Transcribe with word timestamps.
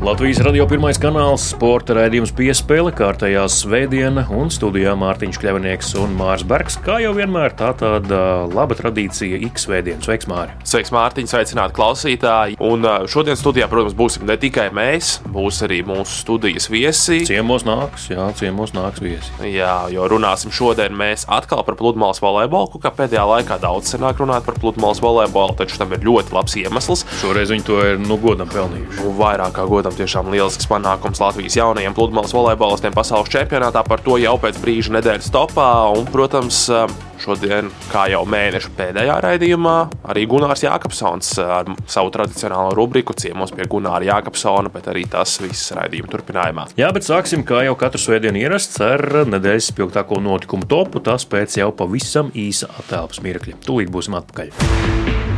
Latvijas 0.00 0.38
radio 0.40 0.64
pirmais 0.64 0.96
kanāls, 0.96 1.42
sporta 1.50 1.92
raidījums 1.92 2.30
piespēle, 2.32 2.88
kārtējā 2.96 3.42
svētdiena 3.52 4.22
un 4.32 4.48
studijā 4.48 4.94
Mārtiņš 4.96 5.36
Kļavnieks 5.42 5.90
un 6.00 6.14
Mārs 6.16 6.40
Bergs. 6.48 6.78
Kā 6.80 6.94
jau 7.02 7.10
vienmēr, 7.18 7.52
tā 7.52 7.74
tāda 7.76 8.20
laba 8.48 8.72
tradīcija 8.78 9.36
ik 9.44 9.60
svētdienas. 9.60 10.08
Sveiks, 10.08 10.24
Māri! 10.30 10.54
Sveiks, 10.64 10.88
Mārtiņ, 10.96 11.28
sveicināti 11.28 11.76
klausītāji! 11.76 12.56
Un 12.64 12.88
šodien 13.12 13.36
studijā, 13.36 13.68
protams, 13.68 13.92
būsim 13.98 14.24
ne 14.24 14.38
tikai 14.40 14.70
mēs, 14.72 15.18
būs 15.28 15.60
arī 15.68 15.82
mūsu 15.84 16.16
studijas 16.22 16.70
viesi. 16.72 17.20
Ciemos 17.28 17.68
nāks, 17.68 18.08
jā, 18.08 18.30
ciemos 18.40 18.72
nāks 18.72 19.04
viesi. 19.04 19.36
Jā, 19.52 19.82
jo 19.92 20.08
runāsim 20.08 20.48
šodien 20.48 20.96
mēs 20.96 21.26
atkal 21.28 21.60
par 21.68 21.76
pludmales 21.76 22.22
volejbolu, 22.24 22.80
kā 22.80 22.94
pēdējā 23.02 23.28
laikā 23.34 23.60
daudz 23.60 23.92
senāk 23.92 24.24
runāt 24.24 24.48
par 24.48 24.56
pludmales 24.64 25.04
volejbolu, 25.04 25.60
taču 25.60 25.76
tam 25.84 25.92
ir 25.92 26.08
ļoti 26.08 26.38
labs 26.38 26.56
iemesls. 26.64 27.04
Šoreiz 27.20 27.52
viņi 27.52 27.68
to 27.68 27.84
ir 27.92 28.00
nu 28.00 28.16
godam 28.24 28.48
pelnījuši. 28.48 29.02
Nu, 29.04 29.14
vairāk 29.20 29.58
kā 29.60 29.68
godam 29.68 29.89
tiešām 29.98 30.30
lielisks 30.32 30.68
panākums 30.70 31.20
Latvijas 31.22 31.56
jaunajiem 31.58 31.94
pludmales 31.96 32.34
volejbolistiem 32.34 32.94
pasaules 32.96 33.30
čempionātā. 33.32 33.82
Par 33.86 34.02
to 34.04 34.16
jau 34.20 34.36
pēc 34.40 34.58
brīža 34.62 34.94
nedēļas 34.96 35.30
topā. 35.34 35.68
Un, 35.96 36.08
protams, 36.10 36.62
šodien, 37.20 37.70
kā 37.92 38.06
jau 38.12 38.22
mēneša 38.28 38.72
pēdējā 38.78 39.16
raidījumā, 39.24 39.76
arī 40.12 40.26
Gunārs 40.30 40.64
Jākapsons 40.64 41.32
ar 41.44 41.72
savu 41.90 42.12
tradicionālo 42.14 42.74
rubriku 42.78 43.16
ciemos 43.18 43.54
pie 43.56 43.68
Gunāra 43.70 44.06
Jākapsona, 44.08 44.72
bet 44.72 44.90
arī 44.92 45.06
tas 45.10 45.36
viss 45.42 45.72
raidījuma 45.76 46.12
turpinājumā. 46.14 46.68
Jā, 46.80 46.92
bet 46.96 47.06
sāksim, 47.08 47.46
kā 47.46 47.64
jau 47.66 47.76
katru 47.80 48.02
svētdienu 48.02 48.42
ierasts, 48.42 48.80
ar 48.84 49.24
nedēļas 49.30 49.72
spilgtāko 49.72 50.22
notikumu 50.24 50.68
topu. 50.70 51.02
Tas 51.04 51.28
pēc 51.28 51.60
jau 51.60 51.72
pavisam 51.76 52.32
īsa 52.36 52.70
attēlpas 52.82 53.22
mirkļa. 53.24 53.60
Tūlīt 53.66 53.92
būsim 53.92 54.18
atpakaļ. 54.20 55.29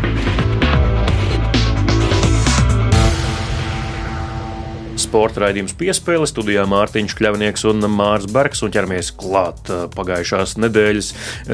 Sporta 5.12 5.42
raidījums 5.42 5.74
piespēle 5.76 6.24
studijā 6.24 6.62
Mārtiņš 6.70 7.12
Kļavnieks 7.18 7.66
un 7.68 7.84
Mārs 7.92 8.24
Bergs 8.32 8.62
un 8.64 8.70
ķeramies 8.72 9.10
klāt 9.20 9.68
pagājušās 9.92 10.54
nedēļas 10.62 11.10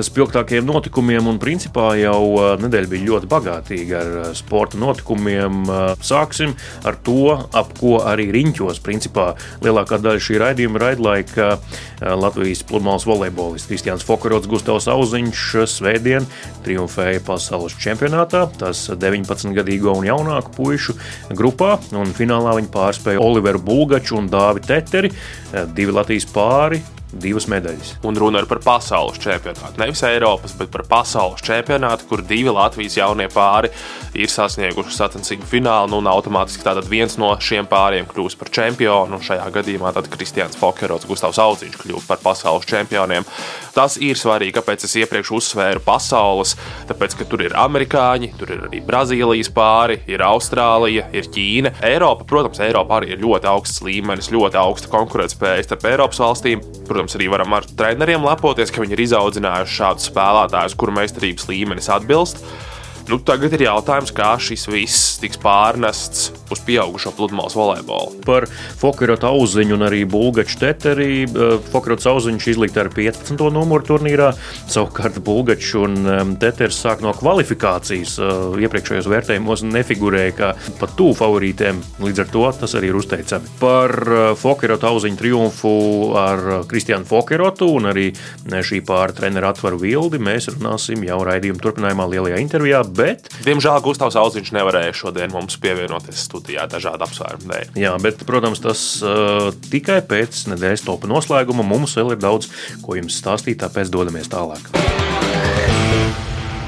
spilgtākajiem 0.06 0.68
notikumiem. 0.68 1.26
Un 1.26 1.40
principā 1.42 1.88
jau 1.98 2.54
nedēļa 2.62 2.90
bija 2.92 3.08
ļoti 3.08 3.30
bagātīga 3.32 3.98
ar 3.98 4.36
sporta 4.38 4.78
notikumiem. 4.78 5.66
Sāksim 5.98 6.54
ar 6.86 7.00
to, 7.02 7.34
ap 7.34 7.72
ko 7.80 7.96
arī 8.06 8.28
riņķos. 8.36 8.78
Principā 8.86 9.32
lielākā 9.66 9.98
daļa 10.04 10.22
šī 10.28 10.38
raidījuma 10.44 10.84
raidlaika 10.84 11.56
Latvijas 11.98 12.62
pludmales 12.62 13.08
volejbolists 13.10 13.66
Kristians 13.66 14.06
Fokarots, 14.06 14.46
Gustavs 14.46 14.86
Auziņš 14.86 15.48
svētdien 15.74 16.30
triumfēja 16.62 17.26
pasaules 17.26 17.74
čempionātā. 17.82 18.44
Tas 18.62 18.86
19-gadīgo 18.94 19.98
un 19.98 20.06
jaunāku 20.06 20.54
puišu 20.60 20.94
grupā 21.34 21.74
un 21.98 22.14
finālā 22.14 22.54
viņi 22.60 22.70
pārspēja 22.78 23.18
Oliveru. 23.18 23.47
Oliveru 23.48 23.64
Bulgaču 23.64 24.16
un 24.18 24.28
Dāvi 24.28 24.60
Teteri, 24.60 25.08
eh, 25.08 25.64
divi 25.74 25.92
Latvijas 25.92 26.26
pāri, 26.32 26.80
divas 27.12 27.48
medaļas. 27.50 27.94
Un 28.06 28.18
runa 28.18 28.42
ir 28.42 28.48
par 28.50 28.60
pasaules 28.64 29.18
čempionātu. 29.22 29.78
Nevis 29.80 30.02
Eiropas, 30.06 30.54
bet 30.58 30.70
par 30.74 30.84
pasaules 30.88 31.42
čempionātu, 31.44 32.08
kur 32.10 32.22
divi 32.26 32.52
Latvijas 32.52 32.98
jaunie 32.98 33.28
pāri 33.32 33.70
ir 34.18 34.32
sasnieguši 34.32 34.96
sacensību 34.96 35.48
finālu. 35.48 35.92
Nu, 35.92 36.02
un 36.02 36.10
automātiski 36.10 36.64
tātad 36.66 36.88
viens 36.90 37.16
no 37.20 37.30
šiem 37.40 37.68
pāriem 37.70 38.08
kļūs 38.10 38.36
par 38.38 38.52
čempionu. 38.54 39.18
Un 39.18 39.24
šajā 39.24 39.46
gadījumā 39.54 39.94
Kristians 40.08 40.58
Fokerots, 40.58 41.08
Gustavs 41.08 41.40
Auziņš 41.42 41.78
kļūst 41.82 42.08
par 42.10 42.20
pasaules 42.22 42.68
čempioniem. 42.68 43.26
Tas 43.76 43.96
ir 44.02 44.18
svarīgi, 44.18 44.56
kāpēc 44.56 44.84
es 44.88 44.96
iepriekš 44.98 45.32
uzsvēru 45.38 45.82
pasaules. 45.84 46.56
Tāpēc, 46.88 47.14
ka 47.18 47.28
tur 47.30 47.44
ir 47.46 47.56
amerikāņi, 47.58 48.32
tur 48.40 48.52
ir 48.54 48.64
arī 48.68 48.82
Brazīlijas 48.84 49.52
pāri, 49.54 50.00
ir 50.10 50.24
Austrālija, 50.26 51.06
ir 51.14 51.30
Ķīna. 51.34 51.76
Eiropa, 51.86 52.26
protams, 52.28 52.60
Eiropa 52.64 52.98
arī 52.98 53.14
ir 53.14 53.22
ļoti 53.22 53.50
augsts 53.50 53.82
līmenis, 53.86 54.32
ļoti 54.34 54.58
augsta 54.58 54.90
konkurētspēja 54.92 55.68
starp 55.68 55.86
Eiropas 55.92 56.22
valstīm. 56.24 56.64
Protams, 56.98 57.14
arī 57.14 57.28
varam 57.30 57.52
ar 57.54 57.62
treneriem 57.78 58.24
lepoties, 58.26 58.72
ka 58.74 58.82
viņi 58.82 58.96
ir 58.96 59.00
izaudzinājuši 59.04 59.76
šādus 59.76 60.08
spēlētājus, 60.10 60.72
kuru 60.74 60.96
meistarības 60.96 61.44
līmenis 61.46 61.86
atbilst. 61.94 62.40
Nu, 63.06 63.20
tagad 63.22 63.54
ir 63.54 63.62
jautājums, 63.68 64.10
kā 64.10 64.32
šis 64.42 64.66
viss 64.66 65.12
tiks 65.22 65.38
pārnests 65.38 66.32
uz 66.50 66.62
pieaugušo 66.66 67.12
pludmales 67.16 67.56
volejbolu. 67.58 68.22
Par 68.26 68.46
Fokerotu 68.80 69.28
auziņu 69.28 69.76
un 69.76 69.86
arī 69.88 70.04
Bulgaču 70.08 70.58
teteri. 70.60 71.24
Eh, 71.24 71.56
Fokerots 71.72 72.08
auziņš 72.08 72.48
izlikt 72.54 72.78
ar 72.80 72.90
15. 72.94 73.50
numuru 73.54 73.84
turnīrā, 73.84 74.32
savukārt 74.68 75.20
Bulgačs 75.24 75.74
un 75.78 76.36
Teters 76.40 76.78
sāk 76.82 77.02
no 77.04 77.12
kvalifikācijas. 77.16 78.18
Eh, 78.18 78.60
iepriekšējos 78.64 79.10
vērtējumos 79.10 79.64
nefigurēja 79.68 80.36
kā 80.38 80.52
pat 80.80 80.96
tuvu 80.98 81.16
favorītēm, 81.18 81.82
līdz 82.04 82.24
ar 82.24 82.32
to 82.32 82.46
tas 82.60 82.74
arī 82.78 82.92
ir 82.92 83.00
uzteicami. 83.00 83.54
Par 83.60 83.90
eh, 83.90 84.34
Fokerotu 84.38 84.88
auziņu 84.90 85.20
triumfu 85.20 85.74
ar 86.18 86.64
Kristiānu 86.68 87.08
Fokerotu 87.08 87.70
un 87.78 87.90
arī 87.92 88.10
šī 88.48 88.80
pāra 88.86 89.14
treneru 89.14 89.48
atvaru 89.50 89.78
vildi 89.80 90.20
mēs 90.22 90.48
runāsim 90.52 91.02
jau 91.06 91.18
raidījuma 91.26 91.62
turpinājumā 91.62 92.08
lielajā 92.12 92.40
intervijā 92.42 92.82
bet. 92.84 93.28
Diemžēl 93.46 93.80
Gustavs 93.84 94.16
Auziņš 94.18 94.52
nevarēja 94.56 94.94
šodien 94.96 95.32
mums 95.34 95.58
pievienoties 95.62 96.26
studijā 96.38 96.68
dažādu 96.70 97.06
apsvērumu 97.08 97.50
dēļ. 97.50 97.72
Jā, 97.82 97.94
bet, 98.02 98.22
protams, 98.28 98.62
tas 98.64 98.84
uh, 99.02 99.50
tikai 99.70 100.00
pēc 100.06 100.46
nedēļas 100.54 100.86
topa 100.86 101.10
noslēguma. 101.10 101.66
Mums 101.66 101.96
vēl 101.98 102.14
ir 102.14 102.22
daudz 102.22 102.50
ko 102.84 102.96
jums 102.98 103.18
stāstīt, 103.18 103.60
tāpēc 103.64 103.90
dodamies 103.92 104.30
tālāk. 104.32 104.70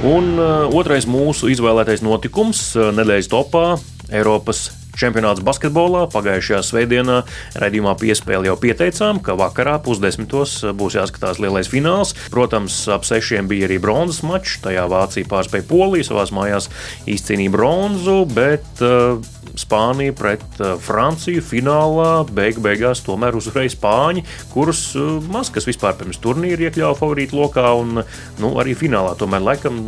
Un 0.00 0.34
uh, 0.40 0.66
otrais 0.72 1.06
mūsu 1.08 1.50
izvēlētais 1.52 2.04
notikums 2.04 2.70
uh, 2.76 2.90
nedēļas 2.96 3.30
topā 3.30 3.64
Eiropas 4.10 4.70
Čempionāts 5.00 5.42
basketbolā 5.46 6.02
pagājušajā 6.10 6.60
svētdienā 6.66 7.20
raidījumā 7.62 7.94
piespēle 8.00 8.50
jau 8.50 8.56
pieteicām, 8.60 9.20
ka 9.24 9.36
vakarā 9.38 9.78
pusdesmitos 9.84 10.58
būs 10.76 10.98
jāskatās 10.98 11.40
lielais 11.42 11.70
fināls. 11.70 12.12
Protams, 12.34 12.82
ap 12.90 13.06
sešiem 13.08 13.48
bija 13.50 13.68
arī 13.68 13.78
bronzas 13.82 14.20
mačs. 14.26 14.58
Tajā 14.64 14.84
Vācija 14.90 15.28
pārspēja 15.30 15.68
Poliju, 15.70 16.08
savās 16.10 16.34
mājās 16.34 16.68
izcīnīja 17.08 17.54
bronzu, 17.54 18.18
bet 18.34 18.84
uh, 18.84 19.20
Spānija 19.58 20.14
pret 20.16 20.44
uh, 20.60 20.76
Franciju 20.80 21.42
finālā 21.44 22.24
beig 22.30 22.60
beigās 22.62 23.02
tomēr 23.06 23.38
uzvarēja 23.38 23.74
Spāņi, 23.74 24.24
kurus 24.52 24.82
uh, 24.98 25.18
maz 25.32 25.50
kas 25.54 25.68
vispār 25.68 25.96
pirms 25.98 26.20
turnīra 26.22 26.68
iekļāva 26.68 26.98
favorītu 26.98 27.38
lokā. 27.38 27.66
Un, 27.80 28.02
nu, 28.42 28.52
arī 28.60 28.76
finālā 28.78 29.16
tomēr 29.18 29.44
laikam 29.44 29.80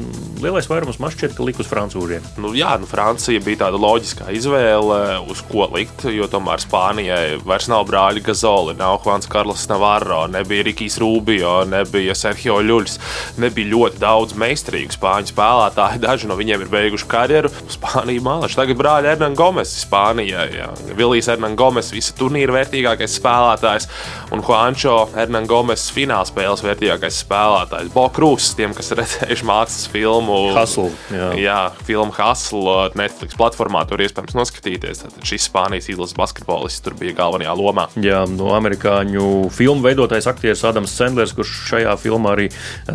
lielais 0.42 0.68
vairums 0.70 1.00
man 1.02 1.12
šķiet, 1.14 1.36
ka 1.36 1.46
likus 1.46 1.70
francūžiem. 1.70 2.24
Nu, 2.42 2.54
jā, 2.58 2.74
nu, 2.80 2.88
Francija 2.90 3.42
bija 3.44 3.64
tāda 3.66 3.80
loģiskā 3.82 4.30
izvēle, 4.34 5.00
uz 5.30 5.44
ko 5.48 5.68
likt, 5.74 6.06
jo 6.10 6.28
tomēr 6.30 6.62
Spānijai 6.62 7.38
vairs 7.46 7.68
nav 7.70 7.86
brāļa 7.90 8.24
Gazoli, 8.26 8.76
nav 8.78 9.00
Juans 9.04 9.28
Karls 9.30 9.68
Navarro, 9.70 10.24
nebija 10.32 10.66
Rikijs 10.68 10.98
Rubio, 11.02 11.62
nebija 11.68 12.16
Sergio 12.18 12.60
Ļuļs. 12.62 12.98
Nebija 13.42 13.70
ļoti 13.72 14.00
daudz 14.02 14.36
meistarīgu 14.38 14.94
spāņu 14.96 15.32
spēlētāju. 15.32 16.02
Daži 16.02 16.28
no 16.30 16.36
viņiem 16.38 16.64
ir 16.64 16.72
beiguši 16.72 17.08
karjeru. 17.10 17.50
Spānija 17.72 18.24
mālaši. 18.24 18.58
Tagad 18.58 18.80
brāļa 18.80 19.14
Ernan 19.16 19.36
Gomes 19.52 19.72
Spānijai. 19.84 20.64
Vilijs 20.96 21.28
Hernandez 21.28 21.58
Gomes, 21.60 21.90
visa 21.92 22.14
turnīra 22.16 22.54
vērtīgākais 22.56 23.18
spēlētājs, 23.18 23.88
un 24.32 24.42
Juancho 24.42 24.96
Hernandez 25.12 25.50
Gomes 25.50 25.84
fināla 25.92 26.26
spēles 26.28 26.62
vērtīgākais 26.64 27.20
spēlētājs. 27.24 27.90
Bo 27.92 28.06
Krūss, 28.14 28.54
tiem, 28.56 28.74
kas 28.76 28.92
redzējuši 28.98 29.46
mākslas 29.48 29.88
filmu 29.92 30.38
Hustle. 30.56 30.88
Jā, 31.12 31.30
jā 31.38 31.58
filmu 31.86 32.14
Hustle 32.16 32.90
Netflix 32.98 33.36
platformā, 33.38 33.84
tur 33.88 34.02
iespējams 34.04 34.36
noskatīties. 34.38 35.04
Tad 35.04 35.18
šis 35.28 35.48
Spānijas 35.50 35.90
izlases 35.92 36.16
basketbolists 36.18 36.84
tur 36.84 36.96
bija 36.98 37.16
galvenajā 37.18 37.54
lomā. 37.58 37.88
Jā, 38.02 38.22
no 38.30 38.52
amerikāņu 38.56 39.50
filmu 39.52 39.84
veidotājs 39.86 40.28
aktieris 40.30 40.64
Adams 40.68 40.94
Sandlers, 40.96 41.34
kurš 41.36 41.52
šajā 41.72 41.96
filmā 42.00 42.36
arī 42.36 42.48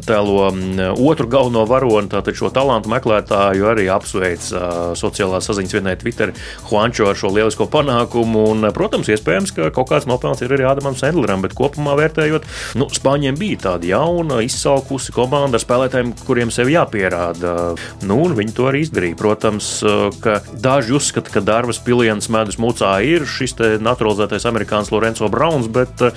tēlo 0.08 0.48
mm, 0.50 0.98
otru 1.04 1.30
galveno 1.32 1.66
varoni, 1.70 2.12
tātad 2.14 2.38
šo 2.38 2.52
talantu 2.54 2.92
meklētāju 2.94 3.70
arī 3.74 3.88
apsveic 3.94 4.50
sociālā 4.98 5.42
saziņas 5.44 5.78
vienai 5.78 5.98
Twitter 6.00 6.34
Juančo 6.70 7.12
ar 7.12 7.20
šo 7.20 7.32
lielisko 7.36 7.68
panākumu. 7.72 8.48
Un, 8.54 8.70
protams, 8.76 9.10
iespējams, 9.12 9.54
ka 9.56 9.72
kaut 9.76 9.92
kāds 9.92 10.08
nopelns 10.10 10.42
ir 10.46 10.54
arī 10.56 10.68
Ādamam 10.68 10.96
Sandleram, 10.98 11.27
bet 11.44 11.56
kopumā 11.58 11.98
vērtējot, 12.00 12.48
nu, 12.80 12.88
Spāņiem 12.98 13.38
bija 13.38 13.60
tāda 13.68 13.90
jauna, 13.92 14.40
izsalkusi 14.46 15.14
komanda 15.16 15.60
ar 15.60 15.64
spēlētājiem, 15.64 16.14
kuriem 16.28 16.54
sev 16.54 16.72
jāpierāda. 16.72 17.76
Nu, 18.08 18.20
viņi 18.38 18.56
to 18.58 18.70
arī 18.72 18.86
izdarīja. 18.86 19.20
Protams, 19.20 19.70
ka 20.24 20.40
daži 20.56 20.96
uzskata, 20.98 21.34
ka 21.34 21.44
Dārvas 21.46 21.82
piliens 21.84 22.32
medus 22.34 22.60
mucā 22.62 22.98
ir 23.06 23.28
šis 23.28 23.58
naturalizētais 23.84 24.48
amerikānis 24.50 24.92
Lorenzo 24.94 25.30
Browns, 25.32 25.70
bet 25.72 26.08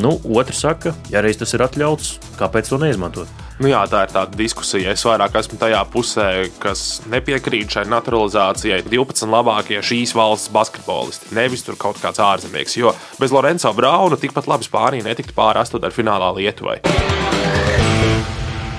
nu, 0.00 0.16
otrs 0.30 0.64
saka, 0.64 0.94
ja 1.12 1.24
reiz 1.24 1.40
tas 1.40 1.54
ir 1.56 1.66
atļauts, 1.66 2.18
kāpēc 2.40 2.70
to 2.72 2.80
neizmantot? 2.82 3.49
Nu 3.60 3.68
jā, 3.68 3.80
tā 3.92 4.06
ir 4.06 4.12
tāda 4.14 4.38
diskusija. 4.40 4.94
Es 4.94 5.04
vairāk 5.04 5.34
esmu 5.36 5.58
tajā 5.60 5.82
pusē, 5.92 6.28
kas 6.62 7.02
nepiekrīt 7.12 7.76
šai 7.76 7.84
naturalizācijai. 7.92 8.80
12 8.88 9.28
labākie 9.28 9.82
šīs 9.84 10.14
valsts 10.16 10.48
basketbolisti, 10.54 11.34
nevis 11.36 11.66
tur 11.66 11.76
kaut 11.80 12.00
kāds 12.00 12.22
ārzemnieks. 12.24 12.78
Jo 12.80 12.94
bez 13.20 13.36
Lorenzo 13.36 13.74
Brauna 13.76 14.16
tikpat 14.16 14.48
labi 14.48 14.64
Spānija 14.64 15.10
netiktu 15.10 15.36
pāri 15.36 15.60
astotdaļfinālā 15.60 16.32
Lietuvai. 16.40 16.80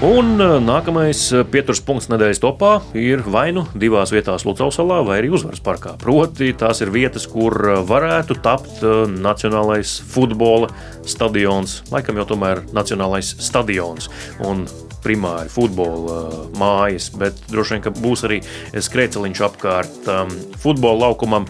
Un 0.02 0.40
uh, 0.42 0.56
nākamais 0.58 1.20
uh, 1.30 1.44
pieturas 1.46 1.78
punkts 1.86 2.08
nedēļas 2.10 2.40
topā 2.42 2.72
ir 2.98 3.22
vai 3.22 3.52
nu 3.54 3.68
divās 3.78 4.10
vietās 4.10 4.48
Lucausalā, 4.48 5.04
vai 5.06 5.20
arī 5.20 5.30
uzvaras 5.30 5.62
parkā. 5.62 5.92
Proti, 6.02 6.48
tās 6.58 6.82
ir 6.82 6.90
vietas, 6.90 7.28
kur 7.30 7.54
uh, 7.54 7.76
varētu 7.86 8.40
tapt 8.42 8.82
nacionālais 9.14 10.00
futbola 10.10 10.72
stadions, 11.06 11.84
laikam 11.94 12.18
jau 12.18 12.26
tomēr 12.34 12.64
nacionālais 12.74 13.30
stadions. 13.46 14.10
Un 14.42 14.66
primāri 15.06 15.54
futbola 15.54 16.50
mājas, 16.58 17.12
bet 17.14 17.38
droši 17.54 17.78
vien 17.78 18.02
būs 18.02 18.26
arī 18.26 18.42
skrejceliņš 18.74 19.46
apkārt 19.52 20.10
um, 20.10 20.34
futbola 20.66 21.12
laukumam. 21.12 21.46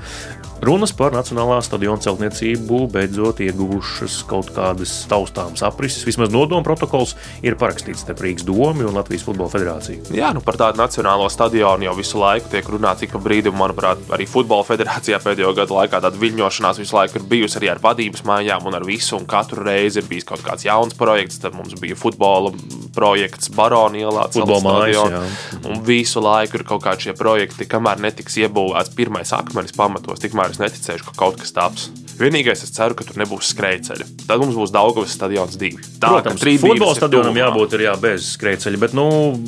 Runas 0.61 0.91
par 0.93 1.09
Nacionālā 1.09 1.55
stadiona 1.65 1.97
celtniecību 2.05 2.83
beidzot 2.93 3.39
ieguvušas 3.41 4.19
kaut 4.29 4.51
kādas 4.53 4.91
taustāmas 5.09 5.63
aprises. 5.65 6.03
Vismaz 6.05 6.29
nodoma 6.29 6.61
protokols 6.61 7.15
ir 7.41 7.55
parakstīts 7.57 8.03
starp 8.05 8.21
Rīgas 8.21 8.45
domu 8.45 8.85
un 8.85 8.93
Latvijas 8.93 9.25
Futbola 9.25 9.49
Federāciju. 9.49 10.11
Jā, 10.13 10.29
nu 10.37 10.43
par 10.45 10.59
tādu 10.61 10.77
nacionālo 10.77 11.25
stadionu 11.33 11.87
jau 11.87 11.95
visu 11.97 12.21
laiku 12.21 12.51
tiek 12.53 12.69
runāts, 12.69 13.01
ik 13.01 13.15
pa 13.15 13.21
brīdim, 13.25 13.57
manuprāt, 13.57 14.03
arī 14.13 14.27
Futbola 14.29 14.67
Federācijā 14.67 15.17
pēdējo 15.23 15.55
gadu 15.57 15.79
laikā 15.79 16.03
tāda 16.05 16.21
viļņošanās 16.21 16.83
visu 16.83 16.97
laiku 16.99 17.17
ir 17.17 17.25
bijusi 17.33 17.57
arī 17.57 17.73
ar 17.73 17.81
vadības 17.81 18.21
mājām 18.29 18.69
un 18.69 18.77
ar 18.77 18.85
visu. 18.85 19.17
Un 19.17 19.25
katru 19.25 19.65
reizi 19.65 20.03
ir 20.03 20.05
bijis 20.13 20.29
kaut 20.29 20.45
kāds 20.45 20.67
jauns 20.69 20.93
projekts. 20.93 21.41
Tad 21.41 21.57
mums 21.57 21.73
bija 21.81 21.97
futbola 21.97 22.53
projekts 22.93 23.49
Baroni 23.57 24.05
ielā, 24.05 24.27
futbola 24.29 24.61
mājas. 24.61 25.41
Un 25.65 25.81
visu 25.89 26.21
laiku 26.21 26.61
ir 26.61 26.67
kaut 26.69 26.85
kādi 26.85 27.09
šie 27.09 27.17
projekti, 27.17 27.65
kamēr 27.65 28.05
netiks 28.05 28.37
iebūvēts 28.45 28.93
pirmais 28.93 29.33
akmenis 29.33 29.73
pamatos, 29.73 30.21
tikmēr 30.21 30.50
es 30.53 30.61
neticēšu, 30.61 31.09
ka 31.09 31.17
kaut 31.17 31.41
kas 31.41 31.55
taps. 31.55 31.89
Vienīgais, 32.21 32.61
es 32.61 32.69
ceru, 32.75 32.93
ka 32.97 33.05
tur 33.05 33.17
nebūs 33.17 33.49
skrejceļa. 33.49 34.05
Tad 34.27 34.41
mums 34.41 34.57
būs 34.57 34.73
Daugavas 34.73 35.13
stadions 35.15 35.55
divi. 35.57 35.81
Tā, 36.01 36.11
Protams, 36.11 36.43
futbola 36.61 36.93
stadionam 36.93 37.37
jābūt 37.37 37.75
ir 37.77 37.85
jā, 37.87 37.95
bez 38.01 38.27
skrejceļa, 38.35 38.79
bet 38.83 38.93
nu, 38.97 39.05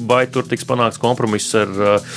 vai 0.10 0.24
tur 0.32 0.48
tiks 0.50 0.66
panākts 0.70 1.02
kompromiss 1.02 1.54
ar 1.60 1.70
uh, 1.70 2.16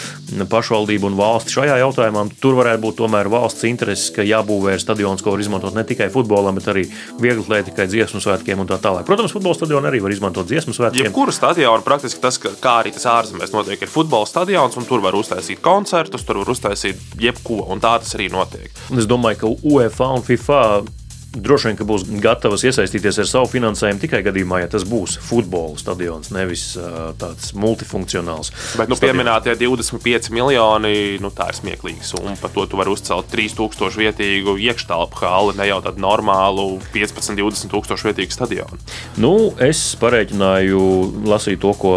pašvaldību 0.49 1.11
un 1.11 1.19
valsti 1.19 1.59
šajā 1.59 1.77
jautājumā? 1.83 2.25
Tur 2.41 2.57
varētu 2.61 2.83
būt 2.87 2.99
tomēr 3.03 3.31
valsts 3.33 3.67
intereses, 3.69 4.09
ka 4.17 4.25
jābūvē 4.25 4.79
stadions, 4.81 5.25
ko 5.25 5.35
var 5.35 5.45
izmantot 5.45 5.77
ne 5.77 5.85
tikai 5.89 6.09
futbolam, 6.15 6.57
bet 6.57 6.71
arī 6.73 6.87
vieglatlētikai, 7.21 7.89
dziesmu 7.93 8.23
svētkiem 8.25 8.65
un 8.65 8.71
tā 8.71 8.81
tālāk. 8.81 9.05
Protams, 9.09 9.37
futbola 9.37 9.59
stadionu 9.59 9.91
arī 9.91 10.01
var 10.05 10.17
izmantot 10.17 10.49
dziesmu 10.49 10.77
svētkiem. 10.77 11.11
Jebkuru 11.11 11.37
stadionu 11.37 11.85
praktiski 11.85 12.23
tas, 12.23 12.41
kā 12.41 12.79
arī 12.81 12.95
tas 12.97 13.09
ārzemēs 13.13 13.53
notiek, 13.53 13.85
ir 13.85 13.93
futbola 13.93 14.29
stadions, 14.29 14.81
un 14.81 14.89
tur 14.89 15.05
var 15.05 15.17
uztaisīt 15.19 15.61
koncertus, 15.65 16.25
tur 16.25 16.41
var 16.45 16.55
uztaisīt 16.57 17.21
jebko, 17.21 17.67
un 17.73 17.83
tā 17.85 17.97
tas 18.01 18.17
arī 18.17 18.31
notiek. 18.33 18.76
Es 18.97 19.07
domāju, 19.09 19.39
ka 19.41 19.51
UEFA 19.67 20.13
un 20.19 20.23
FIFA 20.27 20.61
droši 21.37 21.71
vien 21.71 21.89
būs 21.89 22.07
gatavas 22.23 22.65
iesaistīties 22.67 23.21
ar 23.23 23.29
savu 23.29 23.51
finansējumu 23.53 24.03
tikai 24.03 24.23
gadījumā, 24.27 24.63
ja 24.63 24.71
tas 24.73 24.87
būs 24.89 25.19
futbola 25.23 25.77
stadions, 25.81 26.31
nevis 26.35 26.69
uh, 26.81 27.13
tāds 27.21 27.53
multifunkcionāls. 27.57 28.53
Bet, 28.81 28.91
nu, 28.91 28.99
pieminētie 29.01 29.57
25 29.61 30.31
miljoni, 30.35 30.95
nu, 31.23 31.31
tā 31.35 31.51
ir 31.53 31.59
smieklīga 31.61 32.07
summa. 32.07 32.37
Par 32.41 32.53
to 32.55 32.67
tu 32.71 32.81
vari 32.81 32.93
uzcelt 32.93 33.31
3000 33.33 34.01
vietīgu 34.01 34.57
iekštelpu 34.69 35.21
hali, 35.23 35.57
ne 35.61 35.69
jau 35.69 35.81
tādu 35.85 36.03
normālu 36.03 36.67
15, 36.95 37.37
20 37.39 37.73
tūkstošu 37.73 38.11
vietīgu 38.11 38.35
stadionu. 38.35 38.81
Nu, 39.21 39.33
es 39.63 39.83
pareiķināju, 40.01 40.83
lasīju 41.29 41.63
to, 41.63 41.75
ko 41.81 41.95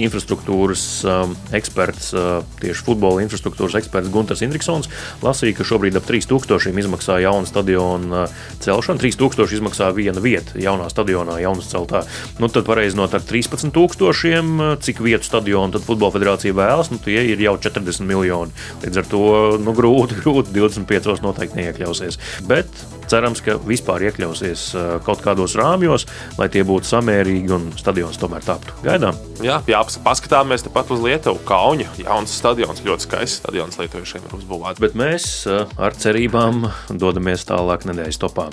infrastruktūras 0.00 0.84
um, 1.08 1.36
eksperts, 1.56 2.12
uh, 2.16 2.30
tieši 2.62 2.86
futbola 2.86 3.24
infrastruktūras 3.24 3.78
eksperts 3.80 4.12
Gunārs 4.12 4.44
Indriksons, 4.44 4.90
lasīja, 5.24 5.58
ka 5.58 5.68
šobrīd 5.68 5.96
ap 5.98 6.08
3000 6.08 6.82
izmaksā 6.82 7.20
jauna 7.22 7.48
stadiona 7.48 8.26
celšana. 8.62 9.02
3000 9.02 9.56
izmaksā 9.58 9.90
viena 9.96 10.22
vieta 10.22 10.58
jaunā 10.60 10.88
stadionā, 10.92 11.38
jaunas 11.42 11.70
celtā. 11.72 12.04
Nu, 12.40 12.50
tad 12.52 12.66
pareizinot 12.68 13.14
ar 13.16 13.24
13,000, 13.26 14.76
cik 14.84 15.02
vietu 15.04 15.28
stadionu 15.28 15.76
tad 15.76 15.86
Futbola 15.86 16.14
federācija 16.14 16.56
vēlas, 16.56 16.92
nu, 16.92 17.00
tie 17.02 17.20
ir 17.32 17.42
jau 17.42 17.56
40 17.58 18.06
miljoni. 18.08 18.54
Līdz 18.84 19.02
ar 19.02 19.10
to 19.10 19.22
nu, 19.62 19.76
grūti, 19.76 20.18
grūti 20.22 20.54
25 20.56 21.22
noteikti 21.24 21.60
neiekļausies. 21.60 22.20
Bet 22.48 22.68
cerams, 23.12 23.42
ka 23.44 23.58
vispār 23.66 24.06
iekļausies 24.08 24.68
kaut 25.06 25.22
kādos 25.24 25.56
rāmjos, 25.58 26.06
lai 26.38 26.48
tie 26.52 26.62
būtu 26.66 26.88
samērīgi 26.88 27.52
un 27.52 27.68
stadions 27.78 28.18
tomēr 28.20 28.44
taptu. 28.46 28.74
Gaidām! 28.86 29.18
Jā, 29.44 29.58
jā 29.68 29.82
paskatāmies 30.04 30.64
tepat 30.66 30.92
uz 30.94 31.02
Lietuvu. 31.02 31.42
Kauņa 31.48 31.88
jauns 32.00 32.34
stadions, 32.38 32.82
ļoti 32.86 33.06
skaists 33.08 33.42
stadions 33.42 33.78
Lietuviešiem 33.80 34.28
ir 34.28 34.36
uzbūvēts. 34.38 34.82
Bet 34.82 34.96
mēs 34.98 35.26
ar 35.50 35.96
cerībām 35.98 36.68
dodamies 36.88 37.44
tālāk 37.48 37.86
nedēļas 37.90 38.20
topā. 38.32 38.48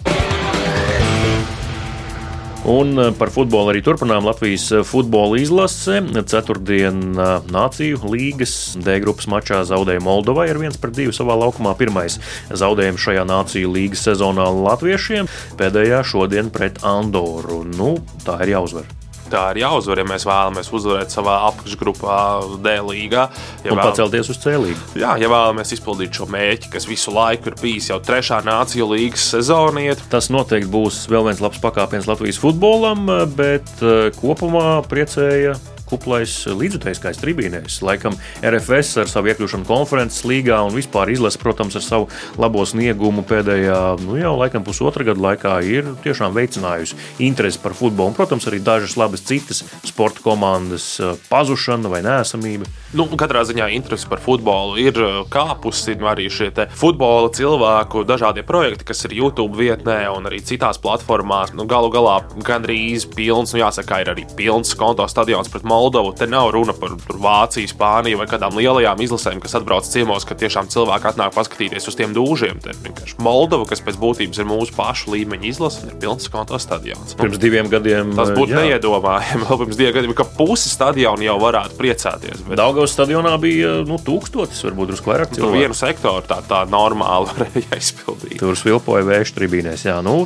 Un 2.70 3.00
eh, 3.00 3.10
par 3.16 3.32
futbolu 3.32 3.72
arī 3.72 3.80
turpinām 3.82 4.28
Latvijas 4.28 4.68
eh, 4.76 4.84
futbola 4.86 5.40
izlase. 5.40 6.02
Ceturtdienā 6.04 7.30
eh, 7.40 7.48
Nāciju 7.56 8.04
līgas 8.12 8.76
D 8.78 9.00
grupas 9.02 9.30
mačā 9.32 9.64
zaudēja 9.66 10.04
Moldovai 10.04 10.50
ar 10.52 10.60
1-2 10.60 11.10
savā 11.16 11.40
laukumā. 11.40 11.74
Pirmais 11.80 12.20
zaudējums 12.52 13.08
šajā 13.08 13.26
Nāciju 13.32 13.74
līgas 13.80 14.06
sezonā 14.12 14.52
Latviešiem, 14.60 15.32
pēdējā 15.60 16.04
šodien 16.04 16.52
pret 16.54 16.84
Andoru. 16.86 17.64
Nu, 17.64 17.96
tā 18.28 18.42
ir 18.44 18.58
jāuzvar 18.58 18.99
tā 19.32 19.46
ir 19.54 19.62
jāuzvar, 19.64 20.02
ja 20.02 20.08
mēs 20.10 20.26
vēlamies 20.28 20.72
uzvarēt 20.76 21.14
savā 21.14 21.40
apakšgrupā, 21.50 22.20
D 22.64 22.76
līgā. 22.86 23.28
Ja 23.64 23.74
un 23.74 23.80
vēlam... 23.80 23.84
pacelties 23.86 24.32
uz 24.34 24.42
C 24.42 24.56
līgu. 24.60 24.92
Jā, 25.00 25.16
ja 25.22 25.32
vēlamies 25.32 25.74
izpildīt 25.78 26.20
šo 26.20 26.30
mērķi, 26.34 26.72
kas 26.74 26.88
visu 26.90 27.14
laiku 27.16 27.52
ir 27.52 27.58
bijis 27.62 27.90
jau 27.92 28.00
trešā 28.04 28.42
nāciju 28.48 28.92
līgas 28.94 29.30
sezoniet. 29.36 30.04
Tas 30.12 30.32
noteikti 30.34 30.72
būs 30.72 31.04
vēl 31.12 31.30
viens 31.30 31.44
labs 31.44 31.62
pakāpiens 31.64 32.10
Latvijas 32.10 32.42
futbolam, 32.42 33.08
bet 33.38 33.70
eh, 33.84 34.10
kopumā 34.20 34.80
priecēja 34.90 35.58
kuplais 35.90 36.34
līdzutējskais 36.48 37.20
tribīnēs. 37.22 37.80
Laikam 37.86 38.18
RFS 38.46 39.04
ar 39.04 39.10
savu 39.12 39.32
iekļūšanu 39.32 39.68
konferences 39.68 40.26
līgā 40.28 40.62
un 40.66 40.76
vispār 40.76 41.12
izlase, 41.14 41.40
protams, 41.42 41.78
ar 41.80 41.86
savu 41.86 42.10
labo 42.40 42.66
sniegumu 42.68 43.24
pēdējā, 43.28 43.80
nu 44.06 44.20
jau 44.20 44.36
laikam 44.40 44.66
pusotra 44.66 45.08
gada 45.08 45.24
laikā 45.30 45.56
ir 45.68 45.94
tiešām 46.04 46.36
veicinājusi 46.36 46.98
interesi 47.26 47.62
par 47.64 47.76
futbolu. 47.78 48.14
Un, 48.14 48.18
protams, 48.18 48.48
arī 48.50 48.62
dažas 48.64 48.96
labas 49.00 49.24
citas 49.26 49.64
sporta 49.86 50.24
komandas 50.26 50.92
eh, 51.00 51.16
pazušana 51.30 51.92
vai 51.92 52.02
nēsamība. 52.06 52.70
Nu, 52.98 53.06
katrā 53.20 53.44
ziņā 53.46 53.70
interese 53.76 54.10
par 54.10 54.22
futbolu 54.24 54.80
ir 54.82 54.98
eh, 54.98 55.22
kāpusi. 55.32 55.98
Arī 56.10 56.26
šie 56.32 56.50
futbola 56.78 57.30
cilvēku 57.36 58.02
dažādie 58.08 58.42
projekti, 58.46 58.88
kas 58.90 59.04
ir 59.06 59.14
YouTube 59.20 59.58
vietnē 59.60 60.02
un 60.14 60.26
arī 60.30 60.40
citās 60.46 60.80
platformās. 60.82 61.54
Nu, 61.58 61.68
galu 61.70 61.92
galā 61.94 62.20
gandrīz 62.46 63.06
pilns, 63.14 63.54
nu 63.54 63.62
jāsaka, 63.62 64.02
ir 64.02 64.14
arī 64.14 64.26
pilns 64.38 64.74
konto 64.78 65.06
stadions 65.12 65.52
pret 65.52 65.66
Moldovu. 65.68 65.79
Moldovu. 65.80 66.12
Te 66.18 66.28
nav 66.28 66.52
runa 66.52 66.74
par 66.76 66.96
Vāciju, 67.08 67.70
Spāniju 67.72 68.20
vai 68.20 68.28
kādām 68.30 68.58
lielajām 68.60 69.00
izlasēm, 69.06 69.40
kas 69.44 69.56
atbrauc 69.60 69.88
ciemos, 69.88 70.26
ka 70.28 70.36
tiešām 70.40 70.68
cilvēki 70.72 71.12
atnāk 71.12 71.36
paskatīties 71.36 71.88
uz 71.88 71.96
tiem 71.96 72.14
dūžiem. 72.16 72.60
Te 72.64 72.74
vienkārši 72.84 73.20
Moldova, 73.24 73.68
kas 73.70 73.82
pēc 73.86 74.00
būtības 74.02 74.42
ir 74.42 74.48
mūsu 74.50 74.76
pašu 74.76 75.14
līmeņa 75.14 75.48
izlase, 75.48 75.86
ir 75.88 75.96
pilns 76.02 76.28
konta 76.32 76.60
stadions. 76.60 77.14
Nu, 77.16 77.22
pirms 77.22 77.40
diviem 77.42 77.70
gadiem 77.72 78.12
tas 78.18 78.34
būtu 78.36 78.56
jā. 78.56 78.66
neiedomājami. 78.66 79.44
Vēl 79.48 79.62
pirms 79.64 79.80
diviem 79.80 79.96
gadiem, 80.00 80.16
ka 80.18 80.28
pusi 80.36 80.72
stadiona 80.72 81.28
jau 81.30 81.38
varētu 81.42 81.80
priecāties. 81.80 82.44
Bet... 82.48 82.60
Daugavas 82.60 82.96
stadionā 82.98 83.36
bija 83.42 83.78
nu, 83.88 84.00
tūkstotis, 84.04 84.60
varbūt 84.68 84.94
drusku 84.94 85.14
vairāk 85.14 85.36
cilvēku. 85.36 85.54
Tur 85.54 85.64
vienu 85.64 85.78
sektoru 85.78 86.26
tā, 86.28 86.42
tā 86.50 86.64
normāli 86.72 87.30
varēja 87.32 87.80
izpildīt. 87.80 88.40
Tur 88.42 88.60
svilpoja 88.60 89.08
vējš 89.08 89.36
tribīnēs, 89.38 89.88
jā, 89.88 90.00
nu, 90.06 90.18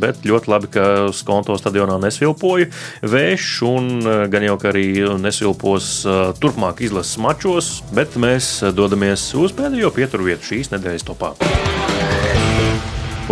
bet 0.00 0.24
ļoti 0.24 0.52
labi, 0.54 0.72
ka 0.78 0.88
Skonto 1.14 1.58
stadionā 1.60 1.98
nesvilpoja 2.02 2.70
vējš 3.04 3.52
un 3.68 3.92
gan 4.32 4.48
jau, 4.48 4.56
ka 4.60 4.72
arī 4.94 5.18
nesilpos 5.22 6.04
turpmāk 6.40 6.84
izlases 6.84 7.18
mačos, 7.18 7.70
bet 7.94 8.16
mēs 8.20 8.60
dodamies 8.74 9.32
uz 9.38 9.54
pēdējo 9.56 9.90
pieturvietu 9.94 10.54
šīs 10.54 10.74
nedēļas 10.74 11.10
topā. 11.10 11.34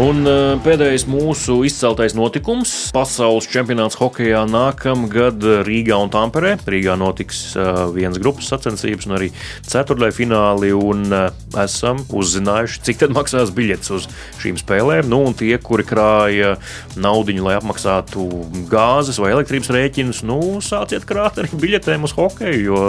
Un 0.01 0.25
uh, 0.25 0.55
pēdējais 0.65 1.03
mūsu 1.05 1.59
izceltais 1.69 2.15
notikums- 2.17 2.71
pasaules 2.97 3.45
čempionāts 3.53 3.99
hokeja 4.01 4.47
nākamgad 4.49 5.45
Rīgā 5.69 5.99
un 6.01 6.09
Tamperē. 6.09 6.55
Rīgā 6.65 6.95
notiks 6.97 7.53
uh, 7.61 7.91
viens 7.93 8.17
grupas 8.17 8.49
sacensības 8.49 9.05
un 9.05 9.19
arī 9.19 9.29
ceturtajā 9.69 10.17
fināli. 10.17 10.71
Un, 10.73 11.05
uh, 11.13 11.29
esam 11.61 12.01
uzzinājuši, 12.09 12.81
cik 12.89 13.03
tad 13.03 13.13
maksās 13.13 13.53
biļets 13.53 13.93
uz 13.93 14.07
šīm 14.41 14.57
spēlēm. 14.63 15.11
Nu, 15.13 15.19
un 15.29 15.37
tie, 15.37 15.59
kuri 15.61 15.85
krāja 15.85 16.55
naudu, 16.97 17.37
lai 17.45 17.59
apmaksātu 17.59 18.25
gāzes 18.73 19.21
vai 19.21 19.35
elektrības 19.35 19.69
rēķinus, 19.77 20.23
nu, 20.25 20.41
sāciet 20.65 21.05
krāt 21.05 21.43
arī 21.43 21.53
biļetēm 21.67 22.09
uz 22.09 22.17
hokeju, 22.17 22.65
jo 22.65 22.81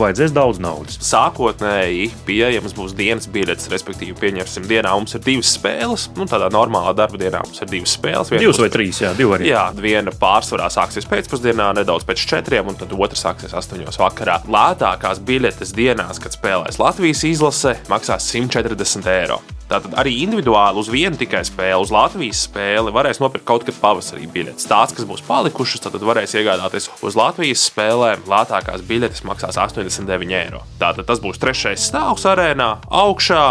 vajadzēs 0.00 0.32
daudz 0.32 0.64
naudas. 0.64 0.96
Sākotnēji 1.04 2.08
pieejams 2.24 2.72
būs 2.80 2.96
dienas 2.96 3.28
biļets, 3.28 3.68
respektīvi, 3.76 4.16
pieņemsim, 4.24 4.64
dienā 4.72 4.96
mums 4.96 5.20
ir 5.20 5.24
divas 5.28 5.52
spēles. 5.60 6.08
Nu, 6.16 6.29
tādā 6.30 6.50
normālā 6.52 6.94
darba 6.96 7.20
dienā 7.20 7.42
mums 7.44 7.60
ir 7.62 7.70
divas 7.70 7.94
spēles. 7.98 8.32
Divas 8.32 8.60
vai 8.62 8.70
trīs, 8.72 9.02
jā, 9.04 9.12
divi 9.18 9.36
arī. 9.36 9.50
Jā, 9.50 9.66
viena 9.76 10.14
pārsvarā 10.14 10.70
sāksies 10.72 11.08
pēcpusdienā, 11.10 11.70
nedaudz 11.80 12.06
pēc 12.08 12.26
četriem, 12.34 12.70
un 12.70 12.80
tad 12.80 12.94
otra 12.96 13.18
sāksies 13.18 13.54
astoņos 13.60 14.00
vakarā. 14.00 14.40
Lētākās 14.50 15.22
biļetes 15.26 15.74
dienās, 15.76 16.22
kad 16.22 16.36
spēlēs 16.36 16.80
Latvijas 16.82 17.24
izlase, 17.28 17.78
maksās 17.92 18.30
140 18.32 19.10
eiro. 19.14 19.40
Tātad 19.70 19.92
arī 20.02 20.16
individuāli 20.24 20.80
uz 20.82 20.88
vienu 20.90 21.14
tikai 21.18 21.44
spēli, 21.46 21.78
uz 21.78 21.92
Latvijas 21.94 22.40
spēli 22.48 22.90
varēs 22.90 23.20
nopirkt 23.22 23.46
kaut 23.46 23.62
kad 23.68 23.76
pavasarī 23.78 24.26
biļetes. 24.32 24.66
Tās, 24.66 24.90
kas 24.96 25.06
būs 25.06 25.22
palikušas, 25.28 25.84
tad 25.84 26.02
varēs 26.02 26.34
iegādāties 26.40 26.88
uz 27.06 27.18
Latvijas 27.18 27.68
spēlēm. 27.70 28.24
Lētākās 28.30 28.82
biļetes 28.88 29.22
maksās 29.28 29.60
89 29.62 30.34
eiro. 30.40 30.64
Tātad 30.82 31.06
tas 31.06 31.22
būs 31.22 31.38
trešais 31.38 31.86
stāvs 31.86 32.26
arēnā, 32.26 32.72
augšā 32.90 33.44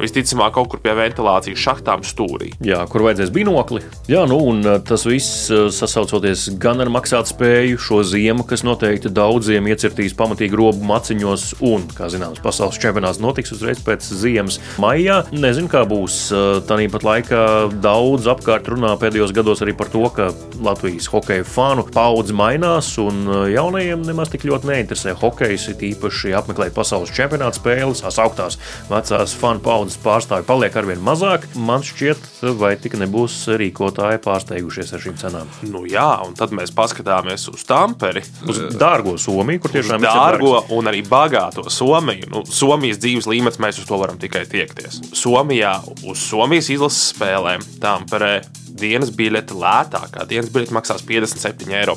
visticamāk 0.00 0.54
kaut 0.56 0.70
kur 0.72 0.82
pie 0.82 0.94
ventilācijas 0.96 1.60
šachtām 1.60 2.04
stūrī. 2.06 2.52
Jā, 2.64 2.82
kur 2.90 3.04
vajadzēs 3.06 3.32
binokli. 3.34 3.82
Jā, 4.10 4.24
nu, 4.28 4.38
un 4.50 4.62
uh, 4.66 4.78
tas 4.84 5.06
viss 5.08 5.48
uh, 5.52 5.68
sasaucoties 5.72 6.46
gan 6.60 6.82
ar 6.82 6.90
maksātspēju 6.92 7.80
šo 7.80 8.02
ziemu, 8.06 8.44
kas 8.48 8.64
noteikti 8.66 9.12
daudziem 9.14 9.68
iecirtīs 9.70 10.16
pamatīgi 10.18 10.58
robu 10.58 10.84
maciņos, 10.88 11.46
un, 11.64 11.86
kā 11.94 12.10
zināms, 12.12 12.42
pasaules 12.44 12.78
čempionāts 12.82 13.22
notiks 13.22 13.54
uzreiz 13.54 13.80
pēc 13.84 14.06
ziemas 14.20 14.60
maijā. 14.82 15.22
Nezinu, 15.32 15.70
kā 15.72 15.84
būs. 15.88 16.18
Uh, 16.34 16.60
Tāpat 16.64 17.06
laikā 17.06 17.44
daudz 17.84 18.28
apkārt 18.30 18.68
runā 18.72 18.92
pēdējos 19.00 19.32
gados 19.36 19.62
arī 19.64 19.76
par 19.78 19.90
to, 19.92 20.04
ka 20.14 20.30
Latvijas 20.64 21.08
hokeja 21.12 21.46
fanu 21.48 21.86
paudze 21.94 22.34
mainās, 22.36 22.90
un 23.02 23.24
jaunajiem 23.50 24.04
nemaz 24.06 24.32
tik 24.32 24.46
ļoti 24.48 24.68
neinteresē 24.70 25.14
hokejs, 25.20 25.68
it 25.72 25.84
īpaši 25.86 26.34
apmeklēt 26.38 26.74
pasaules 26.76 27.12
čempionāta 27.14 27.60
spēles, 27.60 28.02
tās 28.04 28.18
augtās 28.22 28.58
vecās 28.90 29.34
fanu 29.38 29.62
paudzes 29.64 29.83
paudzes 29.84 30.00
pārstāvju 30.00 30.46
paliek 30.48 30.76
arvien 30.80 31.00
mazāk. 31.04 31.44
Man 31.60 31.82
šķiet, 31.84 32.22
vai 32.56 32.72
tik 32.80 32.96
nebūs 33.00 33.36
rīkotāji 33.60 34.22
pārsteigušies 34.24 34.94
ar 34.96 35.02
šīm 35.02 35.18
cenām. 35.20 35.50
Nu, 35.68 35.84
jā, 35.88 36.06
un 36.24 36.32
tad 36.38 36.54
mēs 36.56 36.72
paskatāmies 36.74 37.50
uz 37.52 37.66
Tamperi. 37.68 38.24
Uz 38.48 38.62
dārgo 38.80 39.16
Somiju, 39.20 39.60
kur 39.64 39.74
tiešām 39.74 40.00
ir 40.00 40.08
dārgo 40.08 40.54
un 40.74 40.88
arī 40.88 41.04
bagāto 41.04 41.66
Somiju. 41.68 42.30
Nu, 42.32 42.44
Somijas 42.48 43.02
dzīves 43.02 43.28
līmenis 43.28 43.60
mēs 43.60 43.82
uz 43.82 43.88
to 43.90 44.00
varam 44.00 44.20
tikai 44.20 44.46
tiekties. 44.48 45.02
Somijā 45.12 45.76
uz 46.04 46.24
Somijas 46.24 46.72
izlases 46.72 47.12
spēlēm 47.12 47.64
Tamperē 47.82 48.38
dienas 48.74 49.12
biļete 49.14 49.56
lētākā. 49.58 50.26
Dienas 50.30 50.50
biļete 50.54 50.74
maksās 50.74 51.04
57,50 51.06 51.74
eiro. 51.78 51.96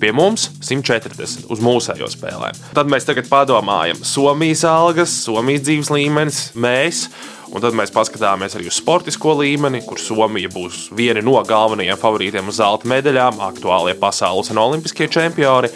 Pie 0.00 0.12
mums 0.16 0.48
140 0.60 1.50
uz 1.50 1.64
mūsējo 1.64 2.10
spēlēm. 2.10 2.58
Tad 2.76 2.90
mēs 2.90 3.06
tagad 3.08 3.30
padomājam, 3.30 4.00
Somijas 4.06 4.64
algas, 4.68 5.14
Somijas 5.24 5.66
dzīves 5.68 5.92
līmenis, 5.94 6.40
mēs. 6.58 7.06
Un 7.50 7.58
tad 7.58 7.74
mēs 7.74 7.90
paskatāmies 7.90 8.54
arī 8.54 8.68
uz 8.70 8.76
sportisko 8.78 9.32
līmeni, 9.40 9.80
kur 9.82 9.98
Somija 9.98 10.50
būs 10.54 10.84
viena 10.94 11.22
no 11.24 11.34
galvenajiem 11.42 11.98
favorītiem 11.98 12.50
uz 12.50 12.60
zelta 12.60 12.86
medaļām, 12.90 13.40
aktuālie 13.42 13.96
pasaules 13.98 14.52
un 14.54 14.62
olimpiskie 14.62 15.10
čempioni. 15.10 15.72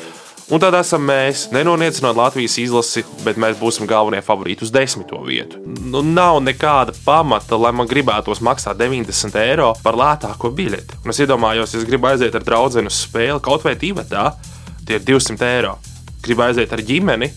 Un 0.53 0.61
tad 0.61 0.75
esam 0.77 1.07
mēs, 1.09 1.47
nenoniecinot 1.55 2.19
Latvijas 2.19 2.59
izlasi, 2.61 3.01
bet 3.25 3.39
mēs 3.41 3.57
būsim 3.57 3.89
galvenie 3.89 4.21
favorīti 4.25 4.67
uz 4.67 4.73
desmito 4.75 5.23
vietu. 5.25 5.63
Nu, 5.65 6.03
nav 6.05 6.43
nekāda 6.45 6.93
pamata, 7.07 7.57
lai 7.57 7.71
man 7.73 7.89
gribētos 7.89 8.43
maksāt 8.45 8.77
90 8.77 9.41
eiro 9.41 9.71
par 9.81 9.97
lētāko 9.97 10.51
biļeti. 10.53 11.01
Un 11.01 11.15
es 11.15 11.23
iedomājos, 11.25 11.73
ja 11.73 11.87
gribu 11.89 12.11
aiziet 12.11 12.37
ar 12.37 12.45
draugu 12.45 12.85
uz 12.85 13.01
spēli 13.07 13.41
kaut 13.45 13.65
vai 13.65 13.73
divu, 13.81 14.05
tie 14.85 14.99
ir 14.99 15.09
200 15.09 15.49
eiro. 15.49 15.79
Gribu 16.25 16.45
aiziet 16.45 16.77
ar 16.77 16.85
ģimeni, 16.85 17.31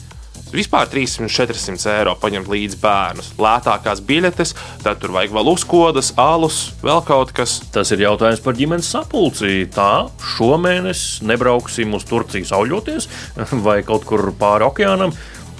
Vispār 0.54 0.88
300-400 0.92 1.92
eiro 1.92 2.13
paņemt 2.22 2.48
līdzi 2.51 2.80
bērnus. 2.80 3.32
Lētākās 3.42 4.01
biļetes, 4.08 4.54
tad 4.84 5.01
tur 5.01 5.12
vajag 5.18 5.36
vēl 5.36 5.51
uzkodas, 5.51 6.13
alus, 6.22 6.60
vēl 6.84 7.01
kaut 7.08 7.34
kas. 7.36 7.60
Tas 7.74 7.92
ir 7.92 8.06
jautājums 8.06 8.44
par 8.46 8.56
ģimenes 8.58 8.92
sapulci. 8.96 9.66
Tā 9.75 10.08
šomēnes 10.36 11.24
nebrauksim 11.27 11.98
uz 11.98 12.08
Turciju 12.08 12.48
sauļoties 12.48 13.10
vai 13.68 13.82
kaut 13.88 14.08
kur 14.08 14.30
pāri 14.39 14.68
okeānam 14.70 15.16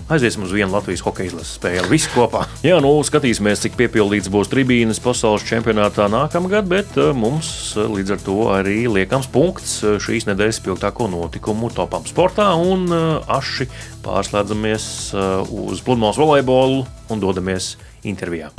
aiziesim 0.10 0.44
uz 0.44 0.52
vienu 0.56 0.72
Latvijas 0.74 1.04
hokeja 1.06 1.32
izlases 1.32 1.58
spēli. 1.58 1.88
Visi 1.92 2.10
kopā. 2.14 2.46
Jā, 2.68 2.80
nu 2.84 2.94
skatīsimies, 3.06 3.62
cik 3.64 3.78
piepildīts 3.80 4.32
būs 4.32 4.52
tribīnes 4.52 5.02
pasaules 5.04 5.46
čempionātā 5.48 6.08
nākamgad, 6.12 6.70
bet 6.70 6.98
eh, 7.00 7.12
mums 7.18 7.50
eh, 7.76 7.88
līdz 7.98 8.16
ar 8.16 8.24
to 8.26 8.38
arī 8.56 8.78
liekams 8.92 9.30
punkts 9.34 9.80
eh, 9.84 9.98
šīs 10.04 10.30
nedēļas 10.30 10.62
spilgtāko 10.62 11.10
notikumu 11.12 11.72
topam 11.76 12.06
sportā 12.08 12.50
un 12.58 12.88
aši 12.88 13.68
pārslēdzamies 14.06 14.88
uz 15.52 15.84
pludmales 15.84 16.20
volejbolu 16.20 16.86
un 17.12 17.22
dodamies 17.22 17.76
intervijā. 18.08 18.54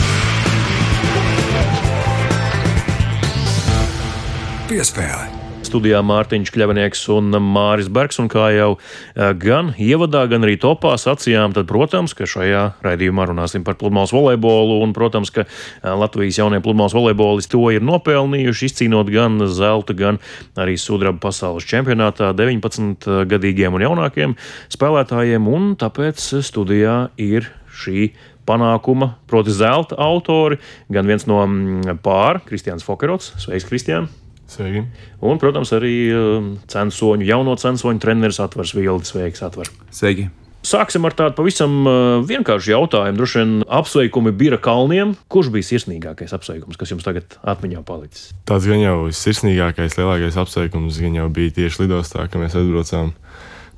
Piespēle 4.69 5.38
studijā 5.68 6.00
Mārtiņš 6.06 6.50
Kļavinieks 6.54 7.02
un 7.14 7.34
Māris 7.44 7.90
Bergs. 7.92 8.18
Un 8.22 8.30
kā 8.32 8.48
jau 8.54 8.70
eh, 8.78 9.32
gan 9.38 9.72
ievadā, 9.76 10.25
gan 10.30 10.46
arī 10.46 10.56
topā 10.60 10.94
sacījām, 11.00 11.54
tad, 11.56 11.68
protams, 11.70 12.14
ka 12.16 12.28
šajā 12.28 12.62
raidījumā 12.84 13.28
runāsim 13.30 13.66
par 13.66 13.78
pludmales 13.80 14.14
volejbolu. 14.16 14.80
Un, 14.84 14.94
protams, 14.96 15.32
ka 15.34 15.44
eh, 15.44 15.50
Latvijas 15.88 16.40
jaunie 16.40 16.62
pludmales 16.64 16.96
volejbolisti 16.96 17.54
to 17.54 17.64
ir 17.75 17.84
nopelnījuši, 17.84 18.70
izcīnot 18.70 19.12
gan 19.12 19.40
zelta, 19.52 19.96
gan 19.96 20.22
arī 20.58 20.78
sudraba 20.80 21.20
pasaules 21.28 21.68
čempionātā 21.68 22.32
19 22.37 23.08
gadīgiem 23.28 23.76
un 23.76 23.84
jaunākiem 23.84 24.38
spēlētājiem. 24.72 25.48
Un 25.52 25.75
tāpēc 25.80 26.22
studijā 26.44 27.08
ir 27.20 27.50
šī 27.78 28.10
panākuma, 28.48 29.12
proti, 29.28 29.52
zelta 29.52 29.98
autori, 30.00 30.60
gan 30.92 31.08
viens 31.08 31.28
no 31.28 31.42
mm, 31.44 32.00
pāra, 32.04 32.40
Kristians 32.48 32.87
Fokerots. 32.87 33.34
Sveiks, 33.44 33.68
Kristian! 33.68 34.08
Sveiki. 34.49 34.87
Un, 35.21 35.38
protams, 35.40 35.71
arī 35.76 35.95
um, 36.17 36.52
censoņu, 36.73 37.26
jauno 37.28 37.57
censoņu 37.61 38.00
treneris 38.00 38.40
Atvars 38.40 38.73
Vilnis. 38.76 39.12
Sveiks, 39.12 39.45
Atvar. 39.45 39.69
Sveiki. 39.93 40.31
Sāksim 40.69 41.05
ar 41.07 41.14
tādu 41.14 41.37
pavisam 41.37 41.75
uh, 41.87 41.95
vienkāršu 42.26 42.73
jautājumu. 42.73 43.17
Droši 43.21 43.38
vien 43.38 43.52
apsveikumi 43.78 44.33
bija 44.37 44.59
kalniem. 44.61 45.14
Kurš 45.31 45.52
bija 45.55 45.69
sirsnīgākais 45.69 46.35
apsveikums, 46.35 46.81
kas 46.81 46.93
jums 46.93 47.07
tagad 47.07 47.37
atmiņā 47.47 47.85
palicis? 47.87 48.33
Tas 48.49 48.67
gan 48.67 48.83
jau 48.83 48.97
sirsnīgākais, 49.14 49.97
lielākais 50.00 50.40
apsveikums 50.43 50.99
gan 51.05 51.21
jau 51.21 51.28
bija 51.33 51.55
tieši 51.61 51.85
lidostā, 51.85 52.26
kad 52.26 52.43
mēs 52.43 52.59
atbraucām. 52.59 53.14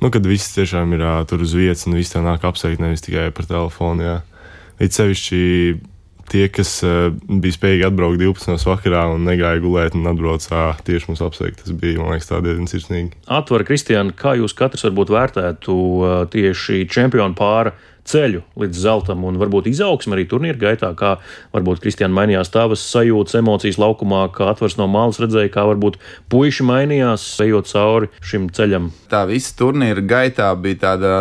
Nu, 0.00 0.08
kad 0.08 0.24
viss 0.24 0.54
tiešām 0.56 0.96
ir 0.96 1.04
tur 1.28 1.44
uz 1.44 1.52
vietas 1.52 1.84
un 1.86 1.98
viss 1.98 2.14
tā 2.14 2.24
nāk 2.24 2.46
apsveikt, 2.48 2.80
nevis 2.80 3.04
tikai 3.04 3.28
par 3.36 3.50
telefonu. 3.50 4.06
Jā. 4.06 4.16
It 4.80 4.96
sevišķi 4.96 5.42
tie, 6.30 6.46
kas 6.52 6.78
uh, 6.86 7.10
bija 7.12 7.56
spējīgi 7.56 7.86
atbraukt 7.90 8.20
12. 8.22 8.56
vakarā 8.70 9.04
un 9.14 9.26
negāja 9.28 9.62
gulēt 9.62 9.98
un 9.98 10.08
atbrauca 10.10 10.70
tieši 10.86 11.10
mums 11.10 11.22
apsveikt, 11.26 11.64
tas 11.64 11.76
bija 11.76 12.06
liekas, 12.06 12.30
diezgan 12.30 12.70
sirsnīgi. 12.70 13.14
Atver, 13.30 13.66
Kristiāna, 13.68 14.16
kā 14.16 14.36
jūs 14.40 14.56
katrs 14.56 14.86
varbūt 14.88 15.14
vērtētu 15.16 15.78
tieši 16.34 16.84
čempionu 16.90 17.38
pāra? 17.38 17.76
ceļu 18.10 18.42
līdz 18.60 18.82
zeltam, 18.84 19.24
un 19.28 19.38
varbūt 19.40 19.68
izaugsme 19.70 20.16
arī 20.16 20.26
turnīra 20.30 20.58
gaitā, 20.60 20.92
kā 20.98 21.16
varbūt 21.54 21.82
Kristiāna 21.84 22.16
mainījās 22.16 22.52
tavas 22.52 22.82
sajūtas, 22.90 23.38
emocijas 23.40 23.80
laukumā, 23.80 24.26
kā 24.34 24.50
atvers 24.52 24.78
no 24.80 24.88
malas 24.90 25.20
redzēja, 25.22 25.52
kā 25.54 25.66
varbūt 25.70 26.00
puiši 26.32 26.66
mainījās, 26.66 27.26
ejot 27.44 27.70
cauri 27.70 28.10
šim 28.24 28.50
ceļam. 28.56 28.90
Tā 29.12 29.24
visa 29.30 29.54
turnīra 29.58 30.04
gaitā 30.04 30.50
bija 30.60 30.82
tāda 30.86 31.14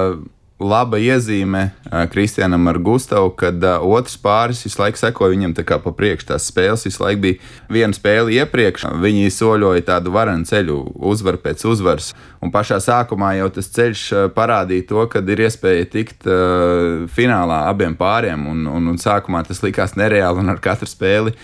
laba 0.60 1.00
iezīme 1.00 1.70
Kristianam 2.12 2.68
ar 2.68 2.78
Gustavu, 2.84 3.32
kad 3.40 3.64
uh, 3.64 3.80
otrs 3.80 4.18
pāris 4.20 4.62
visu 4.66 4.82
laiku 4.82 5.00
sekoja 5.00 5.32
viņam 5.32 5.54
pa 5.56 5.94
priekšu. 5.96 6.28
Tās 6.34 6.50
spēles 6.52 6.84
visu 6.86 7.04
laiku 7.04 7.22
bija 7.22 7.38
viena 7.70 7.96
spēle 7.96 8.34
iepriekš. 8.36 8.86
Viņi 9.00 9.32
soļoja 9.32 9.86
tādu 9.88 10.12
varenu 10.12 10.46
ceļu, 10.46 10.78
uzvaru 10.96 11.40
pēc 11.44 11.64
uzvaras. 11.66 12.12
Un 12.44 12.52
pašā 12.52 12.82
sākumā 12.84 13.38
jau 13.40 13.48
tas 13.56 13.72
ceļš 13.76 14.04
parādīja 14.36 14.88
to, 14.92 15.06
ka 15.12 15.24
ir 15.24 15.46
iespēja 15.48 15.88
tikt 15.96 16.28
uh, 16.28 17.08
finālā 17.08 17.64
abiem 17.70 17.96
pāriem. 17.96 18.48
Un, 18.52 18.68
un, 18.68 18.92
un 18.92 19.00
sākumā 19.00 19.46
tas 19.48 19.64
likās 19.64 19.96
nereāli 20.00 20.44
un 20.44 20.52
ar 20.56 20.60
katru 20.64 20.90
spēli 20.90 21.36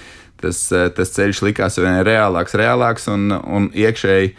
tas, 0.42 0.60
tas 0.70 1.16
ceļš 1.16 1.42
likās 1.48 1.80
vien 1.80 2.02
reālāks, 2.06 2.58
reālāks 2.60 3.08
un, 3.12 3.32
un 3.32 3.70
iekšēji 3.72 4.36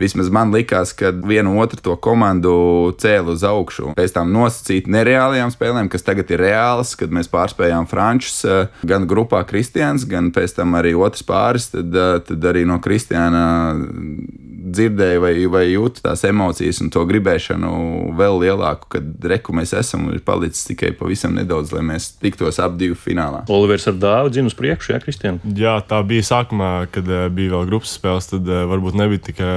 Vismaz 0.00 0.26
man 0.34 0.50
likās, 0.50 0.90
ka 0.96 1.12
viena 1.14 1.52
otru 1.62 1.78
to 1.84 1.94
komandu 2.02 2.54
cēla 2.98 3.36
uz 3.36 3.44
augšu. 3.46 3.92
Pēc 3.94 4.16
tam 4.16 4.32
nosacīt 4.34 4.88
nereālajām 4.90 5.52
spēlēm, 5.54 5.90
kas 5.92 6.02
tagad 6.02 6.32
ir 6.34 6.42
reālas, 6.42 6.96
kad 6.98 7.14
mēs 7.14 7.30
pārspējām 7.30 7.86
Frančus, 7.90 8.40
eh, 8.44 8.72
gan 8.82 9.06
grupā 9.06 9.44
Kristians, 9.46 10.06
gan 10.10 10.32
pēc 10.34 10.56
tam 10.56 10.74
arī 10.74 10.96
otrs 10.98 11.22
pāris, 11.22 11.70
tad, 11.70 11.94
eh, 11.94 12.18
tad 12.26 12.50
arī 12.50 12.66
no 12.66 12.80
Kristiāna 12.82 13.44
dzirdēju 14.64 15.22
vai, 15.22 15.32
vai 15.52 15.64
jūtu 15.68 16.04
tās 16.04 16.24
emocijas 16.28 16.80
un 16.84 16.90
to 16.94 17.04
gribēšanu 17.08 17.70
vēl 18.18 18.38
lielāku, 18.42 18.88
kad 18.96 19.26
reku 19.30 19.54
mēs 19.56 19.74
esam 19.76 20.08
un 20.08 20.16
ir 20.16 20.22
palicis 20.24 20.64
tikai 20.68 20.92
pavisam 20.98 21.36
nedaudz, 21.36 21.74
lai 21.76 21.84
mēs 21.92 22.12
tiktos 22.22 22.60
ap 22.62 22.78
divu 22.80 22.96
finālā. 22.98 23.44
Olivers 23.52 23.88
ar 23.90 23.98
dāvu 24.00 24.32
dzinu 24.32 24.52
uz 24.52 24.56
priekšu, 24.58 24.94
jā, 24.94 25.02
Kristian? 25.04 25.40
Jā, 25.58 25.76
tā 25.88 26.00
bija 26.06 26.26
sākumā, 26.30 26.72
kad 26.94 27.08
eh, 27.08 27.26
bija 27.34 27.56
vēl 27.56 27.68
grupas 27.72 27.96
spēles, 27.98 28.30
tad 28.32 28.48
varbūt 28.48 28.96
nebija 28.98 29.26
tikai 29.30 29.56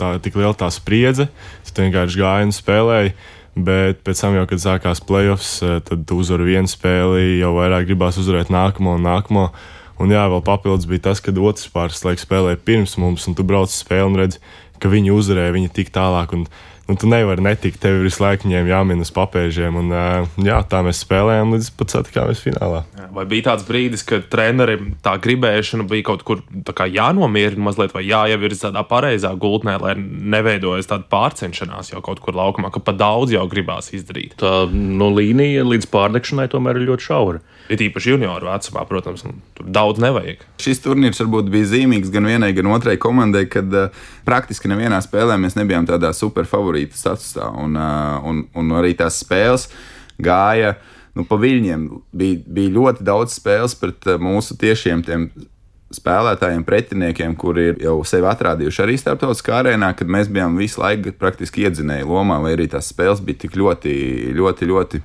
tā, 0.00 0.14
tik 0.22 0.38
liela 0.40 0.56
tā 0.56 0.70
spriedze. 0.72 1.28
Es 1.64 1.74
vienkārši 1.76 2.22
gāju 2.22 2.48
un 2.48 2.56
spēlēju. 2.56 3.14
Bet 3.60 4.04
pēc 4.06 4.20
tam, 4.22 4.36
jau, 4.38 4.46
kad 4.48 4.62
sākās 4.62 5.02
playoffs, 5.04 5.56
eh, 5.66 5.80
tad 5.84 6.06
tu 6.08 6.20
uzvari 6.22 6.52
vienu 6.52 6.70
spēli, 6.70 7.40
jau 7.42 7.52
vairāk 7.58 7.88
gribās 7.88 8.18
uzvarēt 8.20 8.52
nākamo 8.52 8.94
un 8.96 9.06
nākamo. 9.08 9.50
Un 10.00 10.12
jā, 10.14 10.24
vēl 10.32 10.40
papildus 10.44 10.88
bija 10.88 11.10
tas, 11.10 11.20
ka 11.20 11.34
otrs 11.36 11.68
pāris 11.72 12.00
laiks 12.06 12.24
spēlēja 12.24 12.62
pirms 12.64 12.96
mums, 13.00 13.28
un 13.28 13.36
tu 13.36 13.44
brauc 13.46 13.68
uz 13.68 13.82
spēli 13.82 14.08
un 14.08 14.18
redz, 14.22 14.40
ka 14.80 14.88
viņi 14.88 15.12
uzvarēja, 15.12 15.56
viņi 15.58 15.72
tik 15.76 15.92
tālāk. 15.92 16.32
Un, 16.32 16.46
nu, 16.88 16.96
tu 16.96 17.08
nevari 17.10 17.44
netikt, 17.44 17.82
tev 17.82 17.98
ir 17.98 18.06
visu 18.08 18.22
laiku 18.24 18.48
jāmin 18.48 19.04
uz 19.04 19.10
papēžiem. 19.12 19.76
Un, 19.76 19.92
jā, 20.46 20.62
tā 20.72 20.80
mēs 20.86 21.02
spēlējām 21.04 21.52
līdz 21.52 21.68
pat 21.76 21.92
satikāmies 21.92 22.40
finālā. 22.46 22.80
Vai 23.12 23.26
bija 23.28 23.50
tāds 23.50 23.68
brīdis, 23.68 24.06
kad 24.08 24.24
trenerim 24.32 24.94
tā 25.04 25.18
gribēšana 25.20 25.84
bija 25.90 26.08
kaut 26.08 26.24
kur 26.24 26.40
jānomierina 26.88 27.68
mazliet, 27.68 27.92
vai 27.92 28.06
jāievirza 28.08 28.70
tādā 28.70 28.86
pareizā 28.88 29.34
gultnē, 29.36 29.76
lai 29.84 29.94
neveidojas 30.00 30.88
tāda 30.88 31.04
pārcenšanās 31.12 31.92
jau 31.92 32.00
kaut 32.08 32.24
kur 32.24 32.40
laukumā, 32.40 32.72
ka 32.72 32.80
pa 32.80 32.96
daudz 32.96 33.36
jau 33.36 33.44
gribās 33.52 33.92
izdarīt? 33.92 34.38
Tā 34.40 34.64
no 34.72 35.12
līnija 35.12 35.68
līdz 35.68 35.92
pārdegšanai 35.92 36.48
tomēr 36.56 36.80
ir 36.80 36.88
ļoti 36.88 37.12
šaura. 37.12 37.44
Ir 37.70 37.82
īpaši 37.86 38.10
junioru 38.10 38.48
vecumā, 38.50 38.82
protams, 38.88 39.22
tur 39.54 39.68
daudz 39.70 40.00
nevajag. 40.02 40.42
Šis 40.62 40.82
turnīrs 40.82 41.20
varbūt 41.22 41.52
bija 41.52 41.68
zīmīgs 41.70 42.10
gan 42.10 42.26
vienai, 42.26 42.50
gan 42.56 42.66
otrai 42.74 42.96
komandai, 42.98 43.44
kad 43.50 43.70
uh, 43.76 44.00
praktiski 44.26 44.70
nevienā 44.72 44.98
spēlē 45.04 45.36
mēs 45.38 45.54
nebijām 45.58 45.86
tādā 45.86 46.10
super 46.16 46.48
favorīta 46.50 46.98
statusā. 46.98 47.52
Un, 47.62 47.78
uh, 47.78 48.18
un, 48.26 48.42
un 48.58 48.74
arī 48.80 48.96
tās 48.98 49.20
spēles 49.22 49.68
gāja 50.18 50.74
nu, 51.14 51.22
pa 51.28 51.38
viļņiem. 51.38 51.86
Bija, 52.10 52.42
bija 52.58 52.74
ļoti 52.74 53.06
daudz 53.06 53.38
spēles 53.38 53.78
pret 53.78 54.10
uh, 54.10 54.18
mūsu 54.18 54.58
tiešiem 54.58 55.06
spēlētājiem, 55.90 56.62
pretiniekiem, 56.66 57.34
kuri 57.38 57.64
ir 57.72 57.80
jau 57.82 57.96
sevi 58.06 58.28
atrādījuši 58.30 58.82
arī 58.84 58.96
starptautiskā 59.00 59.56
arēnā, 59.58 59.90
kad 59.98 60.10
mēs 60.10 60.30
bijām 60.30 60.54
visu 60.60 60.80
laiku 60.82 61.12
praktiski 61.18 61.64
iedzinēji 61.66 62.06
lomā, 62.06 62.38
vai 62.44 62.54
arī 62.54 62.68
tās 62.70 62.92
spēles 62.92 63.22
bija 63.26 63.42
tik 63.44 63.56
ļoti, 63.58 63.94
ļoti, 64.38 64.68
ļoti 64.70 65.00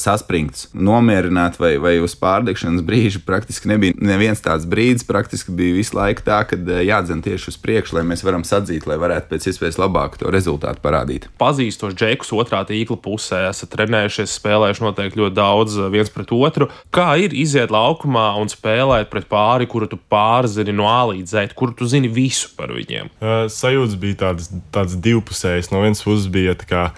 saspringtas. 0.00 0.68
Nomierināt 0.72 1.60
vai, 1.60 1.74
vai 1.82 1.94
uz 2.00 2.16
pārdegšanas 2.20 2.84
brīža 2.86 3.20
praktiski 3.26 3.68
nebija 3.70 3.96
neviens 4.00 4.40
tāds 4.44 4.64
brīdis. 4.70 5.04
Praktiski 5.08 5.52
bija 5.56 5.76
visu 5.76 5.98
laiku 5.98 6.24
tā, 6.24 6.40
ka 6.48 6.56
jādzen 6.56 7.20
tieši 7.24 7.52
uz 7.52 7.60
priekšu, 7.60 7.98
lai 7.98 8.06
mēs 8.08 8.24
varam 8.24 8.46
sadzīt, 8.46 8.88
lai 8.88 8.96
varētu 9.00 9.28
pēc 9.34 9.50
iespējas 9.52 9.80
labāk 9.82 10.16
to 10.22 10.32
rezultātu 10.32 10.80
parādīt. 10.84 11.28
Pazīstot 11.40 11.98
džekus 11.98 12.32
otrā 12.36 12.62
tīkla 12.68 12.96
pusē, 13.04 13.42
esat 13.50 13.74
trenējušies, 13.76 14.38
spēlējuši 14.40 14.86
noteikti 14.86 15.20
ļoti 15.20 15.36
daudz 15.36 15.78
viens 15.92 16.12
pret 16.14 16.32
otru. 16.32 16.70
Kā 16.94 17.12
ir 17.20 17.36
iziet 17.36 17.72
laukumā 17.74 18.30
un 18.40 18.48
spēlēt 18.48 19.12
pret 19.12 19.28
pāri, 19.28 19.68
kuru 19.68 19.90
tu 19.90 20.00
pāri? 20.00 20.29
Pārzini 20.30 20.74
no 20.76 20.86
A 20.86 21.02
līdz 21.10 21.34
Z, 21.34 21.54
kur 21.58 21.74
tu 21.74 21.88
zini 21.90 22.10
visu 22.10 22.52
par 22.58 22.70
viņiem? 22.74 23.10
Uh, 23.18 23.46
sajūtas 23.50 23.96
bija 24.00 24.20
tādas, 24.26 24.50
tādas 24.70 24.94
divpusējas. 25.02 25.72
No 25.74 25.82
vienas 25.82 26.04
puses 26.06 26.30
bija 26.30 26.54
kā, 26.62 26.90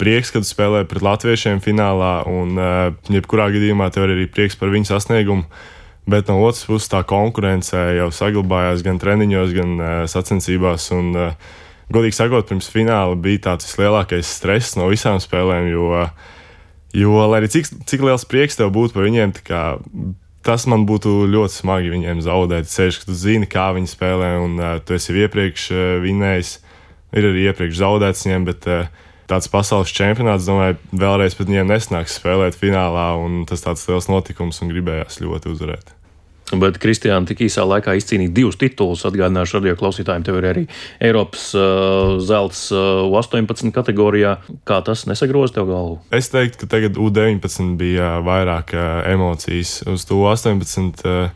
prieks, 0.00 0.32
kad 0.32 0.48
spēlēji 0.48 0.88
pret 0.88 1.04
latviešiem 1.04 1.60
finālā, 1.64 2.14
un 2.30 2.56
uh, 2.56 3.12
jebkurā 3.12 3.50
gadījumā 3.52 3.90
tev 3.92 4.08
arī 4.08 4.24
prieks 4.32 4.56
par 4.56 4.72
viņu 4.72 4.88
sasniegumu. 4.94 5.44
Bet 6.10 6.30
no 6.32 6.40
otras 6.42 6.64
puses 6.66 6.88
tā 6.90 7.02
konkurence 7.06 7.76
jau 7.76 8.08
saglabājās 8.14 8.80
gan 8.86 8.98
treniņos, 9.02 9.52
gan 9.54 9.74
uh, 9.76 9.90
sacensībās. 10.10 10.88
Un, 10.96 11.12
uh, 11.14 11.58
godīgi 11.92 12.16
sakot, 12.16 12.48
pirms 12.48 12.70
fināla 12.72 13.18
bija 13.20 13.44
tāds 13.50 13.68
vislielākais 13.68 14.32
stress 14.38 14.78
no 14.78 14.88
visām 14.90 15.20
spēlēm. 15.22 15.68
Jo, 15.74 16.06
jo 16.96 17.28
lai 17.28 17.42
arī 17.42 17.52
cik, 17.52 17.70
cik 17.90 18.06
liels 18.06 18.26
prieks 18.30 18.58
tev 18.58 18.72
būtu 18.74 18.96
par 18.96 19.06
viņiem, 19.06 19.36
kā, 19.46 19.64
tas 20.46 20.66
man 20.70 20.86
būtu 20.88 21.28
ļoti 21.30 21.60
smagi 21.60 21.92
viņiem 21.92 22.24
zaudēt. 22.24 22.70
Ceļš, 22.70 23.02
ka 23.02 23.10
tu 23.10 23.18
zini, 23.18 23.48
kā 23.50 23.70
viņi 23.76 23.92
spēlē, 23.92 24.32
un 24.44 24.58
uh, 24.60 24.72
tu 24.84 24.96
esi 24.96 25.16
iepriekš 25.24 25.68
uh, 25.74 25.84
vinējis, 26.04 26.56
ir 27.16 27.30
arī 27.30 27.46
iepriekš 27.50 27.80
zaudēts 27.82 28.26
viņiem, 28.26 28.48
bet 28.48 28.68
uh, 28.70 29.06
tāds 29.30 29.50
pasaules 29.52 29.94
čempionāts, 29.94 30.48
domāju, 30.48 30.80
vēlreiz 30.90 31.36
pret 31.38 31.52
viņiem 31.52 31.70
nesnāks 31.70 32.18
spēlēt 32.18 32.58
finālā, 32.58 33.12
un 33.20 33.44
tas 33.48 33.64
tāds 33.66 33.86
liels 33.90 34.10
notikums 34.10 34.62
un 34.64 34.72
gribējās 34.72 35.22
ļoti 35.22 35.54
uzvarēt. 35.54 35.94
Bet 36.58 36.80
Kristiāna 36.82 37.28
tik 37.28 37.44
īsā 37.46 37.62
laikā 37.68 37.94
izcīnīja 37.98 38.32
divus 38.34 38.58
titulus. 38.58 39.04
Atgādināšu 39.06 39.58
radio 39.58 39.76
klausītājiem, 39.78 40.24
tev 40.26 40.40
ir 40.40 40.48
arī 40.50 40.64
Eiropas 40.98 41.50
uh, 41.54 42.16
zelts 42.26 42.66
uh, 42.74 43.06
18 43.06 43.70
kategorijā. 43.74 44.36
Kā 44.66 44.80
tas 44.86 45.06
nesagroz 45.06 45.54
tev 45.54 45.70
galvu? 45.70 46.00
Es 46.16 46.32
teiktu, 46.32 46.64
ka 46.64 46.70
tagad 46.74 46.98
U19 46.98 47.76
bija 47.80 48.16
vairāk 48.26 48.74
uh, 48.74 48.86
emocijas. 49.12 49.80
Uz 49.90 50.06
to 50.08 50.24
18 50.26 51.04
uh, 51.06 51.30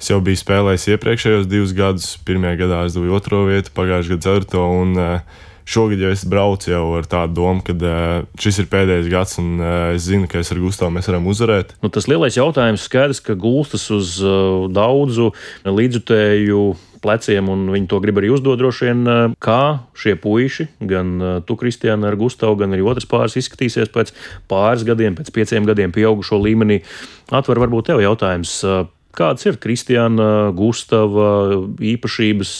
es 0.00 0.12
jau 0.12 0.20
biju 0.24 0.40
spēlējis 0.40 0.88
iepriekšējos 0.94 1.50
divus 1.50 1.76
gadus. 1.76 2.14
Pirmajā 2.24 2.64
gadā 2.64 2.84
es 2.88 2.96
dabūju 2.96 3.18
otro 3.20 3.44
vietu, 3.50 3.74
pagājušajā 3.76 4.16
gadā 4.16 4.30
ceturto. 4.30 4.68
Uh, 4.94 5.50
šogad 5.64 6.00
jau 6.00 6.12
es 6.12 6.24
braucu 6.28 6.72
jau 6.72 6.84
ar 6.98 7.08
tādu 7.08 7.38
domu, 7.40 7.64
ka 7.64 7.74
uh, 7.74 8.24
šis 8.40 8.62
ir 8.62 8.70
pēdējais 8.72 9.10
gads, 9.12 9.36
un 9.42 9.58
uh, 9.60 9.74
es 9.96 10.06
zinu, 10.08 10.28
ka 10.30 10.40
es 10.42 10.52
ar 10.52 10.60
Gustavu 10.62 10.94
mēs 10.94 11.08
varam 11.10 11.28
uzvarēt. 11.30 11.76
Nu, 11.84 11.90
tas 11.92 12.08
lielais 12.10 12.38
jautājums 12.38 12.84
skaidrs, 12.88 13.22
ka 13.24 13.36
gulstas 13.38 13.86
uz 13.94 14.16
uh, 14.24 14.66
daudzu 14.72 15.32
līdzutēju 15.64 16.64
pleciem, 17.04 17.50
un 17.52 17.66
viņi 17.68 17.88
to 17.90 17.98
grib 18.00 18.16
arī 18.16 18.30
uzdot 18.32 18.56
droši 18.56 18.86
vien, 18.88 19.02
kā 19.44 19.60
šie 20.00 20.14
puiši, 20.16 20.70
gan 20.88 21.10
tu, 21.44 21.56
Kristiāna, 21.60 22.08
ar 22.08 22.16
Gustavu, 22.16 22.56
gan 22.62 22.72
arī 22.72 22.86
otrs 22.88 23.04
pāris 23.10 23.36
izskatīsies 23.42 23.92
pēc 23.92 24.14
pāris 24.48 24.86
gadiem, 24.88 25.12
pēc 25.18 25.28
pieciem 25.36 25.68
gadiem 25.68 25.92
pieaugušo 25.92 26.40
līmenī. 26.40 26.80
Atver 27.28 27.60
varbūt 27.60 27.90
tev 27.90 28.00
jautājums. 28.00 28.56
Kādas 29.14 29.46
ir 29.46 29.58
Kristiāna 29.62 30.50
Gustava 30.56 31.28
īpašības, 31.78 32.52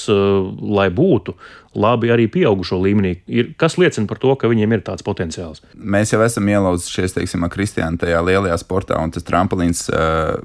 lai 0.74 0.88
būtu 0.94 1.34
labi 1.74 2.12
arī 2.14 2.28
pieaugušo 2.30 2.78
līmenī? 2.78 3.16
Ir, 3.26 3.52
kas 3.58 3.78
liecina 3.80 4.06
par 4.10 4.20
to, 4.22 4.34
ka 4.38 4.50
viņiem 4.50 4.76
ir 4.76 4.84
tāds 4.86 5.06
potenciāls? 5.06 5.64
Mēs 5.74 6.14
jau 6.14 6.22
esam 6.22 6.50
ielauzušies, 6.50 7.16
teiksim, 7.16 7.46
ar 7.46 7.52
Kristiānu 7.54 7.98
tajā 8.02 8.22
lielajā 8.22 8.60
sportā, 8.62 9.00
un 9.02 9.14
tas 9.14 9.26
tramplīns. 9.26 9.88
Uh, 9.90 10.38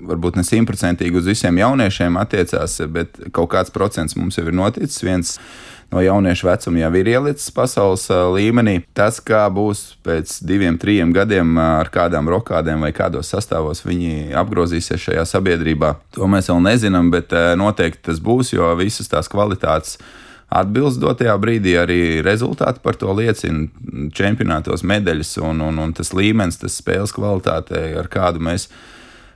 varbūt 0.00 0.38
ne 0.38 0.44
simtprocentīgi 0.46 1.18
uz 1.20 1.26
visiem 1.28 1.58
jauniešiem 1.60 2.14
attiecās, 2.20 2.78
bet 2.92 3.18
kaut 3.36 3.50
kāds 3.52 3.72
procents 3.74 4.16
mums 4.16 4.38
jau 4.38 4.46
ir 4.48 4.56
noticis. 4.56 5.02
Viens 5.04 5.34
no 5.90 6.02
jauniešu 6.04 6.46
vecuma 6.46 6.84
jau 6.84 6.90
ir 7.00 7.10
ielicis 7.14 7.50
pasaules 7.54 8.06
līmenī. 8.36 8.78
Tas, 8.96 9.20
kā 9.24 9.42
būs 9.52 9.82
pēc 10.06 10.38
diviem, 10.46 10.78
trim 10.80 11.14
gadiem, 11.16 11.56
ar 11.60 11.90
kādām 11.92 12.30
rokādēm 12.30 12.86
vai 12.86 12.92
kādos 12.96 13.32
sastāvos 13.34 13.84
viņi 13.86 14.32
apgrozīsies 14.38 15.08
šajā 15.08 15.26
sabiedrībā, 15.28 15.96
to 16.14 16.30
mēs 16.30 16.50
vēl 16.52 16.62
nezinām, 16.68 17.12
bet 17.14 17.34
noteikti 17.58 18.10
tas 18.10 18.22
būs, 18.22 18.54
jo 18.54 18.72
visas 18.78 19.10
tās 19.10 19.30
kvalitātes 19.30 19.98
atbilst 20.50 21.00
dotajā 21.02 21.36
brīdī. 21.40 21.76
Arī 21.78 22.00
rezultāti 22.26 22.82
par 22.82 22.98
to 22.98 23.12
liecina. 23.16 23.68
Čempionātos 24.14 24.84
medaļas 24.86 25.36
un, 25.46 25.62
un, 25.68 25.82
un 25.82 25.94
tas 25.96 26.14
līmenis, 26.16 26.60
tas 26.62 26.80
spēles 26.82 27.14
kvalitāte, 27.16 27.78
ar 28.00 28.10
kādu 28.10 28.42
mēs 28.50 28.68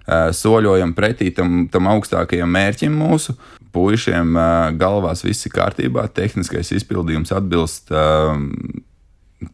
soļojam 0.07 0.95
pretī 0.97 1.31
tam, 1.35 1.67
tam 1.73 1.89
augstākajam 1.93 2.51
mērķim 2.53 2.97
mūsu. 3.01 3.37
Puisiem 3.75 4.37
galvās 4.79 5.25
viss 5.25 5.49
ir 5.49 5.55
kārtībā, 5.55 6.07
tehniskais 6.15 6.71
izpildījums 6.77 7.33
atbilst 7.35 7.91
um, 7.91 8.51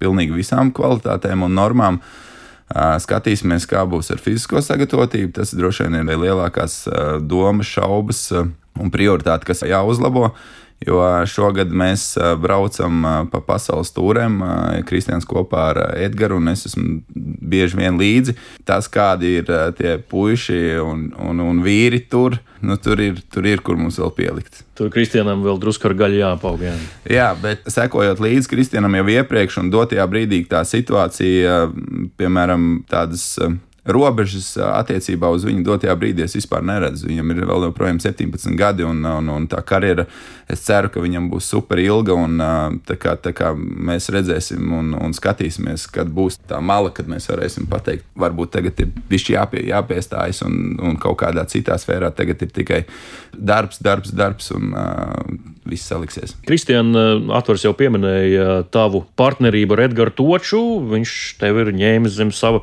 pilnīgi 0.01 0.37
visām 0.37 0.75
kvalitātēm 0.77 1.47
un 1.47 1.57
normām. 1.57 2.01
Skatīsimies, 2.71 3.65
kā 3.67 3.83
būs 3.91 4.13
ar 4.15 4.21
fizisko 4.23 4.61
sagatavotību. 4.63 5.33
Tas 5.41 5.55
droši 5.59 5.89
vien 5.89 6.05
ir 6.05 6.21
lielākās 6.23 6.85
domas, 7.27 7.67
šaubas 7.67 8.21
un 8.31 8.93
prioritāte, 8.95 9.49
kas 9.49 9.65
jāuzlabo. 9.67 10.29
Jo 10.87 11.03
šogad 11.29 11.73
mēs 11.77 12.14
braucam 12.40 13.03
pa 13.29 13.40
pasaules 13.45 13.93
tūrēm. 13.93 14.38
Kristians 14.88 15.29
kopā 15.29 15.66
ar 15.75 15.81
Edgars 16.01 16.38
un 16.38 16.49
es 16.55 16.64
esmu 16.71 17.03
bieži 17.51 17.77
vien 17.77 17.99
līdzi. 18.01 18.37
Tas, 18.64 18.88
kādi 18.88 19.35
ir 19.43 19.53
tie 19.77 19.99
puiši 20.01 20.81
un, 20.81 21.11
un, 21.21 21.45
un 21.45 21.61
vīri 21.64 22.01
tur, 22.09 22.38
nu, 22.64 22.79
tur, 22.81 23.03
ir, 23.05 23.21
tur 23.29 23.49
ir, 23.51 23.61
kur 23.64 23.77
mums 23.77 24.01
vēl 24.01 24.14
pielikt. 24.16 24.62
Tur 24.79 24.88
Kristianam 24.93 25.45
vēl 25.45 25.61
drusku 25.61 25.90
ar 25.90 25.99
gaļu 26.01 26.23
jāpaug. 26.23 26.64
Jā. 26.64 26.77
jā, 27.12 27.31
bet 27.43 27.69
sekojot 27.69 28.23
līdzi 28.25 28.49
Kristianam 28.49 28.97
jau 28.97 29.09
iepriekš 29.19 29.61
un 29.61 29.73
dotajā 29.75 30.07
brīdī 30.09 30.47
tā 30.49 30.64
situācija, 30.64 31.66
piemēram, 32.16 32.71
tādas 32.88 33.35
robežas 33.85 34.53
attiecībā 34.61 35.31
uz 35.33 35.45
viņu 35.47 35.64
dotajā 35.66 35.95
brīdī 35.99 36.25
es 36.27 36.37
vispār 36.37 36.64
neredzu. 36.66 37.09
Viņam 37.11 37.33
ir 37.33 37.43
vēl 37.49 37.66
joprojām 37.69 38.01
17 38.03 38.57
gadi, 38.59 38.85
un, 38.87 39.03
un, 39.07 39.31
un 39.33 39.47
tā 39.51 39.62
karjera, 39.66 40.07
es 40.51 40.64
ceru, 40.66 40.90
ka 40.93 41.03
viņam 41.03 41.31
būs 41.33 41.49
super 41.55 41.81
ilga. 41.83 42.16
Un, 42.16 42.40
tā 42.87 42.99
kā, 43.01 43.16
tā 43.21 43.33
kā 43.37 43.53
mēs 43.57 44.11
redzēsim 44.12 44.73
un, 44.77 44.93
un 44.99 45.16
skatīsimies, 45.16 45.87
kad 45.95 46.11
būs 46.12 46.40
tā 46.51 46.61
mala, 46.64 46.93
kad 46.95 47.09
mēs 47.11 47.31
varēsim 47.31 47.69
pateikt, 47.71 48.07
varbūt 48.21 48.55
tagad 48.59 48.85
ir 48.85 48.93
bijis 49.11 49.31
jāpie, 49.35 49.64
jāpiestājas, 49.71 50.45
un, 50.47 50.77
un 50.81 51.01
kaut 51.01 51.21
kādā 51.25 51.47
citā 51.51 51.79
sfērā 51.81 52.12
tagad 52.16 52.43
ir 52.45 52.53
tikai 52.55 52.85
darbs, 53.35 53.81
darbs, 53.83 54.12
darbs. 54.16 54.53
Un, 54.57 54.75
uh, 54.77 55.57
viss 55.71 55.88
saliksies. 55.90 56.35
Kristiāna 56.47 57.21
Atvars 57.37 57.64
jau 57.64 57.73
pieminēja 57.77 58.62
tavu 58.73 59.03
partnerību 59.19 59.77
ar 59.77 59.85
Edgars 59.87 60.16
Toču. 60.19 60.62
Viņš 60.90 61.14
tev 61.40 61.61
ir 61.62 61.73
ņēmis 61.77 62.16
zem 62.16 62.33
sava 62.35 62.62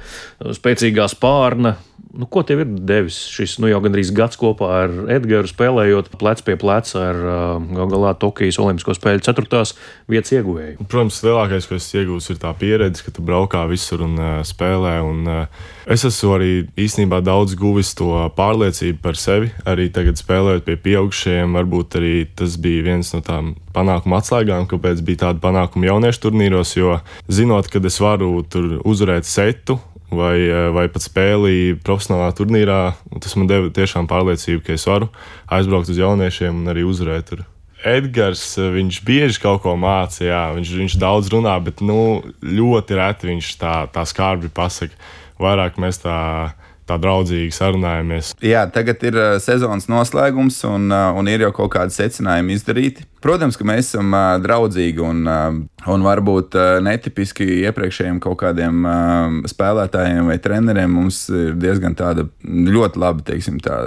spēcīgā 0.57 1.06
spārna 1.11 1.77
Nu, 2.17 2.25
ko 2.25 2.41
tev 2.41 2.63
ir 2.63 2.69
devis 2.89 3.17
šis 3.29 3.57
nu, 3.61 3.67
jau 3.69 3.77
gandrīz 3.83 4.09
gads 4.15 4.39
kopā 4.41 4.67
ar 4.79 4.93
Edgars, 5.13 5.51
spēlējot 5.53 6.09
plec 6.17 6.39
pie 6.45 6.55
pleca 6.57 7.01
ar 7.11 7.17
uh, 7.19 7.87
galā 7.91 8.13
Tokijas 8.17 8.57
Olimpisko 8.63 8.95
spēļu 8.97 9.21
ceturtās 9.27 9.75
vietas 10.09 10.33
ieguvēju? 10.33 10.87
Protams, 10.89 11.19
lielākais, 11.25 11.67
ko 11.69 11.77
es 11.77 11.89
iegūstu, 11.93 12.33
ir 12.33 12.39
tā 12.41 12.53
pieredze, 12.57 13.03
ka 13.05 13.13
tu 13.13 13.25
braukā 13.27 13.61
visur 13.69 14.01
un 14.07 14.15
uh, 14.17 14.29
spēlē. 14.47 14.95
Un, 15.05 15.19
uh, 15.29 15.67
es 15.93 16.07
esmu 16.09 16.31
arī 16.39 16.51
īstenībā 16.87 17.19
daudz 17.25 17.53
guvis 17.59 17.93
to 17.97 18.09
pārliecību 18.37 19.03
par 19.03 19.19
sevi. 19.19 19.51
Arī 19.69 19.85
tagad 19.93 20.17
spēlējot 20.17 20.65
pie 20.65 20.77
pieaugušajiem, 20.87 21.59
varbūt 21.59 21.99
arī 21.99 22.15
tas 22.39 22.55
bija 22.61 22.87
viens 22.87 23.13
no 23.13 23.21
tām 23.25 23.53
panākuma 23.77 24.23
atslēgām, 24.23 24.65
kāpēc 24.71 25.05
bija 25.05 25.27
tāda 25.27 25.43
panākuma 25.43 25.91
jauniešu 25.91 26.23
turnīros. 26.25 26.73
Jo 26.79 26.97
zinot, 27.29 27.69
ka 27.69 27.83
es 27.85 28.01
varu 28.01 28.39
tur 28.49 28.79
uzvarēt 28.81 29.29
setu 29.29 29.77
vai, 30.11 30.37
eh, 30.47 30.69
vai 30.71 30.87
pat 30.91 31.03
spēlī 31.03 31.75
profesionālā 31.83 32.31
turnīrā. 32.35 32.95
Tas 33.21 33.35
man 33.35 33.47
deva 33.47 33.69
tiešām 33.69 34.07
pārliecību, 34.07 34.63
ka 34.65 34.73
es 34.73 34.85
varu 34.87 35.09
aizbraukt 35.49 35.89
uz 35.89 35.97
jauniešiem 35.97 36.55
un 36.55 36.73
arī 36.73 36.85
uzvarēt. 36.87 37.25
Tur. 37.31 37.45
Edgars, 37.85 38.57
eh, 38.57 38.71
viņš 38.71 39.03
bieži 39.03 39.41
kaut 39.41 39.63
ko 39.63 39.75
mācīja, 39.75 40.55
viņš, 40.55 40.71
viņš 40.81 40.99
daudz 40.99 41.29
runā, 41.29 41.57
bet 41.63 41.81
nu, 41.81 42.23
ļoti 42.41 42.95
reti 42.95 43.27
viņš 43.27 43.57
tā, 43.57 43.75
tā 43.91 44.05
skarbi 44.05 44.49
pasakā. 44.49 44.95
Vairāk 45.39 45.77
mēs 45.77 46.01
tā 46.01 46.53
tā 46.87 46.95
draudzīgi 46.95 47.51
sarunājamies. 47.51 48.31
Jā, 48.39 48.63
tagad 48.71 49.01
ir 49.03 49.17
uh, 49.19 49.35
sezonas 49.43 49.89
noslēgums, 49.91 50.61
un, 50.69 50.87
un 50.91 51.27
ir 51.27 51.43
jau 51.43 51.51
kaut 51.51 51.73
kādi 51.75 51.91
secinājumi 51.91 52.55
izdarīti. 52.55 53.03
Protams, 53.23 53.57
ka 53.57 53.65
mēs 53.65 53.87
esam 53.89 54.11
uh, 54.13 54.35
draudzīgi 54.41 55.01
un, 55.01 55.23
uh, 55.25 55.55
un 55.89 56.03
varbūt 56.05 56.53
uh, 56.53 56.67
netipiski 56.85 57.47
iepriekšējiem 57.65 58.19
kaut 58.21 58.37
kādiem 58.43 58.83
uh, 58.85 59.37
spēlētājiem 59.49 60.29
vai 60.29 60.35
treneriem. 60.41 60.91
Mums 60.93 61.23
ir 61.33 61.55
diezgan 61.57 61.95
tāda 61.97 62.27
ļoti 62.45 63.01
laba 63.01 63.25
teiksim, 63.25 63.57
tā, 63.63 63.79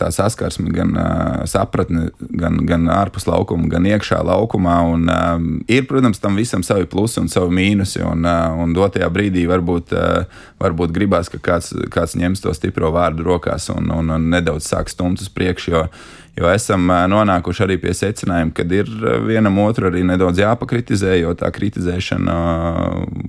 tā 0.00 0.10
saskarsme, 0.12 0.68
gan 0.74 0.92
uh, 1.00 1.44
sapratne, 1.48 2.10
gan, 2.36 2.60
gan 2.68 2.84
ārpus 2.92 3.24
laukuma, 3.30 3.70
gan 3.72 3.88
iekšā 3.88 4.20
laukumā. 4.28 4.76
Un, 4.92 5.08
uh, 5.08 5.38
ir, 5.64 5.86
protams, 5.88 6.20
tam 6.20 6.36
visam 6.36 6.64
savi 6.66 6.84
plusi 6.90 7.22
un 7.22 7.32
savi 7.32 7.56
mīnusi, 7.56 8.02
un, 8.04 8.28
uh, 8.28 8.52
un 8.60 8.76
dotajā 8.76 9.08
brīdī 9.14 9.46
varbūt, 9.48 9.94
uh, 9.96 10.44
varbūt 10.60 10.92
gribās, 10.92 11.32
ka 11.32 11.40
kāds, 11.40 11.72
kāds 11.94 12.18
ņems 12.20 12.44
to 12.44 12.52
stipro 12.52 12.92
vārdu 12.92 13.24
rokās 13.24 13.70
un, 13.72 13.88
un, 13.96 14.12
un 14.12 14.28
nedaudz 14.36 14.68
sāk 14.68 14.92
stumt 14.92 15.24
uz 15.24 15.32
priekšu. 15.32 15.86
Jo, 16.34 16.48
esam 16.50 16.88
nonākuši 16.90 17.62
arī 17.62 17.76
pie 17.78 17.92
secinājuma, 17.94 18.50
ka 18.56 18.64
ir 18.74 18.88
vienam 19.28 19.60
otru 19.62 19.86
arī 19.86 20.02
nedaudz 20.06 20.40
jāpakritizē, 20.42 21.12
jo 21.20 21.30
tā 21.38 21.52
kritizēšana 21.54 22.34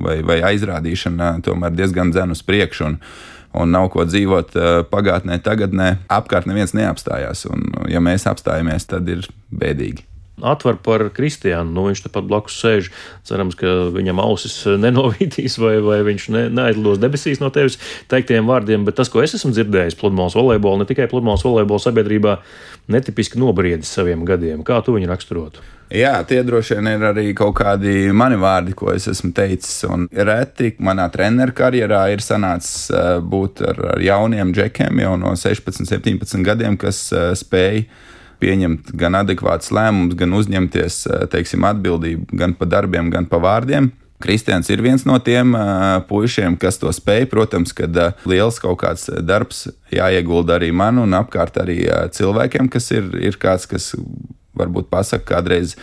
vai, 0.02 0.18
vai 0.26 0.39
aizrādīšana 0.50 1.36
tomēr 1.46 1.76
diezgan 1.78 2.10
dzen 2.15 2.34
uz 2.34 2.41
priekšu. 2.48 2.89
Un, 2.89 2.98
un 3.62 3.72
nav 3.78 3.91
ko 3.94 4.08
dzīvot 4.10 4.58
pagātnē, 4.89 5.38
tagadnē. 5.46 5.91
Apkārt 6.18 6.50
neviens 6.50 6.74
neapstājās, 6.74 7.46
un 7.52 7.70
ja 7.94 8.02
mēs 8.02 8.26
apstājamies, 8.32 8.89
tad 8.89 9.13
ir 9.13 9.30
bēdīgi 9.54 10.10
atver 10.41 10.80
par 10.84 11.06
Kristiānu. 11.15 11.71
Nu, 11.76 11.86
viņš 11.89 12.06
tepat 12.08 12.28
blakus 12.28 12.58
sēž. 12.60 12.89
Cerams, 13.28 13.56
ka 13.60 13.91
viņam 13.95 14.19
ausis 14.24 14.58
nenovītīs 14.86 15.60
vai, 15.62 15.78
vai 15.86 16.02
viņš 16.08 16.28
ne, 16.36 16.45
neaizlidos 16.56 17.02
debesīs 17.04 17.43
no 17.43 17.52
tevis 17.54 17.80
teiktiem 18.12 18.50
vārdiem. 18.50 18.88
Bet 18.88 19.00
tas, 19.00 19.12
ko 19.12 19.24
es 19.24 19.38
esmu 19.38 19.54
dzirdējis 19.56 20.00
pludmales 20.00 20.36
volejbolā, 20.38 20.82
ne 20.82 20.89
tikai 20.89 21.08
pludmales 21.12 21.45
volejbola 21.45 21.86
sabiedrībā, 21.88 22.39
netipiski 22.91 23.39
nobriedis 23.41 23.93
saviem 23.95 24.28
gadiem. 24.28 24.65
Kā 24.67 24.82
tu 24.86 24.98
viņu 24.98 25.12
raksturotu? 25.12 25.63
Jā, 25.93 26.15
tie 26.26 26.39
droši 26.41 26.80
vien 26.80 26.88
ir 26.95 27.04
arī 27.12 27.28
kaut 27.38 27.54
kādi 27.60 28.10
mani 28.10 28.39
vārdi, 28.41 28.74
ko 28.74 28.89
es 28.95 29.06
esmu 29.12 29.30
teicis. 29.38 29.84
Un 29.86 30.08
reti 30.10 30.71
manā 30.82 31.06
treneru 31.13 31.54
karjerā 31.56 32.08
ir 32.13 32.26
sanācis 32.26 32.89
eh, 32.89 33.12
būt 33.21 33.62
ar, 33.69 33.82
ar 33.93 34.02
jauniem 34.02 34.54
džekiem 34.56 35.04
jau 35.04 35.13
no 35.21 35.36
16, 35.38 35.86
17 35.86 36.41
gadiem, 36.45 36.78
kas 36.82 37.06
eh, 37.13 37.30
spēj 37.38 37.86
pieņemt 38.41 38.93
gan 38.98 39.17
adekvātus 39.21 39.71
lēmumus, 39.76 40.17
gan 40.19 40.34
uzņemties 40.38 41.02
eh, 41.08 41.28
teiksim, 41.32 41.65
atbildību 41.67 42.39
gan 42.39 42.56
par 42.58 42.71
darbiem, 42.71 43.12
gan 43.13 43.30
par 43.30 43.43
vārdiem. 43.45 43.91
Kristians 44.21 44.69
ir 44.71 44.80
viens 44.80 45.04
no 45.06 45.17
tiem 45.19 45.52
uh, 45.58 46.00
puišiem, 46.08 46.56
kas 46.58 46.80
to 46.80 46.88
spēj. 46.95 47.26
Protams, 47.30 47.74
ka 47.76 47.84
uh, 47.86 48.24
liels 48.26 48.62
kaut 48.63 48.80
kāds 48.82 49.10
darbs 49.28 49.65
jāiegulda 49.93 50.56
arī 50.56 50.71
man 50.71 51.02
un 51.04 51.17
apkārt 51.17 51.60
arī 51.62 51.82
uh, 51.84 52.06
cilvēkiem, 52.15 52.71
kas 52.71 52.88
ir, 52.95 53.12
ir 53.19 53.36
kāds, 53.38 53.67
kas 53.69 53.91
varbūt 54.56 54.88
pasaka 54.89 55.28
kādreiz 55.36 55.76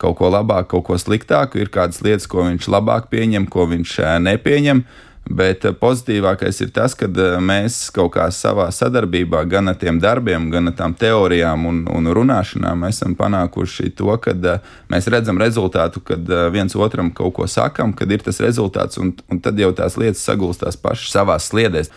kaut 0.00 0.16
ko 0.22 0.30
labāku, 0.30 0.76
kaut 0.76 0.86
ko 0.86 1.00
sliktāku. 1.02 1.58
Ir 1.60 1.74
kādas 1.74 1.98
lietas, 2.06 2.30
ko 2.30 2.46
viņš 2.46 2.70
labāk 2.70 3.10
pieņem, 3.10 3.50
ko 3.50 3.66
viņš 3.74 3.98
nepieņem. 4.22 4.86
Uh, 4.86 5.09
Bet 5.30 5.64
eh, 5.64 5.74
pozitīvākais 5.78 6.58
ir 6.64 6.72
tas, 6.74 6.96
ka 6.98 7.06
eh, 7.06 7.36
mēs 7.38 7.76
kaut 7.94 8.16
kā 8.16 8.26
savā 8.34 8.66
sadarbībā, 8.74 9.44
gan 9.50 9.70
ar 9.70 9.78
tiem 9.78 10.00
darbiem, 10.02 10.48
gan 10.50 10.72
ar 10.72 10.74
tām 10.78 10.96
teorijām 10.98 11.68
un, 11.70 11.84
un 11.86 12.10
runāšanām, 12.16 12.82
esam 12.88 13.14
panākuši 13.18 13.92
to, 13.98 14.10
ka 14.22 14.34
eh, 14.34 14.72
mēs 14.90 15.06
redzam 15.12 15.38
rezultātu, 15.38 16.02
kad 16.02 16.26
viens 16.50 16.74
otram 16.74 17.12
kaut 17.14 17.36
ko 17.38 17.46
sakam, 17.46 17.94
kad 17.94 18.10
ir 18.10 18.26
tas 18.26 18.42
rezultāts, 18.42 18.98
un, 18.98 19.14
un 19.30 19.42
tad 19.42 19.60
jau 19.60 19.70
tās 19.76 19.98
lietas 20.00 20.24
sagulstās 20.26 20.80
pašas 20.80 21.14
savā 21.14 21.38
sliedēs. 21.38 21.92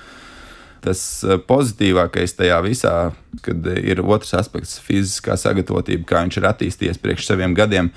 Tas 0.84 1.02
pozitīvākais 1.48 2.36
tajā 2.36 2.58
visā, 2.66 2.96
kad 3.42 3.70
ir 3.80 4.04
otrs 4.04 4.34
aspekts, 4.36 4.82
fiziskā 4.84 5.40
sagatavotība, 5.40 6.04
kā 6.06 6.26
viņš 6.26 6.38
ir 6.42 6.50
attīstījies 6.52 7.00
priekš 7.00 7.30
saviem 7.32 7.56
gadiem. 7.56 7.94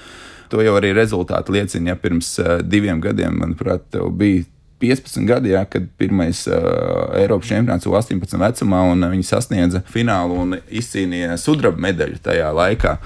To 0.54 0.62
jau 0.62 0.76
arī 0.78 0.92
rezultāti 0.94 1.56
liecina. 1.56 1.90
Ja 1.90 1.98
pirms 1.98 2.36
diviem 2.62 3.02
gadiem, 3.02 3.40
manuprāt, 3.42 3.98
bija 4.14 4.46
15 4.82 5.24
gadi, 5.28 5.54
jā, 5.54 5.62
kad 5.70 5.86
pirmais 6.00 6.42
uh, 6.50 7.14
Eiropas 7.16 7.48
čempionāts 7.50 7.88
bija 7.88 8.02
18 8.02 8.40
vecumā, 8.42 8.82
un 8.92 9.08
viņi 9.14 9.26
sasniedza 9.26 9.82
finālu 9.92 10.36
un 10.42 10.58
izcīnīja 10.68 11.38
sudraba 11.40 11.80
medaļu 11.88 12.20
tajā 12.24 12.50
laikā. 12.56 12.96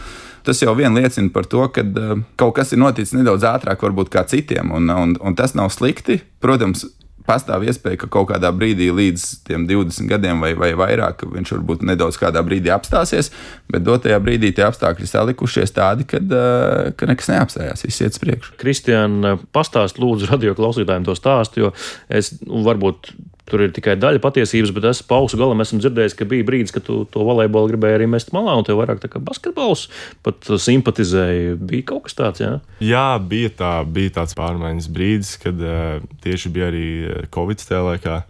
Tas 0.47 0.63
jau 0.63 0.73
vien 0.75 0.95
liecina 0.97 1.31
par 1.35 1.47
to, 1.51 1.67
ka 1.75 1.85
uh, 1.85 2.15
kaut 2.41 2.57
kas 2.59 2.75
ir 2.75 2.83
noticis 2.83 3.15
nedaudz 3.19 3.47
ātrāk, 3.47 3.83
varbūt 3.87 4.11
kā 4.13 4.25
citiem, 4.29 4.73
un, 4.77 4.91
un, 4.91 5.15
un 5.21 5.39
tas 5.39 5.55
nav 5.59 5.71
slikti. 5.75 6.21
Protams, 6.43 6.87
pastāv 7.27 7.65
iespēja, 7.69 8.01
ka 8.03 8.09
kaut 8.13 8.31
kādā 8.31 8.51
brīdī 8.55 8.91
līdz 8.95 9.25
20 9.49 10.11
gadiem 10.11 10.43
vai, 10.43 10.53
vai 10.59 10.71
vairāk 10.79 11.25
viņš 11.31 11.55
varbūt 11.57 11.85
nedaudz 11.89 12.19
kādā 12.21 12.43
brīdī 12.47 12.73
apstāsies, 12.75 13.31
bet 13.71 13.85
dotajā 13.87 14.19
brīdī 14.23 14.53
tie 14.57 14.67
apstākļi 14.67 15.09
salikušies 15.11 15.75
tādi, 15.77 16.07
kad, 16.11 16.27
eh, 16.27 16.93
ka 16.97 17.11
nekas 17.11 17.33
neapstājās, 17.33 17.85
viss 17.87 18.05
iet 18.05 18.17
uz 18.17 18.23
priekšu. 18.23 18.57
Kristiāna, 18.61 19.37
pastāst 19.55 20.01
lūdzu 20.03 20.31
radio 20.33 20.57
klausītājiem 20.59 21.07
to 21.09 21.17
stāstu, 21.19 21.67
jo 21.67 21.75
es 22.09 22.35
varbūt 22.45 23.13
Tur 23.51 23.65
ir 23.65 23.73
tikai 23.75 23.97
daļa 23.99 24.23
patiesības, 24.23 24.71
bet 24.77 24.87
es 24.93 25.01
pausu 25.07 25.39
galam 25.41 25.59
esmu 25.65 25.81
dzirdējis, 25.83 26.15
ka 26.19 26.27
bija 26.31 26.47
brīdis, 26.47 26.75
kad 26.75 26.85
tu 26.87 27.01
to 27.11 27.25
volejbolu 27.27 27.73
gribēji 27.73 27.99
arī 27.99 28.07
mest 28.11 28.31
malā, 28.37 28.55
un 28.59 28.67
tev 28.67 28.79
vairāk 28.79 29.03
tā 29.03 29.11
kā 29.11 29.23
basketbols 29.23 29.89
pat 30.27 30.47
simpatizēja. 30.63 31.57
Bija 31.59 31.89
kaut 31.91 32.07
kas 32.07 32.15
tāds, 32.19 32.45
jā? 32.45 32.53
Jā, 32.85 33.09
bija, 33.19 33.51
tā, 33.59 33.73
bija 33.83 34.21
tāds 34.21 34.39
pārmaiņas 34.39 34.89
brīdis, 34.95 35.35
kad 35.43 35.59
uh, 35.67 35.99
tieši 36.23 36.55
bija 36.55 36.71
arī 36.71 36.87
eh, 37.09 37.29
Covid 37.35 37.67
laikā. 37.71 38.23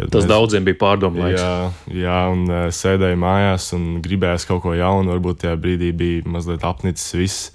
Tas 0.00 0.22
mēs, 0.22 0.28
daudziem 0.30 0.64
bija 0.64 0.78
pārdomāts. 0.80 1.34
Jā, 1.34 1.54
jā, 2.02 2.18
un 2.32 2.44
uh, 2.48 2.68
sēdēju 2.72 3.20
mājās 3.20 3.70
un 3.76 3.88
gribējās 4.04 4.46
kaut 4.48 4.62
ko 4.64 4.76
jaunu. 4.76 5.12
Varbūt 5.12 5.42
tajā 5.44 5.56
brīdī 5.60 5.90
bija 5.96 6.28
mazliet 6.30 6.64
apnicis 6.64 7.16
viss. 7.16 7.50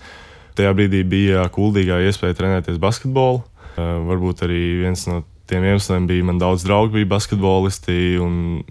Tajā 0.57 0.73
brīdī 0.77 1.01
bija 1.09 1.45
kuldīgā 1.53 2.01
iespēja 2.05 2.37
trenēties 2.37 2.81
basketbolu. 2.81 3.41
Uh, 3.75 3.97
varbūt 4.09 4.45
arī 4.45 4.61
viens 4.83 5.07
no 5.09 5.23
tiem 5.49 5.65
iemesliem 5.65 6.07
bija 6.09 6.25
man 6.27 6.39
daudz 6.41 6.65
draugu, 6.65 6.95
bija 6.97 7.09
basketbolisti. 7.15 8.17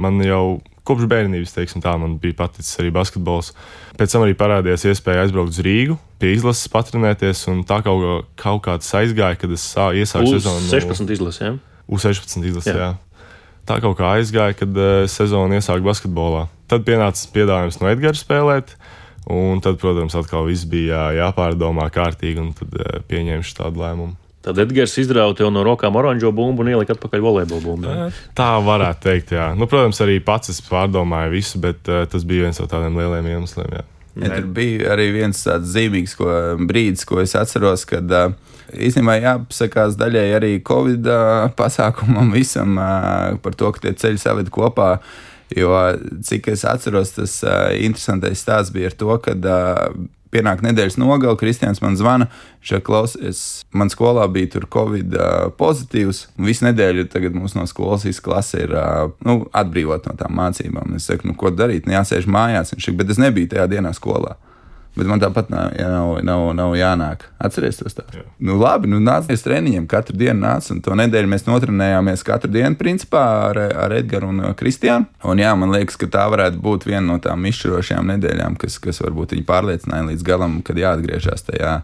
Man 0.01 0.23
jau 0.25 0.61
kopš 0.85 1.07
bērnības, 1.09 1.55
teiksim, 1.57 1.83
tā 1.85 1.95
man 2.01 2.19
bija 2.21 2.37
paticis 2.43 2.77
arī 2.83 2.91
basketbols. 2.95 3.53
Pēc 3.99 4.15
tam 4.15 4.25
arī 4.27 4.35
parādījās 4.37 4.85
iespēja 4.91 5.25
aizbraukt 5.25 5.55
uz 5.55 5.61
Rīgu, 5.65 5.97
pie 6.21 6.35
izlases 6.35 6.69
patrenēties. 6.73 7.47
Tā 7.69 7.81
kaut, 7.87 8.03
kā, 8.05 8.17
kaut 8.43 8.65
kāds 8.67 8.91
aizgāja, 9.01 9.39
kad 9.41 9.55
es 9.55 9.65
sā, 9.65 9.93
iesāku 9.97 10.35
sezonu. 10.35 10.67
16 10.69 11.15
izlasē. 11.17 11.53
Ja? 11.53 11.55
U16 11.89 12.51
izlasē, 12.51 12.75
jā. 12.75 12.91
jā. 12.91 13.25
Tā 13.65 13.79
kaut 13.81 13.97
kā 13.97 14.11
aizgāja, 14.19 14.57
kad 14.59 14.77
uh, 14.77 15.07
sezonu 15.09 15.57
iesāku 15.57 15.87
basketbolā. 15.87 16.49
Tad 16.69 16.85
pienāca 16.85 17.31
piedāvājums 17.33 17.81
no 17.81 17.89
Edgara 17.93 18.19
spēlēt. 18.19 18.77
Un 19.33 19.63
tad, 19.65 19.79
protams, 19.81 20.13
atkal 20.21 20.45
viss 20.51 20.69
bija 20.69 21.07
jāpārdomā 21.17 21.87
kārtīgi, 21.93 22.43
un 22.43 22.53
tad 22.59 22.77
uh, 22.77 22.99
pieņēmu 23.09 23.57
tādu 23.57 23.81
lēmumu. 23.81 24.19
Tad 24.45 24.59
Edgars 24.61 24.99
izrauga 25.01 25.39
tev 25.39 25.49
no 25.55 25.63
rokām 25.65 25.97
oranžo 25.97 26.29
bumbu 26.37 26.65
un 26.65 26.75
ielika 26.75 26.93
atpakaļ 26.93 27.23
volejbola 27.25 27.65
bumbu. 27.65 27.95
Tā 28.37 28.51
varētu 28.61 29.07
teikt, 29.07 29.33
jā. 29.39 29.49
Nu, 29.57 29.69
protams, 29.71 30.03
arī 30.05 30.19
pats 30.25 30.53
es 30.53 30.61
pārdomāju 30.67 31.33
visu, 31.33 31.61
bet 31.63 31.89
uh, 31.89 32.05
tas 32.11 32.27
bija 32.29 32.45
viens 32.45 32.61
no 32.61 32.69
tādiem 32.69 32.99
lieliem 33.01 33.31
iemesliem. 33.33 33.79
Jā. 33.79 33.85
Ja, 34.15 34.29
tur 34.37 34.51
bija 34.55 34.93
arī 34.95 35.09
viens 35.17 35.41
tāds 35.43 35.73
zīmīgs 35.75 36.13
ko, 36.19 36.29
brīdis, 36.69 37.07
ko 37.09 37.19
es 37.23 37.33
atceros, 37.39 37.87
kad 37.89 38.13
uh, 38.15 38.35
īstenībā 38.71 39.17
jāpasakās 39.23 39.97
daļai 39.99 40.27
arī 40.37 40.53
Covid 40.67 41.09
uh, 41.09 41.47
pasākumam, 41.57 42.31
visam 42.37 42.77
uh, 42.79 43.39
par 43.43 43.57
to, 43.59 43.73
ka 43.75 43.87
tie 43.87 43.95
ceļi 44.05 44.23
saved 44.23 44.53
kopā. 44.55 44.99
Jo, 45.55 45.73
cik 46.25 46.53
es 46.55 46.63
atceros, 46.69 47.17
tas 47.17 47.41
uh, 47.47 47.73
interesantais 47.81 48.45
stāsts 48.45 48.75
bija 48.75 48.93
ar 48.93 48.99
to, 49.01 49.17
ka 49.25 49.35
uh, 49.35 50.05
pienāk 50.35 50.65
nedēļas 50.67 50.99
nogale, 51.01 51.39
Kristians 51.41 51.83
man 51.85 51.99
zvana, 51.99 52.29
šeit 52.65 52.85
klausies, 52.87 53.65
man 53.75 53.93
skolā 53.93 54.27
bija 54.33 54.55
tur 54.57 54.69
covid 54.73 55.15
pozitīvs, 55.61 56.25
un 56.39 56.51
visu 56.51 56.67
nedēļu 56.69 57.07
tagad 57.13 57.37
mums 57.39 57.57
no 57.59 57.67
skolas 57.71 58.07
visa 58.09 58.25
klase 58.25 58.65
ir 58.67 58.75
nu, 59.27 59.45
atbrīvot 59.55 60.11
no 60.11 60.17
tām 60.19 60.35
mācībām. 60.41 60.97
Es 60.99 61.09
saku, 61.11 61.31
nu, 61.31 61.39
ko 61.39 61.55
darīt, 61.55 61.87
nu, 61.87 61.97
jāsēž 61.97 62.29
mājās, 62.31 62.75
viņš 62.75 62.91
saka, 62.91 63.01
bet 63.03 63.15
es 63.15 63.23
nebiju 63.23 63.55
tajā 63.55 63.69
dienā 63.77 63.95
skolā. 63.97 64.37
Bet 64.95 65.09
man 65.11 65.19
tāpat 65.19 65.49
nav, 65.51 65.73
jā, 65.75 65.89
nav, 65.91 66.13
nav, 66.23 66.45
nav 66.55 66.75
jānāk. 66.79 67.25
Atcerieties 67.43 67.81
to 67.81 67.91
stāstu. 67.91 68.23
Nu, 68.39 68.55
labi, 68.61 68.87
nu 68.93 69.01
nāc 69.03 69.27
uz 69.33 69.43
treniņiem. 69.43 69.89
Katru 69.91 70.15
dienu 70.21 70.39
nāc, 70.45 70.69
un 70.71 70.79
to 70.85 70.95
nedēļu 71.01 71.33
mēs 71.33 71.49
notrenējāmies 71.49 72.23
katru 72.27 72.53
dienu, 72.55 72.79
principā, 72.79 73.25
ar, 73.49 73.59
ar 73.87 73.97
Edgars 73.99 74.31
un 74.31 74.55
Kristiānu. 74.59 75.11
Un 75.27 75.43
jā, 75.43 75.51
man 75.59 75.75
liekas, 75.75 75.99
ka 75.99 76.07
tā 76.15 76.29
varētu 76.31 76.63
būt 76.63 76.87
viena 76.87 77.03
no 77.09 77.19
tām 77.23 77.43
izšķirošajām 77.51 78.15
nedēļām, 78.15 78.59
kas, 78.63 78.79
kas 78.83 79.03
varbūt 79.03 79.35
viņu 79.35 79.49
pārliecināja 79.51 80.13
līdz 80.13 80.27
galam, 80.31 80.61
kad 80.63 80.79
jāatgriežas 80.79 81.49
tajā 81.51 81.81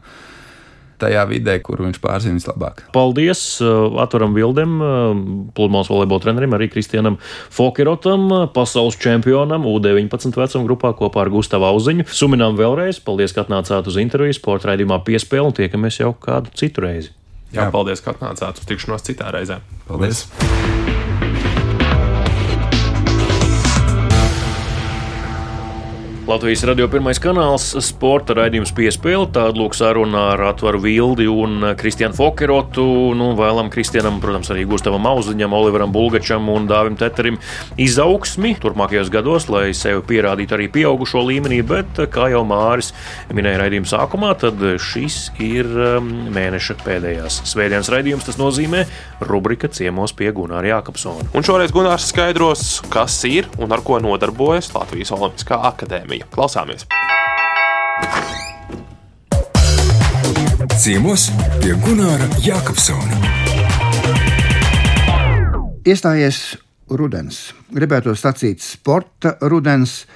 tajā 1.00 1.24
vidē, 1.30 1.56
kur 1.64 1.82
viņš 1.82 2.00
pārzina 2.02 2.38
vislabāk. 2.38 2.84
Paldies 2.94 3.42
uh, 3.64 4.00
Atvaram 4.02 4.34
Vildam, 4.36 4.76
uh, 4.80 5.22
pludmales 5.56 5.90
volejbola 5.92 6.24
trenerim, 6.24 6.56
arī 6.56 6.70
Kristianam 6.72 7.18
Fokerotam, 7.52 8.26
uh, 8.30 8.48
pasaules 8.54 8.98
čempionam 9.00 9.68
U19 9.68 10.36
vecuma 10.40 10.68
grupā 10.68 10.92
kopā 10.98 11.24
ar 11.24 11.32
Gustavu 11.32 11.68
Auziņu. 11.70 12.08
Suminām 12.10 12.58
vēlreiz, 12.60 13.02
paldies, 13.04 13.36
ka 13.36 13.46
atnācāt 13.46 13.88
uz 13.90 14.00
interviju, 14.02 14.36
sporta 14.36 14.72
raidījumā 14.72 15.00
piespēli 15.06 15.48
un 15.52 15.56
tiekamies 15.56 16.02
jau 16.02 16.12
kādu 16.20 16.52
citu 16.58 16.86
reizi. 16.86 17.14
Jā, 17.50 17.66
Jā. 17.66 17.72
paldies, 17.74 18.04
ka 18.04 18.14
atnācāt 18.14 18.62
uz 18.62 18.70
tikšanos 18.70 19.08
citā 19.08 19.32
reizē. 19.34 19.58
Paldies! 19.88 20.28
paldies. 20.30 20.79
Latvijas 26.30 26.60
radio 26.62 26.86
pirmais 26.86 27.18
kanāls, 27.18 27.64
sporta 27.82 28.36
raidījums 28.38 28.70
piespēle. 28.76 29.24
Tāda 29.34 29.58
lūk 29.58 29.74
saruna 29.74 30.28
ar 30.36 30.42
Atvaru 30.52 30.78
Vildi 30.84 31.24
un 31.26 31.72
Kristiānu 31.74 32.14
Fokerotu. 32.14 32.84
Nu, 33.18 33.32
vēlam 33.34 33.66
Kristianam, 33.72 34.20
protams, 34.22 34.52
arī 34.54 34.62
Gustavam 34.70 35.08
Auziņam, 35.10 35.56
Oliveram 35.58 35.90
Bulgačam 35.90 36.46
un 36.52 36.68
Dāvim 36.70 36.94
Teterim 37.00 37.40
izaugsmi 37.82 38.52
turpmākajos 38.62 39.10
gados, 39.10 39.48
lai 39.50 39.72
sevi 39.74 40.04
pierādītu 40.06 40.54
arī 40.54 40.68
pieaugušo 40.70 41.24
līmenī, 41.26 41.64
bet, 41.66 41.98
kā 42.14 42.28
jau 42.30 42.44
Māris 42.46 42.92
minēja 43.34 43.64
raidījuma 43.64 43.90
sākumā, 43.90 44.30
tad 44.38 44.62
šis 44.86 45.32
ir 45.42 45.66
um, 45.66 46.12
mēneša 46.30 46.78
pēdējās 46.84 47.40
svētdienas 47.50 47.90
raidījums. 47.90 48.28
Tas 48.30 48.38
nozīmē 48.38 48.84
rubrika 49.26 49.72
ciemos 49.74 50.14
pie 50.14 50.30
Gunāra 50.36 50.76
Jākapsona. 50.76 51.26
Un 51.34 51.50
šoreiz 51.50 51.74
Gunārs 51.74 52.06
skaidros, 52.14 52.84
kas 52.94 53.18
ir 53.26 53.50
un 53.58 53.74
ar 53.74 53.82
ko 53.82 53.98
nodarbojas 53.98 54.70
Latvijas 54.78 55.10
Olimpiskā 55.18 55.58
akadēmija. 55.72 56.19
Latvija. 56.20 56.26
Klausāmies! 56.30 56.86
Ciemos 60.80 61.30
pie 61.60 61.74
Gunāra 61.74 62.26
Jākapsona. 62.40 63.16
Iestājies 65.84 66.56
rudens. 66.90 67.52
Gribētu 67.70 68.14
sacīt 68.16 68.60
sporta 68.60 69.36
rudens, 69.42 70.06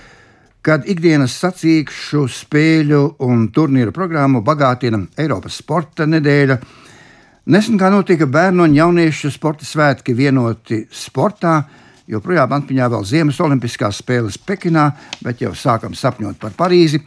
kad 0.63 0.87
ikdienas 0.87 1.37
sacīkšu 1.41 2.27
spēļu 2.29 3.17
un 3.21 3.49
turnīru 3.53 3.93
programmu 3.93 4.43
bagātina 4.43 5.05
Eiropas 5.19 5.61
sporta 5.61 6.07
nedēļa. 6.07 6.59
Nesen 7.47 7.77
kā 7.79 7.91
notika 7.93 8.27
bērnu 8.27 8.65
un 8.65 8.75
jauniešu 8.75 9.31
sporta 9.31 9.65
svētki 9.69 10.15
vienoti 10.17 10.87
sportā, 10.89 11.63
Joprojām 12.11 12.53
atmiņā 12.53 12.91
vēl 12.93 13.07
Ziemas 13.09 13.39
Olimpiskās 13.41 14.03
spēles 14.03 14.37
Pekinā, 14.37 14.91
bet 15.25 15.41
jau 15.41 15.55
sākam 15.57 15.95
sapņot 15.97 16.37
par 16.41 16.53
Parīzi. 16.59 17.01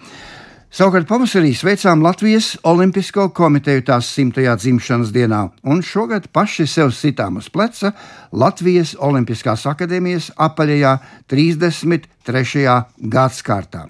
Savukārt 0.74 1.08
pavasarī 1.08 1.54
sveicām 1.56 2.02
Latvijas 2.04 2.56
Olimpisko 2.68 3.30
komiteju 3.38 3.86
tās 3.88 4.10
simtajā 4.12 4.58
dzimšanas 4.60 5.14
dienā, 5.16 5.46
un 5.64 5.80
šogad 5.86 6.28
paši 6.34 6.66
sev 6.68 6.92
sitām 6.98 7.38
uz 7.40 7.48
pleca 7.54 7.94
Latvijas 8.34 8.96
Olimpiskās 9.00 9.64
akadēmijas 9.70 10.34
apaļajā 10.36 10.98
33. 11.32 12.66
gadsimtā. 13.00 13.86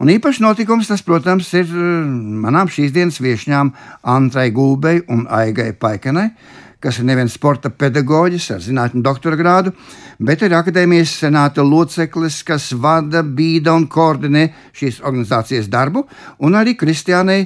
Un 0.00 0.08
īpašs 0.12 0.42
notikums 0.44 0.88
tas, 0.88 1.02
protams, 1.04 1.48
ir 1.56 1.70
manām 1.70 2.68
šīs 2.72 2.92
dienas 2.92 3.20
viesņām 3.20 3.72
Antrai 4.08 4.48
Gulbei 4.52 5.02
un 5.12 5.26
Aigai 5.28 5.72
Paikanai, 5.76 6.30
kas 6.80 6.98
ir 6.98 7.06
neviens 7.08 7.34
sporta 7.36 7.70
pedagoģis 7.70 8.50
ar 8.54 8.62
zinātņu 8.64 9.02
doktora 9.04 9.36
grādu, 9.36 9.72
bet 10.18 10.42
ir 10.42 10.56
akadēmijas 10.56 11.16
senāta 11.22 11.64
loceklis, 11.64 12.42
kas 12.46 12.70
vada, 12.72 13.22
bīda 13.22 13.74
un 13.76 13.86
koordinē 13.88 14.46
šīs 14.76 15.02
organizācijas 15.04 15.68
darbu, 15.72 16.06
un 16.40 16.56
arī 16.56 16.76
Kristiānai 16.80 17.44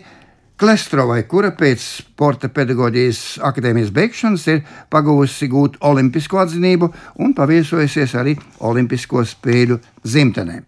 Klestrovai, 0.54 1.24
kura 1.26 1.50
pēc 1.58 1.82
sporta 1.82 2.46
pedagoģijas 2.54 3.40
akadēmijas 3.42 3.90
beigšanas 3.94 4.44
ir 4.52 4.60
pagūsi 4.86 5.48
gūt 5.50 5.80
olimpisko 5.82 6.38
atzinību 6.44 6.92
un 7.26 7.34
paviesojusies 7.34 8.14
arī 8.20 8.36
Olimpisko 8.62 9.24
spēļu 9.26 9.80
dzimtenē. 10.04 10.60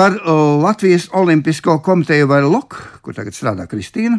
Par 0.00 0.14
Latvijas 0.62 1.10
Olimpisko 1.12 1.78
komiteju 1.78 2.26
vai 2.26 2.38
LOK, 2.40 2.76
kur 3.04 3.12
tagad 3.12 3.34
strādā 3.36 3.66
Kristīna, 3.68 4.16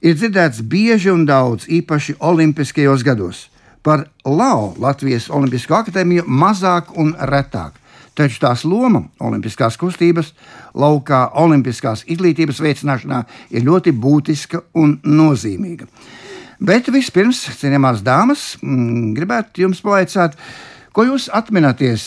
ir 0.00 0.14
dzirdēts 0.16 0.62
bieži 0.64 1.10
un 1.12 1.26
daudz, 1.28 1.66
īpaši 1.68 2.14
Olimpiskajos 2.24 3.04
gados. 3.04 3.42
Par 3.84 4.06
LAO 4.24 4.70
Latvijas 4.80 5.26
Olimpisko 5.28 5.76
akadēmiju 5.76 6.24
mazāk 6.24 6.94
un 6.96 7.12
retāk. 7.28 7.76
Taču 8.16 8.40
tās 8.40 8.64
loma 8.64 9.02
Olimpiskās 9.20 9.76
kustības 9.76 10.32
laukā, 10.72 11.26
Olimpiskās 11.44 12.06
izglītības 12.08 12.64
veicināšanā 12.64 13.20
ir 13.52 13.68
ļoti 13.68 13.92
būtiska 13.92 14.62
un 14.80 15.02
nozīmīga. 15.04 15.90
Bet 16.64 16.88
vispirms, 16.88 17.44
cienījamās 17.60 18.00
dāmas, 18.08 18.54
mm, 18.64 19.12
gribētu 19.20 19.68
jums 19.68 19.84
pavaicāt, 19.84 20.40
ko 20.92 21.06
jūs 21.08 21.28
atminaties 21.32 22.04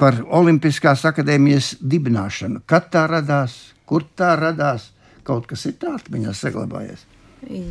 par 0.00 0.20
Olimpiskās 0.24 1.04
akadēmijas 1.08 1.74
dibināšanu? 1.80 2.62
Kad 2.66 2.90
tā 2.94 3.06
radās, 3.10 3.58
kur 3.88 4.06
tā 4.16 4.34
radās? 4.40 4.90
Kaut 5.26 5.48
kas 5.50 5.66
ir 5.66 5.78
tāds 5.80 6.06
atmiņā 6.06 6.34
saglabājies. 6.36 7.06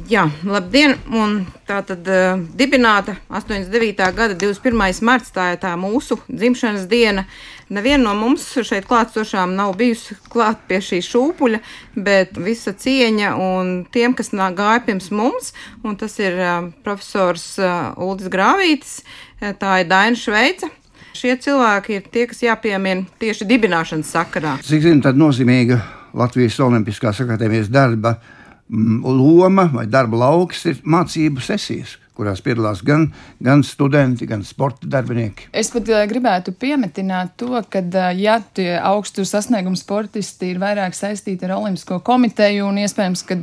Jā, 0.07 0.27
labdien! 0.47 0.93
Un 1.11 1.39
tā 1.67 1.81
tad 1.83 2.05
uh, 2.07 2.37
dibināta 2.55 3.17
89. 3.27 4.05
gada 4.15 4.37
21. 4.37 5.01
marts, 5.03 5.33
tā 5.35 5.49
ir 5.55 5.59
tā 5.59 5.73
mūsu 5.75 6.15
dzimšanas 6.29 6.85
diena. 6.87 7.25
Neviena 7.67 8.05
no 8.05 8.13
mums 8.15 8.45
šeit 8.55 8.85
klātsošām 8.87 9.55
nav 9.57 9.73
bijusi 9.75 10.15
klāt 10.31 10.61
pie 10.69 10.77
šī 10.85 11.01
šūpuļa, 11.03 11.59
bet 12.07 12.37
visa 12.37 12.75
cieņa 12.77 13.33
un 13.41 13.73
tiem, 13.91 14.13
kas 14.15 14.31
gāja 14.31 14.85
pirms 14.85 15.09
mums, 15.11 15.51
un 15.83 15.97
tas 15.99 16.15
ir 16.21 16.37
uh, 16.37 16.69
profesors 16.85 17.57
uh, 17.59 17.91
Uldis 17.97 18.31
Grāvītis, 18.31 19.01
tā 19.39 19.79
ir 19.81 19.89
Daina 19.91 20.19
Šveica. 20.19 20.71
Šie 21.15 21.37
cilvēki 21.39 21.95
ir 21.95 22.07
tie, 22.11 22.25
kas 22.27 22.41
jāpiemina 22.43 23.05
tieši 23.21 23.47
dibināšanas 23.47 24.09
sakarā. 24.11 24.57
Cik 24.65 24.83
zinu, 24.83 25.03
tad 25.05 25.19
nozīmīga 25.19 25.79
Latvijas 26.15 26.59
Olimpiskās 26.63 27.21
akadēmijas 27.23 27.71
darba 27.71 28.17
Mm, 28.69 29.03
loma 29.03 29.69
vai 29.73 29.85
darba 29.85 30.17
lauks 30.17 30.63
ir 30.65 30.79
mācību 30.81 31.43
sesijas 31.45 31.99
kurās 32.15 32.39
piedalās 32.41 32.79
gan, 32.81 33.09
gan 33.43 33.59
studenti, 33.67 34.25
gan 34.25 34.41
sporta 34.47 34.87
darbinieki. 34.89 35.49
Es 35.53 35.67
pat 35.69 35.91
uh, 35.91 35.99
gribētu 36.09 36.53
piemetināt 36.55 37.35
to, 37.37 37.59
ka, 37.69 37.83
uh, 37.83 38.07
ja 38.15 38.39
tie 38.55 38.71
augstu 38.79 39.25
sasniegumu 39.27 39.77
sportisti 39.77 40.53
ir 40.53 40.61
vairāk 40.63 40.95
saistīti 40.95 41.45
ar 41.45 41.57
Olimpisko 41.59 41.99
komiteju 42.07 42.65
un 42.71 42.79
iespējams, 42.81 43.25
ka 43.27 43.37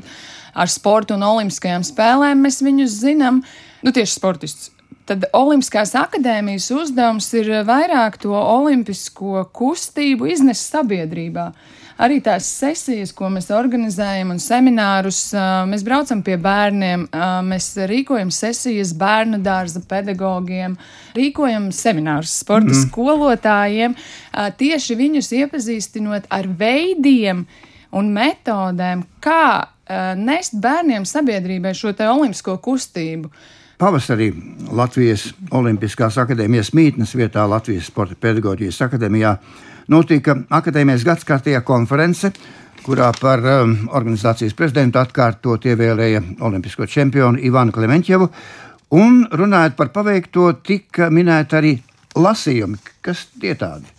ar 0.64 0.72
sportu 0.72 1.14
un 1.14 1.26
olimpiskajām 1.28 1.84
spēlēm 1.86 2.42
mēs 2.42 2.62
viņus 2.64 2.96
zinām, 3.04 3.42
nu 3.84 3.94
tieši 3.94 4.16
sportistus. 4.16 4.72
Tad 5.08 5.24
Olimpiskās 5.34 5.96
akadēmijas 5.98 6.68
uzdevums 6.76 7.26
ir 7.34 7.48
vairāk 7.66 8.20
to 8.22 8.36
olimpisko 8.38 9.42
kustību 9.50 10.28
iznest 10.30 10.70
sabiedrībā. 10.70 11.48
Arī 12.02 12.20
tās 12.24 12.46
sesijas, 12.48 13.10
ko 13.14 13.28
mēs 13.30 13.50
organizējam, 13.52 14.30
un 14.32 14.38
seminārus, 14.42 15.20
mēs 15.68 15.82
braucam 15.86 16.22
pie 16.24 16.38
bērniem, 16.40 17.04
mēs 17.46 17.66
rīkojam 17.90 18.30
sesijas 18.32 18.94
bērnu 18.98 19.42
dārza 19.44 19.82
pedagogiem, 19.90 20.78
rīkojam 21.18 21.68
seminārus 21.74 22.38
sporta 22.40 22.70
mm. 22.72 22.80
skolotājiem, 22.86 23.96
tieši 24.58 24.98
viņus 24.98 25.32
iepazīstinot 25.42 26.30
ar 26.32 26.48
veidiem 26.58 27.44
un 27.92 28.12
metodēm, 28.14 29.04
kā 29.22 29.46
nest 30.18 30.56
bērniem 30.62 31.04
sabiedrībai 31.06 31.74
šo 31.76 31.92
te 31.98 32.08
olimpisko 32.08 32.56
kustību. 32.64 33.30
Pavasarī 33.82 34.28
Latvijas 34.78 35.24
Olimpiskās 35.58 36.14
akadēmijas 36.22 36.68
mītnes 36.70 37.16
vietā 37.18 37.42
Latvijas 37.50 37.88
Sporta 37.90 38.14
pedagoģijas 38.14 38.76
akadēmijā 38.86 39.32
notika 39.90 40.36
akadēmijas 40.54 41.02
gadsimtajā 41.08 41.64
konference, 41.66 42.30
kurā 42.86 43.08
par 43.18 43.42
um, 43.42 43.72
organizācijas 43.90 44.54
prezidentu 44.54 45.00
atkārtot 45.02 45.66
ievēlēja 45.66 46.20
olimpisko 46.46 46.86
čempionu 46.86 47.42
Ivanu 47.42 47.74
Klementjevu. 47.74 48.28
Un 49.02 49.24
runājot 49.32 49.74
par 49.74 49.90
paveikto, 49.90 50.52
tika 50.62 51.10
minēti 51.10 51.58
arī 51.58 51.74
lasījumi, 52.14 52.78
kas 53.02 53.24
tie 53.34 53.56
tādi. 53.58 53.90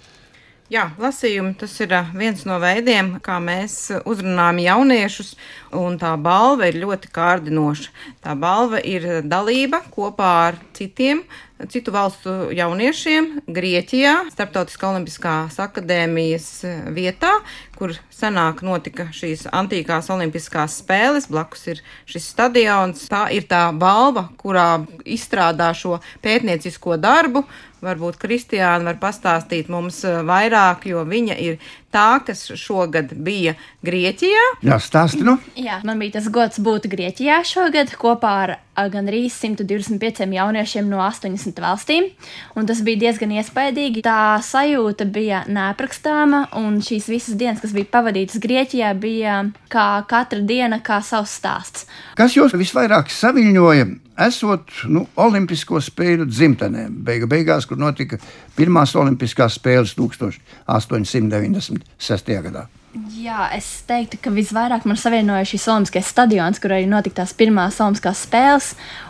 Jā, 0.72 0.88
lasījumi 0.98 1.58
tas 1.60 1.74
ir 1.84 1.92
ā, 1.94 2.06
viens 2.18 2.48
no 2.48 2.56
veidiem, 2.64 3.18
kā 3.22 3.36
mēs 3.44 3.92
uzrunājam 4.10 4.62
jauniešus, 4.64 5.36
un 5.78 5.98
tā 6.02 6.14
balva 6.22 6.70
ir 6.70 6.80
ļoti 6.82 7.10
kārdinoša. 7.14 7.90
Tā 8.24 8.36
balva 8.40 8.80
ir 8.80 9.24
dalība 9.28 9.84
kopā 9.94 10.30
ar 10.50 10.60
citiem, 10.78 11.24
citu 11.70 11.94
valstu 11.94 12.32
jauniešiem 12.56 13.30
Grieķijā, 13.54 14.16
Startautiskā 14.34 14.90
olimpiskās 14.92 15.60
akadēmijas 15.64 16.48
vietā, 16.96 17.32
kur 17.78 17.94
senāk 18.14 18.64
notika 18.66 19.10
šīs 19.16 19.48
antīkās 19.54 20.10
olimpiskās 20.14 20.80
spēles, 20.82 21.30
blakus 21.32 21.68
ir 21.74 21.84
šis 22.10 22.32
stadions. 22.34 23.06
Tā 23.12 23.28
ir 23.36 23.48
tā 23.50 23.66
balva, 23.76 24.30
kurā 24.40 24.84
izstrādā 25.06 25.72
šo 25.78 26.00
pētniecisko 26.24 26.98
darbu. 27.02 27.46
Varbūt 27.84 28.16
Kristiāna 28.22 28.88
var 28.88 29.00
pastāstīt 29.02 29.68
mums 29.72 29.98
vairāk, 30.04 30.88
jo 30.88 31.04
viņa 31.04 31.36
ir 31.44 31.58
tā, 31.94 32.08
kas 32.26 32.46
šogad 32.60 33.14
bija 33.14 33.56
Grieķijā. 33.86 34.44
Jā, 34.66 34.80
stāsti 34.82 35.24
nu. 35.26 35.38
Jā, 35.60 35.80
man 35.88 36.02
bija 36.02 36.18
tas 36.18 36.30
gods 36.34 36.62
būt 36.64 36.90
Grieķijā 36.92 37.42
šogad 37.48 37.94
kopā 38.00 38.34
ar 38.44 38.56
a, 38.56 38.88
gandrīz 38.92 39.36
125 39.40 40.34
jauniešiem 40.34 40.90
no 40.90 41.02
80 41.06 41.62
valstīm. 41.64 42.10
Un 42.58 42.70
tas 42.70 42.82
bija 42.86 43.06
diezgan 43.06 43.36
iespaidīgi. 43.38 44.04
Tā 44.06 44.40
sajūta 44.44 45.08
bija 45.14 45.44
neaprakstāma, 45.48 46.48
un 46.60 46.80
šīs 46.84 47.10
visas 47.12 47.38
dienas, 47.40 47.62
kas 47.64 47.76
bija 47.76 47.92
pavadītas 47.94 48.42
Grieķijā, 48.44 48.94
bija 48.98 49.44
kā 49.74 49.90
katra 50.10 50.42
diena, 50.42 50.82
kā 50.84 51.02
savs 51.06 51.38
stāsts. 51.40 51.88
Kas 52.20 52.38
jūs 52.38 52.58
visvairāk 52.58 53.14
saviņoja? 53.14 53.92
Esot 54.22 54.70
nu, 54.94 55.08
Olimpisko 55.18 55.80
spēļu 55.82 56.28
dzimtenē, 56.30 56.86
beigu 57.06 57.26
beigās, 57.30 57.66
kur 57.66 57.78
notika 57.82 58.18
pirmās 58.58 58.96
Olimpiskās 59.00 59.54
spēles 59.58 59.96
1896. 59.98 62.42
gadā. 62.46 62.64
Jā, 62.94 63.48
es 63.58 63.66
teiktu, 63.90 64.20
ka 64.22 64.30
visvairāk 64.30 64.84
man 64.86 64.94
savienoja 65.02 65.48
šis 65.50 65.64
Olimpiskais 65.74 66.12
stadions, 66.14 66.60
kur 66.62 66.70
arī 66.76 66.86
notika 66.86 67.24
tās 67.24 67.32
pirmās 67.34 67.80
Olimpiskās 67.82 68.22
spēles. 68.28 68.68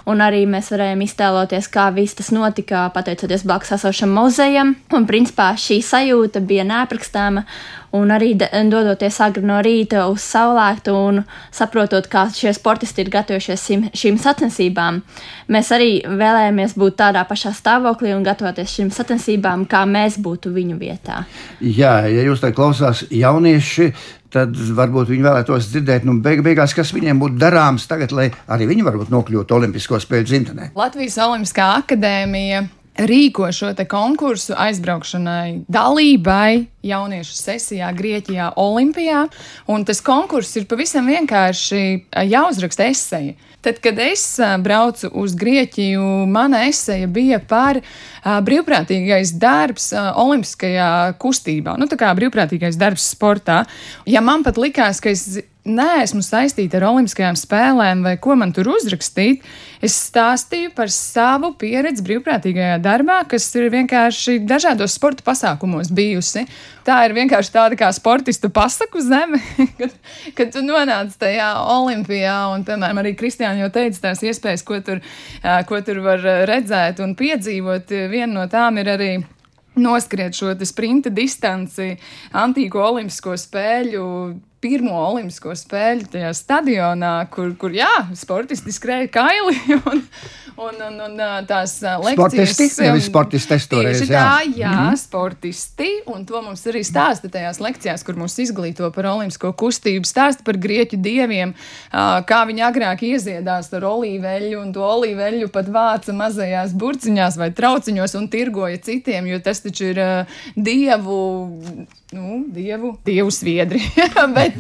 Un 0.08 0.24
arī 0.24 0.46
mēs 0.48 0.72
varējām 0.72 1.04
iztēloties, 1.04 1.68
kā 1.74 1.90
viss 1.92 2.16
tas 2.16 2.32
notika, 2.32 2.86
pateicoties 2.96 3.44
blakus 3.44 3.76
esošam 3.76 4.16
muzejam. 4.16 4.72
Un 4.96 5.04
principā 5.10 5.50
šī 5.60 5.82
sajūta 5.84 6.40
bija 6.48 6.64
neaprakstāma. 6.70 7.44
Un 7.94 8.10
arī 8.10 8.32
dodoties 8.34 9.20
agri 9.22 9.44
no 9.46 9.60
rīta 9.62 10.08
uz 10.10 10.24
saulēktu 10.26 10.96
un 10.98 11.20
saprotot, 11.54 12.08
kā 12.10 12.24
šie 12.34 12.50
sportisti 12.58 13.04
ir 13.04 13.12
gatavojušies 13.14 13.66
šim, 13.68 13.84
šīm 13.94 14.18
sacensībām, 14.22 14.98
mēs 15.54 15.70
arī 15.76 15.92
vēlējāmies 16.08 16.74
būt 16.82 16.98
tādā 17.04 17.22
pašā 17.30 17.54
stāvoklī 17.54 18.16
un 18.16 18.26
gatavoties 18.26 18.74
šīm 18.80 18.90
sacensībām, 18.94 19.68
kā 19.70 19.84
mēs 19.86 20.18
būtu 20.18 20.50
viņu 20.56 20.80
vietā. 20.82 21.22
Jā, 21.62 22.00
ja 22.10 22.26
jūs 22.26 22.42
tā 22.42 22.50
klausās 22.56 23.06
jaunieši, 23.14 23.92
tad 24.34 24.58
varbūt 24.58 25.14
viņi 25.14 25.28
vēlētos 25.30 25.70
dzirdēt, 25.70 26.10
nu, 26.10 26.18
beig 26.26 26.42
beigās, 26.46 26.74
kas 26.74 26.96
viņiem 26.98 27.22
būtu 27.22 27.38
darāms 27.46 27.86
tagad, 27.90 28.16
lai 28.16 28.32
arī 28.50 28.74
viņi 28.74 28.90
varbūt 28.90 29.14
nokļūtu 29.14 29.60
Olimpisko 29.60 30.02
spēļu 30.02 30.32
dzimtenē. 30.32 30.72
Latvijas 30.74 31.22
Olimpiskā 31.22 31.76
akadēmija 31.84 32.66
rīko 32.98 33.50
šo 33.54 33.72
konkursu 33.90 34.54
aizbraukšanai, 34.58 35.64
dalībai 35.72 36.66
jauniešu 36.84 37.36
sesijā 37.38 37.90
Grieķijā, 37.96 38.52
Olimpijā. 38.60 39.26
Un 39.72 39.86
tas 39.86 40.02
konkurss 40.04 40.58
ir 40.60 40.68
pavisam 40.70 41.08
vienkārši 41.10 41.82
ā, 42.12 42.26
jāuzraksta 42.28 42.90
esseja. 42.92 43.34
Tad, 43.64 43.80
kad 43.84 44.00
es 44.04 44.26
ā, 44.44 44.54
braucu 44.62 45.10
uz 45.24 45.36
Grieķiju, 45.40 46.26
mana 46.30 46.66
esseja 46.68 47.08
bija 47.08 47.40
par 47.40 47.80
ā, 47.80 47.84
brīvprātīgais 48.24 49.36
darbs 49.40 49.92
olimpiskajā 49.94 51.16
kustībā. 51.22 51.78
Nu, 51.80 51.90
tā 51.92 52.00
kā 52.00 52.12
brīvprātīgais 52.18 52.80
darbs 52.80 53.10
sportā. 53.16 53.64
Ja 54.10 54.24
man 54.26 54.46
pat 54.46 54.60
likās, 54.62 55.04
ka 55.04 55.12
es 55.14 55.42
neesmu 55.64 56.20
saistīta 56.24 56.80
ar 56.80 56.90
Olimpiskajām 56.90 57.38
spēlēm, 57.40 58.04
vai 58.04 58.18
ko 58.22 58.36
man 58.40 58.52
tur 58.56 58.68
uzrakstīt, 58.74 59.44
es 59.84 59.96
stāstīju 60.10 60.74
par 60.76 60.92
savu 60.92 61.54
pieredzi 61.60 62.04
brīvprātīgajā 62.04 62.78
darbā, 62.84 63.22
kas 63.32 63.48
ir 63.56 63.70
vienkārši 63.72 64.42
dažādos 64.48 64.98
sporta 64.98 65.24
pasākumos 65.26 65.92
bijusi. 65.96 66.46
Tā 66.84 66.98
ir 67.08 67.16
vienkārši 67.16 67.54
tāda 67.54 67.78
kā 67.80 67.88
sportistu 67.96 68.50
pasaku 68.52 69.00
zeme, 69.04 69.40
kad, 69.80 69.96
kad 70.36 70.52
tu 70.52 70.64
nonāc 70.66 71.16
tajā 71.20 71.54
olimpijā, 71.78 72.36
un, 72.52 72.66
piemēram, 72.68 73.00
arī 73.00 73.16
Kristiāna 73.20 73.64
jau 73.64 73.72
teica 73.72 74.10
tās 74.10 74.24
iespējas, 74.28 74.66
ko 74.68 74.82
tur, 74.84 75.00
ko 75.70 75.80
tur 75.88 76.04
var 76.04 76.28
redzēt 76.50 77.00
un 77.04 77.16
piedzīvot. 77.20 77.96
Viena 78.14 78.34
no 78.36 78.44
tām 78.46 78.78
ir 78.78 78.92
arī 78.94 79.12
noskriet 79.80 80.38
šo 80.38 80.54
sprinta 80.70 81.10
distanci, 81.10 81.96
antīko 82.38 82.84
olimpisko 82.92 83.38
spēļu. 83.40 84.08
Pirmo 84.64 84.96
olimpisko 84.96 85.52
spēļu 85.60 86.06
tajā 86.14 86.30
stadionā, 86.38 87.16
kur, 87.34 87.50
kur 87.60 87.74
jā, 87.76 87.90
sportisti 88.16 88.72
skrēja 88.72 89.10
kaili 89.12 89.58
un, 89.92 90.00
un, 90.56 90.76
un, 90.88 91.00
un 91.08 91.22
ā, 91.24 91.30
tās 91.48 91.76
ā, 91.82 91.96
lekcijas. 92.02 92.52
Sportisti, 92.54 92.84
nevis 92.84 93.08
sportistes 93.10 93.68
toreiz, 93.72 94.04
jā. 94.06 94.20
tā, 94.20 94.52
jā, 94.58 94.70
mm 94.70 94.90
-hmm. 94.90 95.00
sportisti. 95.00 95.90
Un 96.14 96.26
to 96.26 96.42
mums 96.42 96.66
arī 96.70 96.84
stāsta 96.86 97.30
tajās 97.30 97.60
lekcijās, 97.60 98.04
kur 98.04 98.16
mūs 98.16 98.38
izglīto 98.40 98.92
par 98.92 99.06
olimpisko 99.06 99.54
kustību. 99.54 100.06
Stāsta 100.06 100.44
par 100.44 100.58
grieķu 100.58 100.98
dieviem, 100.98 101.54
ā, 101.92 102.24
kā 102.26 102.44
viņi 102.48 102.62
agrāk 102.70 103.04
ieziedās 103.04 103.74
ar 103.74 103.84
olīveļu, 103.84 104.62
un 104.62 104.74
to 104.74 104.82
olīveļu 104.82 105.50
pat 105.50 105.68
vāca 105.68 106.14
mazajās 106.14 106.74
burciņās 106.74 107.38
vai 107.38 107.52
trauciņos 107.52 108.16
un 108.16 108.28
tirgoja 108.28 108.78
citiem, 108.78 109.28
jo 109.28 109.40
tas 109.40 109.62
taču 109.62 109.84
ir 109.84 110.26
dievu. 110.56 111.88
Nu, 112.14 112.44
dievu, 112.48 112.98
dievu 113.06 113.32
sviedri. 113.32 113.80
bet, 114.38 114.54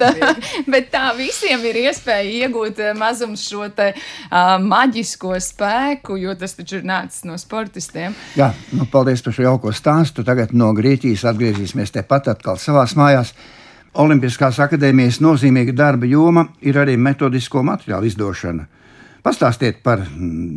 bet 0.65 0.87
tā 0.89 1.13
visiem 1.17 1.61
ir 1.69 1.75
iespēja 1.75 2.47
iegūt 2.47 2.81
mazums 2.97 3.43
šo 3.45 3.67
te, 3.69 3.91
uh, 3.93 4.57
maģisko 4.57 5.35
spēku, 5.37 5.82
jo 6.19 6.35
tas 6.39 6.55
taču 6.57 6.79
ir 6.79 6.87
nācis 6.87 7.25
no 7.27 7.37
sportistiem. 7.39 8.15
Jā, 8.39 8.51
nu, 8.73 8.87
paldies 8.91 9.23
par 9.25 9.35
šo 9.35 9.47
jauko 9.47 9.73
stāstu. 9.75 10.25
Tagad 10.27 10.53
no 10.53 10.71
Grieķijas 10.77 11.25
atgriezīsimies 11.33 11.93
tepat 11.95 12.31
atkal 12.33 12.59
savās 12.61 12.95
mājās. 12.99 13.33
Olimpiskās 13.93 14.57
akadēmijas 14.63 15.19
nozīmīga 15.21 15.75
darba 15.77 16.09
joma 16.09 16.47
ir 16.65 16.79
arī 16.81 16.95
metodisko 16.97 17.61
materiālu 17.65 18.09
izdošana. 18.09 18.65
Pastāstiet 19.23 19.77
par 19.85 20.01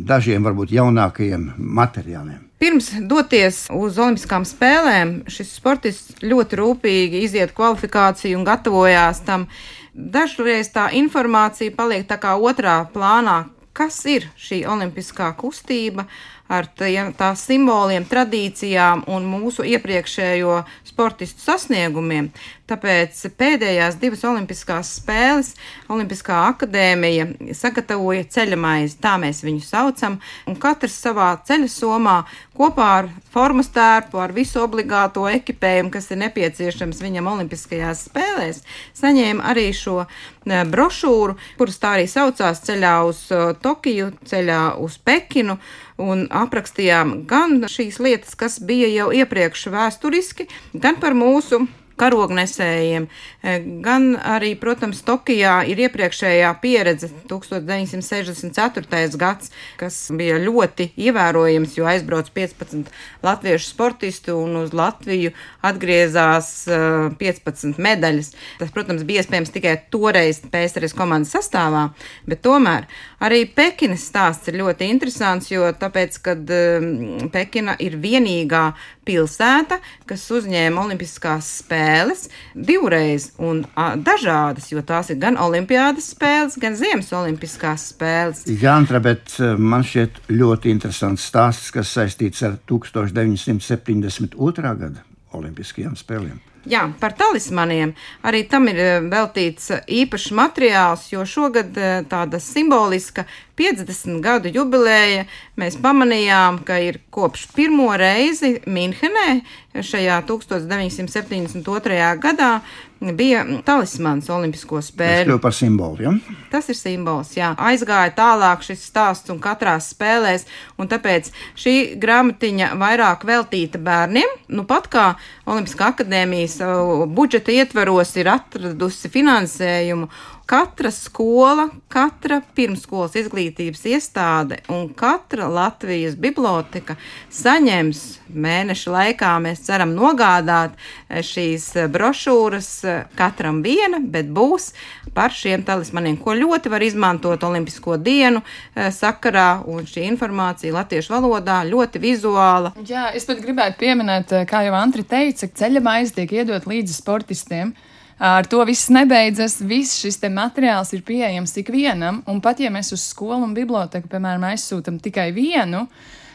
dažiem, 0.09 0.43
varbūt 0.43 0.73
jaunākajiem 0.75 1.53
materiāliem. 1.55 2.41
Pirms 2.59 2.89
doties 3.05 3.67
uz 3.71 3.99
Olimpiskām 4.01 4.43
spēlēm, 4.47 5.11
šis 5.29 5.53
sportists 5.59 6.23
ļoti 6.25 6.57
rūpīgi 6.57 7.21
iziet 7.27 7.53
kvalifikāciju 7.55 8.39
un 8.39 8.47
gatavojās 8.47 9.21
tam. 9.27 9.45
Dažreiz 9.93 10.71
tā 10.73 10.89
informācija 10.97 11.73
paliek 11.77 12.03
tā 12.09 12.17
kā 12.21 12.33
otrā 12.35 12.79
plānā. 12.93 13.43
Kas 13.77 13.99
ir 14.09 14.23
šī 14.41 14.63
olimpiskā 14.65 15.27
kustība 15.37 16.07
ar 16.49 16.65
tās 16.73 17.43
simboliem, 17.45 18.07
tradīcijām 18.09 19.03
un 19.13 19.27
mūsu 19.29 19.67
iepriekšējo 19.69 20.63
sportistu 20.87 21.45
sasniegumiem? 21.45 22.31
Tāpēc 22.67 23.21
pēdējās 23.39 23.95
divas 24.01 24.25
Olimpiskās 24.27 24.89
spēles 24.97 25.53
Olimpiskā 25.87 26.35
akadēmija 26.49 27.53
sagatavoja 27.55 28.25
ceļamaizi, 28.35 28.97
tā 28.99 29.13
mēs 29.21 29.39
viņu 29.45 29.63
saucam, 29.63 30.17
un 30.43 30.57
katrs 30.59 30.97
savā 30.99 31.29
ceļa 31.47 31.69
somā 31.71 32.17
kopā 32.57 32.89
ar 32.97 33.07
formas 33.31 33.71
tērpu, 33.71 34.19
ar 34.19 34.35
visu 34.35 34.59
obligāto 34.65 35.23
ekipējumu, 35.31 35.93
kas 35.95 36.11
ir 36.11 36.19
nepieciešams 36.25 36.99
viņam 37.05 37.31
Olimpiskajās 37.37 38.03
spēlēs, 38.09 38.59
saņēma 38.99 39.47
arī 39.47 39.69
šo 39.71 40.01
ne, 40.49 40.65
brošūru, 40.67 41.39
kuras 41.55 41.79
tā 41.79 41.95
arī 41.95 42.11
saucās 42.11 42.65
ceļā 42.67 42.93
uz 43.07 43.23
uh, 43.31 43.53
Tokiju, 43.63 44.11
ceļā 44.27 44.61
uz 44.83 44.99
Pekinu, 44.99 45.55
un 46.03 46.27
aprakstījām 46.43 47.21
gan 47.31 47.61
šīs 47.71 48.03
lietas, 48.03 48.35
kas 48.35 48.59
bija 48.59 48.91
jau 48.91 49.11
iepriekš 49.15 49.69
vēsturiski, 49.71 50.51
gan 50.75 50.99
par 50.99 51.15
mūsu 51.15 51.63
karognesējiem, 51.97 53.07
eh, 53.43 53.59
gan 53.83 54.15
arī, 54.17 54.53
protams, 54.59 55.01
Tokijā 55.07 55.59
ir 55.69 55.77
iepriekšējā 55.87 56.51
pieredze 56.61 57.09
1964. 57.29 59.17
gads, 59.17 59.51
kas 59.77 60.11
bija 60.13 60.37
ļoti 60.41 60.91
ievērojams, 60.97 61.77
jo 61.77 61.85
aizbrauc 61.89 62.29
15 62.33 62.91
latviešu 63.23 63.67
sportisti 63.67 64.31
un 64.31 64.55
uz 64.63 64.73
Latviju 64.73 65.31
atgriezās 65.65 66.67
eh, 66.67 67.09
15 67.19 67.81
medaļas. 67.81 68.33
Tas, 68.59 68.71
protams, 68.75 69.03
bija 69.07 69.23
iespējams 69.23 69.53
tikai 69.53 69.75
toreiz 69.91 70.41
PSRS 70.45 70.95
komandas 70.97 71.33
sastāvā, 71.35 71.89
bet 72.27 72.43
tomēr 72.45 72.87
arī 73.23 73.45
Pekinas 73.49 74.03
stāsts 74.09 74.49
ir 74.51 74.59
ļoti 74.61 74.83
interesants, 74.91 75.51
jo 75.51 75.71
tāpēc, 75.79 76.19
kad 76.25 76.41
um, 76.53 77.29
Pekina 77.33 77.73
ir 77.83 77.93
vienīgā 78.01 78.65
pilsēta, 79.07 79.79
kas 80.09 80.31
uzņēma 80.35 80.81
Olimpiskās 80.83 81.45
spēles 81.61 82.21
divreiz 82.53 83.31
un 83.39 83.65
dažādas, 84.03 84.71
jo 84.73 84.81
tās 84.85 85.09
ir 85.13 85.17
gan 85.21 85.37
Olimpiādas 85.41 86.11
spēles, 86.13 86.57
gan 86.61 86.75
Ziemas 86.79 87.13
Olimpiskās 87.15 87.81
spēles. 87.93 88.39
Jā, 88.49 88.75
Antra, 88.77 88.99
bet 89.03 89.25
eh, 89.39 89.43
man 89.57 89.83
šķiet 89.87 90.13
ļoti 90.33 90.65
interesants 90.73 91.23
stāsts, 91.31 91.71
kas 91.75 91.87
saistīts 91.97 92.39
ar 92.45 92.53
1972. 92.69 94.75
gada 94.83 94.99
Olimpiskajām 95.37 95.95
spēlēm. 95.99 96.39
Jā, 96.67 96.81
par 96.99 97.13
talismaniem. 97.15 97.93
Arī 98.27 98.41
tam 98.51 98.67
ir 98.67 98.79
eh, 98.81 98.95
veltīts 99.07 99.69
eh, 99.71 99.83
īpašs 100.01 100.33
materiāls, 100.35 101.05
jo 101.13 101.23
šogad 101.23 101.77
eh, 101.79 102.01
tāda 102.09 102.41
simboliska 102.43 103.23
50 103.57 104.21
gadu 104.21 104.51
jubileja 104.53 105.25
mēs 105.57 105.77
pamanījām, 105.81 106.61
ka 106.67 106.77
ir 106.83 106.99
kopš 107.13 107.47
pirmo 107.55 107.89
reizi 107.97 108.59
Minhenē 108.69 109.41
šajā 109.77 110.21
1972. 110.29 112.17
gadā 112.21 112.51
bija 112.99 113.43
talismans 113.65 114.29
Olimpisko 114.29 114.79
Tas 114.79 114.89
spēļu. 114.91 115.27
kļuva 115.27 115.41
par 115.41 115.53
simbolu. 115.53 116.01
Ja? 116.01 116.13
Tas 116.51 116.69
ir 116.69 116.77
simbols, 116.77 117.35
jā. 117.37 117.51
Aizgāja 117.61 118.13
tālāk 118.17 118.65
šis 118.65 118.87
stāsts 118.89 119.29
un 119.33 119.39
katrā 119.43 119.75
spēlēs, 119.83 120.47
un 120.77 120.89
tāpēc 120.89 121.29
šī 121.57 121.75
grāmatiņa 122.01 122.71
vairāk 122.79 123.25
veltīta 123.27 123.77
bērniem. 123.77 124.33
Nu, 124.49 124.65
pat 124.65 124.89
kā 124.93 125.05
Olimpiskā 125.45 125.91
akadēmijas 125.93 126.57
uh, 126.65 127.05
budžeta 127.05 127.53
ietvaros 127.53 128.15
ir 128.17 128.31
atradusi 128.33 129.13
finansējumu. 129.13 130.09
Katra 130.47 130.91
skola, 130.95 131.65
katra 131.91 132.37
pirmskolas 132.55 133.17
izglītības 133.19 133.81
iestāde 133.91 134.61
un 134.71 134.85
katra 134.95 135.49
Latvijas 135.51 136.13
biblioteka 136.15 136.95
saņems 137.35 138.03
mēneša 138.31 138.93
laikā, 138.93 139.31
mēs 139.43 139.65
ceram, 139.65 139.91
nogādāt 139.97 140.77
eh, 140.77 141.19
šīs 141.19 141.65
eh, 141.81 141.89
brošūras 141.91 142.69
eh, 142.87 143.01
katram 143.19 143.59
viena, 143.65 143.99
bet 143.99 144.29
būs 144.31 144.69
par 145.17 145.35
šiem 145.35 145.65
talismaniem, 145.67 146.15
ko 146.23 146.37
ļoti 146.39 146.71
var 146.71 146.85
izmantot 146.85 147.43
Olimpisko 147.43 147.97
dienu 147.99 148.39
sakarā, 148.75 149.65
un 149.67 149.83
šī 149.89 150.05
informācija 150.13 150.75
latviešu 150.77 151.11
valodā 151.17 151.57
ļoti 151.67 152.03
vizuāla. 152.07 152.71
Jā, 152.87 153.09
es 153.19 153.27
pat 153.27 153.43
gribētu 153.43 153.81
pieminēt, 153.83 154.31
kā 154.47 154.63
jau 154.63 154.79
Antri 154.79 155.03
teica, 155.03 155.51
ka 155.51 155.63
ceļa 155.65 155.83
maize 155.83 156.15
tiek 156.15 156.37
iedot 156.39 156.71
līdzi 156.71 156.95
sportistiem. 157.01 157.75
Ar 158.17 158.47
to 158.49 158.63
viss 158.65 158.89
nebeidzas. 158.89 159.59
Viss 159.61 159.99
šis 160.01 160.17
te 160.17 160.29
materiāls 160.33 160.93
ir 160.97 161.03
pieejams 161.05 161.53
ikvienam, 161.61 162.23
un 162.25 162.41
pat 162.41 162.61
ja 162.63 162.71
mēs 162.73 162.89
uz 162.95 163.03
skolu 163.11 163.43
un 163.45 163.53
biblioteku, 163.57 164.09
piemēram, 164.09 164.47
aizsūtam 164.49 164.97
tikai 165.01 165.29
vienu 165.35 165.85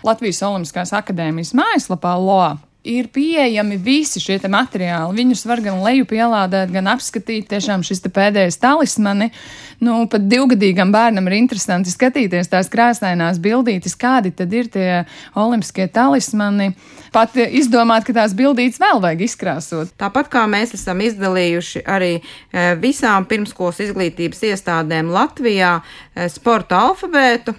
Latvijas 0.06 0.44
Olimpiskās 0.46 0.94
akadēmijas 0.94 1.54
mājaslapā 1.58 2.14
LOA. 2.22 2.52
Ir 2.82 3.06
pieejami 3.14 3.76
visi 3.78 4.18
šie 4.18 4.40
te 4.42 4.48
materiāli. 4.50 5.14
Viņus 5.20 5.44
var 5.46 5.60
gan 5.62 5.76
leju 5.84 6.06
pielādēt, 6.10 6.72
gan 6.74 6.88
apskatīt. 6.90 7.46
Tiešām 7.50 7.84
šis 7.86 8.02
pēdējais 8.08 8.58
talismani. 8.58 9.28
Nu, 9.78 10.00
pat 10.10 10.26
divgadīgam 10.26 10.90
bērnam 10.90 11.30
ir 11.30 11.36
interesanti 11.38 11.94
skatīties 11.94 12.50
tās 12.50 12.70
krāsainās 12.70 13.38
bildītes, 13.42 13.94
kādi 13.94 14.34
tad 14.34 14.50
ir 14.54 14.70
tie 14.70 14.88
olimpiskie 15.38 15.86
talismani. 15.94 16.72
Pat 17.12 17.34
izdomāt, 17.36 18.06
ka 18.08 18.14
tās 18.16 18.32
bildītes 18.32 18.80
vēl 18.80 19.00
vajag 19.04 19.26
izkrāsot. 19.26 19.90
Tāpat 20.00 20.30
kā 20.32 20.46
mēs 20.48 20.72
esam 20.78 21.02
izdalījuši 21.04 21.82
arī 21.84 22.14
eh, 22.16 22.72
visām 22.80 23.26
pirmskolas 23.28 23.82
izglītības 23.84 24.40
iestādēm 24.48 25.10
Latvijā 25.12 25.74
eh, 25.82 26.30
sporta 26.32 26.80
alfabētu, 26.86 27.52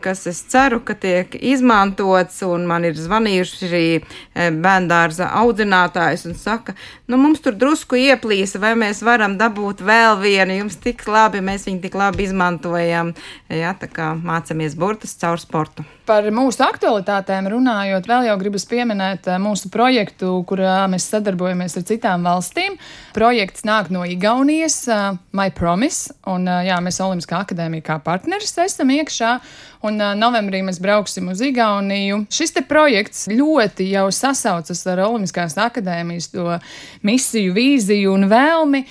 kas 0.00 0.26
es 0.30 0.40
ceru, 0.50 0.80
ka 0.86 0.94
tiek 0.94 1.34
izmantots, 1.40 2.40
un 2.46 2.66
man 2.70 2.86
ir 2.86 2.94
zvanījuši 2.98 3.68
arī 3.68 3.86
eh, 3.98 4.50
bērndārza 4.54 5.30
audzinātājs 5.40 6.26
un 6.30 6.36
saka, 6.38 6.76
nu 7.10 7.18
mums 7.20 7.42
tur 7.44 7.56
drusku 7.58 7.98
ieplīsa, 7.98 8.60
vai 8.62 8.74
mēs 8.78 9.02
varam 9.06 9.38
dabūt 9.40 9.82
vēl 9.84 10.20
vienu, 10.22 10.60
jums 10.62 10.78
tik 10.82 11.06
labi, 11.10 11.42
mēs 11.44 11.66
viņu 11.68 11.82
tik 11.82 11.98
labi 11.98 12.28
izmantojam, 12.28 13.14
jā, 13.50 13.74
tā 13.80 13.90
kā 13.90 14.14
mācamies 14.14 14.78
burtus 14.78 15.18
caur 15.18 15.42
sportu. 15.42 15.84
Par 16.04 16.26
mūsu 16.36 16.60
aktualitātēm 16.60 17.46
runājot, 17.48 18.04
vēl 18.04 18.26
jau 18.28 18.34
gribas 18.36 18.66
pieminēt 18.68 19.24
eh, 19.24 19.38
mūsu 19.40 19.70
projektu, 19.72 20.36
kurā 20.44 20.82
mēs 20.92 21.06
sadarbojamies 21.08 21.78
ar 21.80 21.86
citām 21.88 22.26
valstīm. 22.28 22.76
Projekts 23.16 23.64
nāk 23.64 23.88
no 23.94 24.02
Igaunijas, 24.04 24.82
eh, 24.92 25.06
My 25.32 25.48
Promise, 25.56 26.12
un 26.28 26.44
eh, 26.44 26.66
jā, 26.68 26.76
mēs 26.84 27.00
Olimpiskā 27.00 27.40
akadēmija 27.46 27.88
kā 27.88 27.96
partneris 28.04 28.52
esam 28.66 28.92
iekšā, 28.92 29.38
un 29.84 30.00
eh, 30.00 30.14
novembrī 30.18 30.62
mēs 30.66 30.80
brauksim 30.82 31.28
uz 31.32 31.42
Igauniju. 31.44 32.24
Šis 32.32 32.54
te 32.56 32.64
projekts 32.66 33.26
ļoti 33.30 33.88
jau 33.92 34.06
sasaucas 34.14 34.84
ar 34.90 35.04
Olimpiskās 35.06 35.58
akadēmijas 35.60 36.30
to 36.32 36.58
misiju, 37.06 37.54
vīziju 37.56 38.14
un 38.14 38.28
vēlmi. 38.32 38.84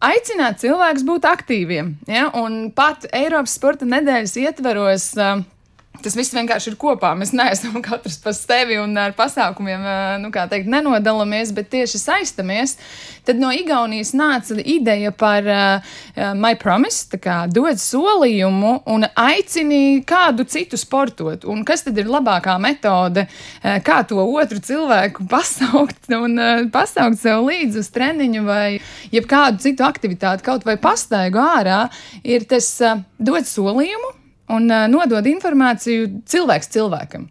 Aicināt 0.00 0.62
cilvēkus 0.62 1.04
būt 1.04 1.26
aktīviem, 1.28 1.92
ja? 2.08 2.30
un 2.40 2.70
pat 2.72 3.04
Eiropas 3.12 3.58
sporta 3.58 3.84
nedēļas 3.84 4.32
ietveros 4.40 5.10
uh, 5.20 5.42
Tas 6.00 6.16
viss 6.16 6.32
vienkārši 6.32 6.72
ir 6.72 6.76
kopā. 6.80 7.12
Mēs 7.18 7.34
neesam 7.36 7.76
katrs 7.84 8.16
pa 8.22 8.32
sevi 8.36 8.78
un 8.80 8.96
ar 9.00 9.12
pasākumiem, 9.16 9.84
nu, 10.22 10.30
kā 10.32 10.46
teikt, 10.50 10.70
nenodalāmies, 10.72 11.52
bet 11.56 11.70
tieši 11.74 12.00
saistamies. 12.00 12.76
Tad 13.26 13.40
no 13.40 13.50
Igaunijas 13.52 14.14
nāca 14.16 14.56
ideja 14.58 15.12
par 15.12 15.44
uh, 15.44 15.96
My 16.36 16.54
Promise, 16.60 17.04
tā 17.12 17.20
kā 17.20 17.36
dod 17.52 17.80
solījumu 17.80 18.72
un 18.90 19.04
aicini 19.08 20.00
kādu 20.08 20.46
citu 20.48 20.80
sportot. 20.80 21.44
Un 21.44 21.64
kas 21.68 21.84
tad 21.84 21.98
ir 22.00 22.08
labākā 22.10 22.56
metode, 22.62 23.26
kā 23.60 24.00
to 24.08 24.24
otru 24.24 24.62
cilvēku 24.64 25.26
pasaukt 25.34 26.08
un 26.16 26.38
uh, 26.40 26.64
pasaukt 26.72 27.20
sev 27.20 27.44
līdzi 27.48 27.84
uz 27.84 27.92
treniņu 27.92 28.46
vai 28.48 28.64
jebkādu 29.12 29.60
citu 29.66 29.84
aktivitāti, 29.86 30.46
kaut 30.46 30.64
vai 30.68 30.78
pastaigu 30.80 31.42
ārā, 31.44 31.82
ir 32.24 32.48
tas 32.48 32.72
uh, 32.84 33.04
dod 33.20 33.44
solījumu 33.48 34.19
un 34.50 34.66
uh, 34.70 34.86
nodod 34.90 35.26
informāciju 35.30 36.10
cilvēks 36.28 36.72
cilvēkam. 36.74 37.28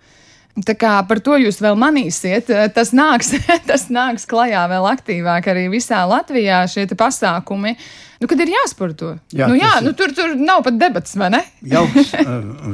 Tā 0.65 0.75
kā 0.75 0.97
par 1.07 1.21
to 1.23 1.37
jūs 1.39 1.61
vēl 1.63 1.77
manīsiet, 1.79 2.49
tas 2.75 2.91
nāks, 2.95 3.31
tas 3.69 3.87
nāks 3.93 4.27
klajā 4.27 4.65
vēl 4.71 4.87
aktīvāk 4.91 5.47
arī 5.51 5.67
visā 5.71 6.01
Latvijā 6.09 6.63
šie 6.67 6.87
pasākumi. 6.99 7.75
Nu, 8.19 8.27
kad 8.27 8.41
ir 8.43 8.51
jāsporto, 8.51 9.13
Jā, 9.31 9.47
nu, 9.47 9.55
jā 9.55 9.77
nu, 9.85 9.93
tur, 9.95 10.11
tur 10.15 10.33
nav 10.35 10.65
pat 10.65 10.75
debats, 10.75 11.15
vai 11.15 11.29
ne? 11.37 11.39
Jauks 11.71 12.11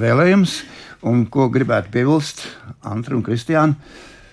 vēlējums, 0.02 0.56
un 1.06 1.28
ko 1.30 1.46
gribētu 1.54 1.93
piebilst 1.93 2.48
Antru 2.86 3.20
un 3.20 3.26
Kristiānu. 3.26 3.78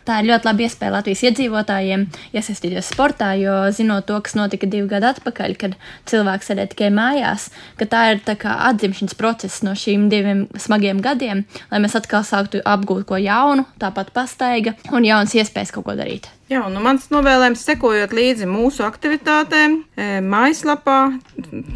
Tā 0.08 0.18
ir 0.18 0.28
ļoti 0.30 0.48
laba 0.48 0.64
iespēja 0.66 0.94
Latvijas 0.96 1.22
iedzīvotājiem 1.28 2.04
iesaistīties 2.34 2.90
sportā, 2.90 3.32
jo 3.38 3.54
zinot 3.74 4.08
to, 4.08 4.18
kas 4.24 4.34
notika 4.38 4.66
divu 4.66 4.88
gadu 4.90 5.10
atpakaļ, 5.12 5.54
kad 5.60 5.76
cilvēks 6.10 6.50
sēdēja 6.50 6.72
tikai 6.74 6.90
mājās, 6.94 7.48
ka 7.78 7.86
tā 7.90 8.02
ir 8.12 8.22
tā 8.26 8.34
kā 8.40 8.56
atzimšanas 8.72 9.16
process 9.18 9.62
no 9.66 9.76
šīm 9.78 10.08
diviem 10.12 10.44
smagiem 10.58 11.02
gadiem, 11.04 11.44
lai 11.70 11.82
mēs 11.84 11.94
atkal 11.98 12.26
sāktu 12.26 12.64
apgūt 12.66 13.06
ko 13.08 13.20
jaunu, 13.22 13.66
tāpat 13.82 14.10
pastaiga 14.16 14.74
un 14.90 15.06
jaunas 15.06 15.36
iespējas 15.38 15.74
kaut 15.74 15.86
ko 15.86 15.98
darīt. 15.98 16.30
Jā, 16.52 16.66
nu, 16.68 16.82
mans 16.84 17.06
novēlējums, 17.08 17.62
sekojot 17.64 18.12
līdzi 18.12 18.48
mūsu 18.50 18.84
aktivitātēm, 18.84 19.78
e, 19.96 20.08
mājaslapā, 20.20 20.98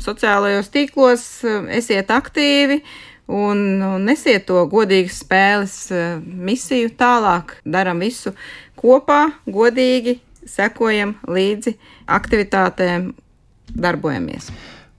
sociālajos 0.05 0.69
tīklos, 0.75 1.23
e, 1.47 1.61
esiet 1.79 2.11
aktīvi 2.13 2.83
un, 3.27 3.83
un 3.83 4.07
nesiet 4.07 4.47
to 4.49 4.63
godīgas 4.71 5.21
spēles 5.25 5.75
e, 5.91 6.05
misiju 6.23 6.93
tālāk. 6.99 7.59
Daram 7.65 8.01
visu 8.05 8.33
kopā, 8.79 9.27
godīgi, 9.47 10.19
sekojam 10.47 11.17
līdzi 11.27 11.75
aktivitātēm, 12.07 13.11
darbojamies. 13.75 14.51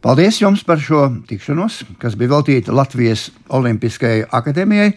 Paldies 0.03 0.41
jums 0.41 0.61
par 0.63 0.80
šo 0.80 1.07
tikšanos, 1.28 1.82
kas 2.01 2.15
bija 2.19 2.36
veltīta 2.36 2.75
Latvijas 2.75 3.30
Olimpiskajai 3.49 4.28
akadēmijai. 4.30 4.91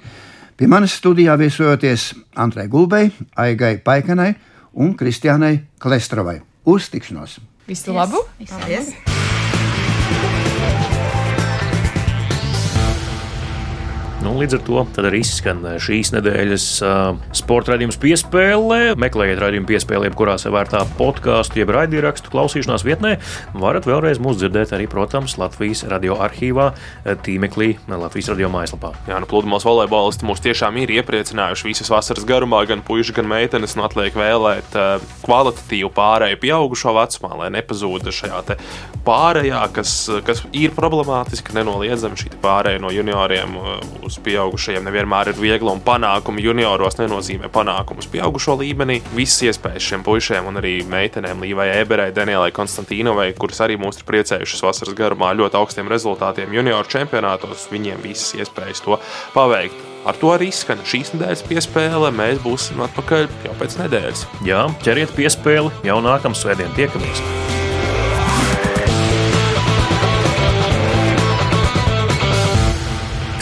Pie 0.60 0.68
manis 0.68 0.98
studijā 1.00 1.38
viesojoties 1.40 2.10
Antrai 2.36 2.66
Gulbei, 2.68 3.08
Aigai 3.40 3.78
Paikanai 3.80 4.34
un 4.76 4.92
Kristiānai 4.98 5.56
Klestrovai. 5.80 6.42
Uz 6.68 6.90
tikšanos! 6.92 7.38
Visu 7.70 7.96
labu! 7.96 8.26
Visiem. 8.36 8.60
Paldies! 8.60 9.19
Nu, 14.30 14.36
līdz 14.38 14.60
ar 14.60 14.60
to 14.62 14.82
arī 15.02 15.24
izskan 15.24 15.64
šīs 15.82 16.12
nedēļas 16.14 16.64
uh, 16.86 17.16
sporta 17.34 17.72
raidījums 17.72 17.96
piespēlē. 17.98 18.92
Meklējiet 19.02 19.40
raidījumu 19.42 19.66
piespēlē, 19.66 20.06
jebkurā 20.06 20.36
savērtā 20.38 20.84
podkāstu, 21.00 21.58
jeb 21.58 21.72
raidierakstu 21.74 22.30
klausīšanās 22.30 22.84
vietnē. 22.86 23.16
Varat 23.58 23.88
vēlreiz 23.90 24.20
mūs 24.22 24.38
dzirdēt 24.38 24.70
arī, 24.76 24.86
protams, 24.92 25.34
Latvijas 25.40 25.82
radio 25.90 26.14
arhīvā, 26.22 26.68
tīmeklī, 27.26 27.72
Latvijas 27.90 28.30
radio 28.30 28.52
mājaslapā. 28.54 28.92
Jā, 29.10 29.18
nu, 29.18 29.26
pludmales 29.26 29.66
volejbolisti 29.66 30.28
mūs 30.30 30.44
tiešām 30.46 30.78
ir 30.78 30.94
iepriecinājuši 31.00 31.66
visas 31.66 31.90
vasaras 31.90 32.28
garumā, 32.28 32.62
gan 32.70 32.86
puikas, 32.86 33.10
gan 33.18 33.26
meitenes. 33.34 33.74
Nu, 33.74 33.88
atliek 33.88 34.14
vēlēt 34.14 34.78
uh, 34.78 35.10
kvalitatīvu 35.26 35.90
pārēju 35.98 36.38
pieaugušo 36.46 36.94
vecumā, 37.00 37.32
lai 37.42 37.50
nepazūda 37.58 38.14
šajā 38.14 38.60
pārējā, 39.10 39.66
kas, 39.74 39.96
kas 40.22 40.44
ir 40.54 40.70
problemātiski, 40.78 41.56
nenoliedzami 41.58 42.18
šī 42.20 42.30
pārēja 42.42 42.82
no 42.86 42.94
junioriem 42.94 43.58
uz 44.06 44.19
pieaugušajiem. 44.24 44.86
Nevienmēr 44.86 45.32
ir 45.32 45.40
viegli 45.40 45.70
un 45.70 45.82
panākumi 45.84 46.44
junioros 46.44 46.98
nenozīmē 47.00 47.50
panākumus 47.52 48.08
pieaugušo 48.12 48.56
līmenī. 48.60 49.00
Visas 49.16 49.42
iespējas 49.50 49.90
šiem 49.90 50.06
puišiem 50.06 50.48
un 50.50 50.60
arī 50.62 50.78
meitenēm, 50.88 51.42
Līvai 51.44 51.68
Eberei, 51.80 52.14
Danielai 52.16 52.50
Konstantīnovai, 52.56 53.30
kuras 53.38 53.62
arī 53.66 53.78
mūs 53.80 54.00
ir 54.00 54.08
priecējušas 54.10 54.64
vasaras 54.66 54.98
garumā 54.98 55.32
ļoti 55.38 55.60
augstiem 55.60 55.90
rezultātiem 55.92 56.52
junioru 56.56 56.90
čempionātos, 56.90 57.68
viņiem 57.72 58.02
visas 58.04 58.34
iespējas 58.40 58.84
to 58.86 59.00
paveikt. 59.36 59.86
ar 60.08 60.16
to 60.16 60.30
arī 60.32 60.48
skan 60.54 60.80
šīs 60.88 61.12
nedēļas 61.14 61.44
piespēle. 61.48 62.12
Mēs 62.16 62.40
būsim 62.44 62.80
atpakaļ 62.86 63.28
jau 63.44 63.56
pēc 63.60 63.78
nedēļas. 63.82 64.26
Jā, 64.48 64.66
ķeriet 64.84 65.16
piespēli, 65.16 65.72
jau 65.84 66.00
nākamā 66.04 66.38
svētdienā 66.38 66.72
tiekamies! 66.78 67.59